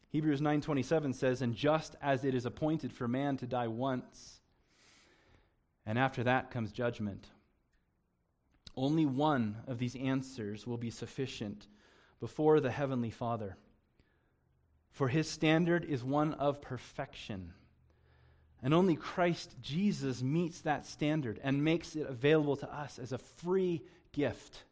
Hebrews 0.09 0.41
9:27 0.41 1.13
says, 1.13 1.43
"And 1.43 1.55
just 1.55 1.95
as 2.01 2.25
it 2.25 2.35
is 2.35 2.47
appointed 2.47 2.93
for 2.93 3.07
man 3.07 3.37
to 3.37 3.47
die 3.47 3.69
once, 3.69 4.41
and 5.85 5.99
after 5.99 6.25
that 6.25 6.51
comes 6.51 6.73
judgment." 6.73 7.31
Only 8.77 9.07
one 9.07 9.63
of 9.67 9.79
these 9.79 9.97
answers 9.97 10.67
will 10.67 10.77
be 10.77 10.91
sufficient 10.91 11.69
before 12.21 12.61
the 12.61 12.71
heavenly 12.71 13.11
Father. 13.11 13.57
For 14.91 15.09
his 15.09 15.29
standard 15.29 15.85
is 15.85 16.03
one 16.03 16.35
of 16.35 16.63
perfection. 16.63 17.53
And 18.63 18.73
only 18.73 18.97
Christ 18.97 19.57
Jesus 19.61 20.23
meets 20.23 20.63
that 20.63 20.87
standard 20.87 21.39
and 21.43 21.63
makes 21.63 21.95
it 21.95 22.07
available 22.07 22.57
to 22.57 22.75
us 22.75 22.99
as 22.99 23.13
a 23.13 23.19
free 23.19 23.83
gift. 24.13 24.65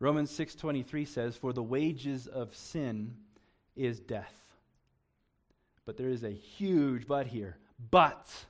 Romans 0.00 0.30
6:23 0.30 1.04
says, 1.04 1.36
"For 1.36 1.52
the 1.52 1.62
wages 1.62 2.26
of 2.26 2.54
sin 2.54 3.16
is 3.78 4.00
death. 4.00 4.34
But 5.86 5.96
there 5.96 6.10
is 6.10 6.24
a 6.24 6.30
huge 6.30 7.06
but 7.06 7.28
here. 7.28 7.56
But 7.90 8.46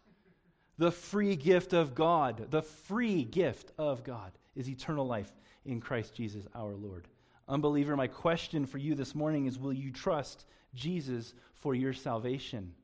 the 0.78 0.90
free 0.90 1.36
gift 1.36 1.72
of 1.72 1.94
God, 1.94 2.51
the 2.51 2.62
free 2.62 3.24
gift 3.24 3.72
of 3.78 4.03
God 4.03 4.32
is 4.57 4.68
eternal 4.68 5.07
life 5.07 5.32
in 5.64 5.80
Christ 5.80 6.14
Jesus 6.14 6.46
our 6.55 6.74
Lord. 6.74 7.07
Unbeliever, 7.49 7.96
my 7.96 8.07
question 8.07 8.66
for 8.66 8.78
you 8.78 8.94
this 8.94 9.14
morning 9.14 9.46
is 9.46 9.59
will 9.59 9.72
you 9.72 9.92
trust 9.92 10.46
Jesus 10.74 11.34
for 11.55 11.74
your 11.74 11.92
salvation? 11.92 12.74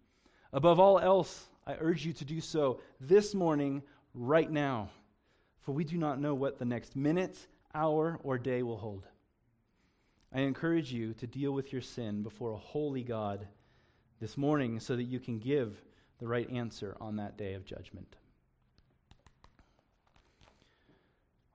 Above 0.52 0.78
all 0.78 0.98
else, 0.98 1.48
I 1.66 1.76
urge 1.80 2.04
you 2.04 2.12
to 2.14 2.24
do 2.24 2.40
so 2.40 2.80
this 3.00 3.34
morning, 3.34 3.82
right 4.14 4.50
now, 4.50 4.90
for 5.62 5.72
we 5.72 5.84
do 5.84 5.96
not 5.96 6.20
know 6.20 6.34
what 6.34 6.58
the 6.58 6.64
next 6.64 6.94
minute, 6.94 7.46
hour, 7.74 8.18
or 8.22 8.38
day 8.38 8.62
will 8.62 8.78
hold. 8.78 9.06
I 10.32 10.40
encourage 10.40 10.92
you 10.92 11.14
to 11.14 11.26
deal 11.26 11.52
with 11.52 11.72
your 11.72 11.82
sin 11.82 12.22
before 12.22 12.52
a 12.52 12.58
holy 12.58 13.02
God 13.02 13.46
this 14.20 14.36
morning 14.36 14.80
so 14.80 14.96
that 14.96 15.04
you 15.04 15.20
can 15.20 15.38
give 15.38 15.76
the 16.18 16.26
right 16.26 16.50
answer 16.50 16.96
on 17.00 17.16
that 17.16 17.36
day 17.36 17.54
of 17.54 17.64
judgment. 17.64 18.16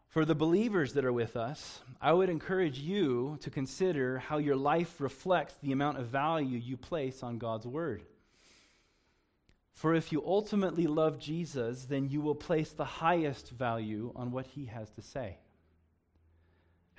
For 0.09 0.25
the 0.25 0.35
believers 0.35 0.93
that 0.93 1.05
are 1.05 1.13
with 1.13 1.37
us, 1.37 1.81
I 2.01 2.13
would 2.13 2.29
encourage 2.29 2.79
you 2.79 3.37
to 3.41 3.51
consider 3.51 4.17
how 4.17 4.39
your 4.39 4.55
life 4.55 4.99
reflects 4.99 5.53
the 5.61 5.71
amount 5.71 5.99
of 5.99 6.07
value 6.07 6.57
you 6.57 6.77
place 6.77 7.21
on 7.21 7.37
God's 7.37 7.67
Word. 7.67 8.03
For 9.73 9.93
if 9.93 10.11
you 10.11 10.23
ultimately 10.25 10.87
love 10.87 11.19
Jesus, 11.19 11.85
then 11.85 12.09
you 12.09 12.21
will 12.21 12.35
place 12.35 12.71
the 12.71 12.85
highest 12.85 13.51
value 13.51 14.11
on 14.15 14.31
what 14.31 14.47
he 14.47 14.65
has 14.65 14.89
to 14.91 15.01
say. 15.01 15.37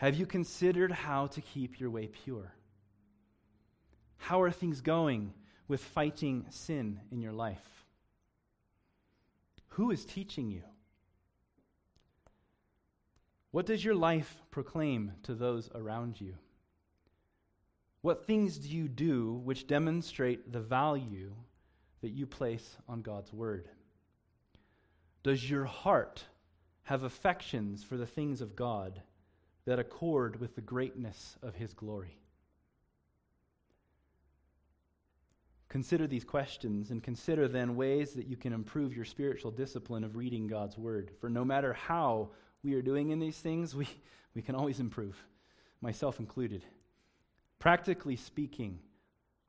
Have 0.00 0.14
you 0.14 0.24
considered 0.24 0.92
how 0.92 1.26
to 1.26 1.42
keep 1.42 1.78
your 1.78 1.90
way 1.90 2.06
pure? 2.06 2.54
How 4.16 4.40
are 4.40 4.50
things 4.50 4.80
going 4.80 5.34
with 5.68 5.84
fighting 5.84 6.46
sin 6.48 7.00
in 7.12 7.20
your 7.20 7.34
life? 7.34 7.84
Who 9.74 9.90
is 9.90 10.06
teaching 10.06 10.48
you? 10.48 10.62
What 13.50 13.66
does 13.66 13.84
your 13.84 13.94
life 13.94 14.40
proclaim 14.50 15.12
to 15.24 15.34
those 15.34 15.68
around 15.74 16.18
you? 16.18 16.32
What 18.00 18.26
things 18.26 18.56
do 18.56 18.70
you 18.70 18.88
do 18.88 19.34
which 19.44 19.66
demonstrate 19.66 20.50
the 20.50 20.60
value 20.60 21.34
that 22.00 22.12
you 22.12 22.24
place 22.24 22.78
on 22.88 23.02
God's 23.02 23.34
Word? 23.34 23.68
Does 25.22 25.50
your 25.50 25.66
heart 25.66 26.24
have 26.84 27.02
affections 27.02 27.84
for 27.84 27.98
the 27.98 28.06
things 28.06 28.40
of 28.40 28.56
God 28.56 29.02
that 29.66 29.78
accord 29.78 30.40
with 30.40 30.54
the 30.54 30.60
greatness 30.60 31.36
of 31.42 31.54
his 31.54 31.72
glory? 31.72 32.20
Consider 35.70 36.08
these 36.08 36.24
questions 36.24 36.90
and 36.90 37.00
consider 37.00 37.46
then 37.46 37.76
ways 37.76 38.12
that 38.14 38.26
you 38.26 38.36
can 38.36 38.52
improve 38.52 38.94
your 38.94 39.04
spiritual 39.04 39.52
discipline 39.52 40.02
of 40.02 40.16
reading 40.16 40.48
God's 40.48 40.76
Word. 40.76 41.12
For 41.20 41.30
no 41.30 41.44
matter 41.44 41.72
how 41.72 42.30
we 42.64 42.74
are 42.74 42.82
doing 42.82 43.10
in 43.10 43.20
these 43.20 43.38
things, 43.38 43.74
we, 43.74 43.88
we 44.34 44.42
can 44.42 44.56
always 44.56 44.80
improve, 44.80 45.16
myself 45.80 46.18
included. 46.18 46.64
Practically 47.60 48.16
speaking, 48.16 48.80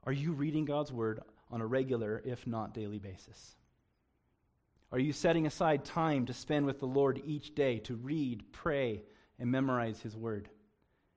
are 0.04 0.14
you 0.14 0.34
reading 0.34 0.64
God's 0.64 0.92
Word 0.92 1.22
on 1.50 1.60
a 1.60 1.66
regular, 1.66 2.22
if 2.24 2.46
not 2.46 2.76
daily 2.76 3.00
basis? 3.00 3.56
Are 4.92 5.00
you 5.00 5.14
setting 5.14 5.48
aside 5.48 5.86
time 5.86 6.28
to 6.28 6.34
spend 6.34 6.68
with 6.68 6.80
the 6.80 6.86
Lord 6.86 7.20
each 7.26 7.56
day 7.56 7.80
to 7.80 7.96
read, 7.96 8.44
pray, 8.52 9.02
and 9.42 9.52
memorize 9.52 10.00
His 10.00 10.16
Word? 10.16 10.48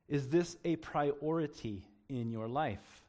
Is 0.08 0.30
this 0.30 0.56
a 0.64 0.76
priority 0.76 1.86
in 2.08 2.32
your 2.32 2.48
life? 2.48 3.02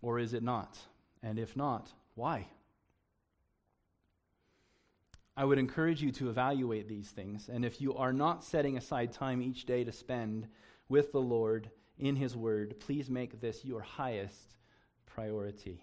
Or 0.00 0.18
is 0.18 0.32
it 0.32 0.42
not? 0.42 0.76
And 1.22 1.38
if 1.38 1.54
not, 1.54 1.92
why? 2.14 2.46
I 5.36 5.44
would 5.44 5.58
encourage 5.58 6.02
you 6.02 6.10
to 6.12 6.30
evaluate 6.30 6.88
these 6.88 7.08
things. 7.08 7.48
And 7.48 7.64
if 7.64 7.80
you 7.80 7.94
are 7.94 8.12
not 8.12 8.42
setting 8.42 8.78
aside 8.78 9.12
time 9.12 9.42
each 9.42 9.66
day 9.66 9.84
to 9.84 9.92
spend 9.92 10.48
with 10.88 11.12
the 11.12 11.20
Lord 11.20 11.70
in 11.98 12.16
His 12.16 12.34
Word, 12.34 12.80
please 12.80 13.10
make 13.10 13.40
this 13.40 13.64
your 13.64 13.82
highest 13.82 14.56
priority. 15.04 15.82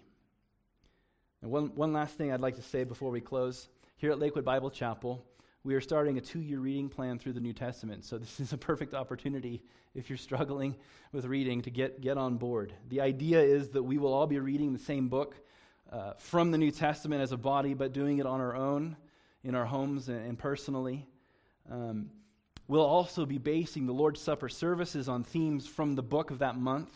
And 1.40 1.52
one, 1.52 1.74
one 1.76 1.92
last 1.92 2.16
thing 2.16 2.32
I'd 2.32 2.40
like 2.40 2.56
to 2.56 2.62
say 2.62 2.82
before 2.82 3.10
we 3.10 3.20
close. 3.20 3.68
Here 3.96 4.10
at 4.10 4.18
Lakewood 4.18 4.44
Bible 4.44 4.70
Chapel, 4.70 5.24
we 5.66 5.74
are 5.74 5.80
starting 5.80 6.16
a 6.16 6.20
two 6.20 6.40
year 6.40 6.60
reading 6.60 6.88
plan 6.88 7.18
through 7.18 7.32
the 7.32 7.40
New 7.40 7.52
Testament. 7.52 8.04
So, 8.04 8.18
this 8.18 8.38
is 8.38 8.52
a 8.52 8.56
perfect 8.56 8.94
opportunity 8.94 9.60
if 9.96 10.08
you're 10.08 10.16
struggling 10.16 10.76
with 11.10 11.24
reading 11.24 11.62
to 11.62 11.70
get, 11.70 12.00
get 12.00 12.16
on 12.16 12.36
board. 12.36 12.72
The 12.88 13.00
idea 13.00 13.40
is 13.40 13.70
that 13.70 13.82
we 13.82 13.98
will 13.98 14.14
all 14.14 14.28
be 14.28 14.38
reading 14.38 14.72
the 14.72 14.78
same 14.78 15.08
book 15.08 15.34
uh, 15.90 16.12
from 16.18 16.52
the 16.52 16.58
New 16.58 16.70
Testament 16.70 17.20
as 17.20 17.32
a 17.32 17.36
body, 17.36 17.74
but 17.74 17.92
doing 17.92 18.18
it 18.18 18.26
on 18.26 18.40
our 18.40 18.54
own 18.54 18.96
in 19.42 19.56
our 19.56 19.64
homes 19.64 20.08
and, 20.08 20.24
and 20.24 20.38
personally. 20.38 21.04
Um, 21.68 22.10
we'll 22.68 22.86
also 22.86 23.26
be 23.26 23.38
basing 23.38 23.86
the 23.86 23.92
Lord's 23.92 24.20
Supper 24.20 24.48
services 24.48 25.08
on 25.08 25.24
themes 25.24 25.66
from 25.66 25.96
the 25.96 26.02
book 26.02 26.30
of 26.30 26.38
that 26.38 26.56
month, 26.56 26.90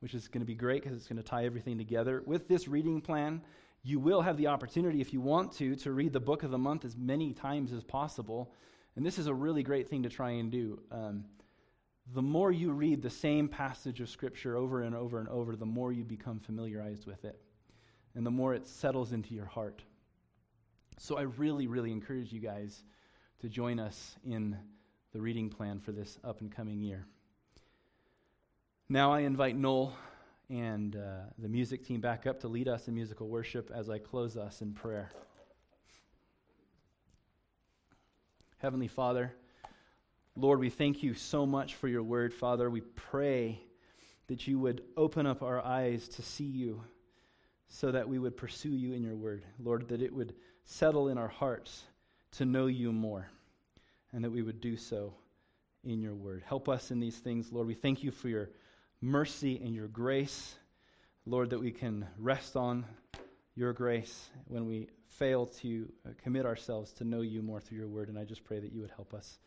which 0.00 0.14
is 0.14 0.26
going 0.26 0.40
to 0.40 0.46
be 0.46 0.56
great 0.56 0.82
because 0.82 0.98
it's 0.98 1.06
going 1.06 1.22
to 1.22 1.28
tie 1.28 1.44
everything 1.44 1.78
together. 1.78 2.20
With 2.26 2.48
this 2.48 2.66
reading 2.66 3.00
plan, 3.00 3.42
you 3.82 3.98
will 3.98 4.22
have 4.22 4.36
the 4.36 4.46
opportunity, 4.46 5.00
if 5.00 5.12
you 5.12 5.20
want 5.20 5.52
to, 5.54 5.74
to 5.76 5.92
read 5.92 6.12
the 6.12 6.20
book 6.20 6.42
of 6.44 6.50
the 6.50 6.58
month 6.58 6.84
as 6.84 6.96
many 6.96 7.32
times 7.32 7.72
as 7.72 7.82
possible. 7.82 8.52
And 8.94 9.04
this 9.04 9.18
is 9.18 9.26
a 9.26 9.34
really 9.34 9.62
great 9.62 9.88
thing 9.88 10.04
to 10.04 10.08
try 10.08 10.30
and 10.30 10.50
do. 10.50 10.80
Um, 10.90 11.24
the 12.14 12.22
more 12.22 12.52
you 12.52 12.72
read 12.72 13.02
the 13.02 13.10
same 13.10 13.48
passage 13.48 14.00
of 14.00 14.08
Scripture 14.08 14.56
over 14.56 14.82
and 14.82 14.94
over 14.94 15.18
and 15.18 15.28
over, 15.28 15.56
the 15.56 15.66
more 15.66 15.92
you 15.92 16.04
become 16.04 16.40
familiarized 16.40 17.06
with 17.06 17.24
it, 17.24 17.40
and 18.14 18.24
the 18.24 18.30
more 18.30 18.54
it 18.54 18.66
settles 18.66 19.12
into 19.12 19.34
your 19.34 19.46
heart. 19.46 19.82
So 20.98 21.16
I 21.16 21.22
really, 21.22 21.66
really 21.66 21.90
encourage 21.90 22.32
you 22.32 22.40
guys 22.40 22.84
to 23.40 23.48
join 23.48 23.80
us 23.80 24.16
in 24.24 24.56
the 25.12 25.20
reading 25.20 25.48
plan 25.48 25.80
for 25.80 25.92
this 25.92 26.18
up 26.22 26.40
and 26.40 26.50
coming 26.54 26.80
year. 26.80 27.06
Now 28.88 29.12
I 29.12 29.20
invite 29.20 29.56
Noel 29.56 29.94
and 30.48 30.96
uh, 30.96 31.30
the 31.38 31.48
music 31.48 31.84
team 31.84 32.00
back 32.00 32.26
up 32.26 32.40
to 32.40 32.48
lead 32.48 32.68
us 32.68 32.88
in 32.88 32.94
musical 32.94 33.28
worship 33.28 33.70
as 33.74 33.88
I 33.88 33.98
close 33.98 34.36
us 34.36 34.60
in 34.60 34.72
prayer. 34.72 35.10
Heavenly 38.58 38.88
Father, 38.88 39.32
Lord, 40.36 40.60
we 40.60 40.70
thank 40.70 41.02
you 41.02 41.14
so 41.14 41.44
much 41.44 41.74
for 41.74 41.88
your 41.88 42.02
word, 42.02 42.32
Father. 42.32 42.70
We 42.70 42.80
pray 42.80 43.60
that 44.28 44.46
you 44.46 44.58
would 44.58 44.82
open 44.96 45.26
up 45.26 45.42
our 45.42 45.60
eyes 45.60 46.08
to 46.08 46.22
see 46.22 46.44
you 46.44 46.82
so 47.68 47.90
that 47.90 48.08
we 48.08 48.18
would 48.18 48.36
pursue 48.36 48.70
you 48.70 48.92
in 48.92 49.02
your 49.02 49.16
word. 49.16 49.44
Lord, 49.58 49.88
that 49.88 50.02
it 50.02 50.12
would 50.12 50.34
settle 50.64 51.08
in 51.08 51.18
our 51.18 51.28
hearts 51.28 51.82
to 52.32 52.44
know 52.44 52.66
you 52.66 52.92
more 52.92 53.28
and 54.12 54.22
that 54.24 54.30
we 54.30 54.42
would 54.42 54.60
do 54.60 54.76
so 54.76 55.14
in 55.84 56.00
your 56.00 56.14
word. 56.14 56.42
Help 56.46 56.68
us 56.68 56.90
in 56.90 57.00
these 57.00 57.16
things, 57.16 57.50
Lord. 57.50 57.66
We 57.66 57.74
thank 57.74 58.02
you 58.02 58.10
for 58.10 58.28
your 58.28 58.50
mercy 59.02 59.60
and 59.62 59.74
your 59.74 59.88
grace, 59.88 60.54
Lord, 61.26 61.50
that 61.50 61.58
we 61.58 61.72
can 61.72 62.06
rest 62.18 62.56
on 62.56 62.86
your 63.54 63.72
grace 63.72 64.30
when 64.46 64.64
we 64.66 64.88
fail 65.08 65.46
to 65.46 65.92
uh, 66.06 66.10
commit 66.22 66.46
ourselves 66.46 66.92
to 66.92 67.04
know 67.04 67.20
you 67.20 67.42
more 67.42 67.60
through 67.60 67.78
your 67.78 67.88
word. 67.88 68.08
And 68.08 68.18
I 68.18 68.24
just 68.24 68.44
pray 68.44 68.60
that 68.60 68.72
you 68.72 68.80
would 68.80 68.92
help 68.92 69.12
us 69.12 69.38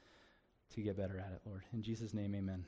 to 0.75 0.81
get 0.81 0.97
better 0.97 1.17
at 1.17 1.31
it, 1.31 1.41
Lord. 1.45 1.63
In 1.73 1.81
Jesus' 1.81 2.13
name, 2.13 2.35
amen. 2.35 2.65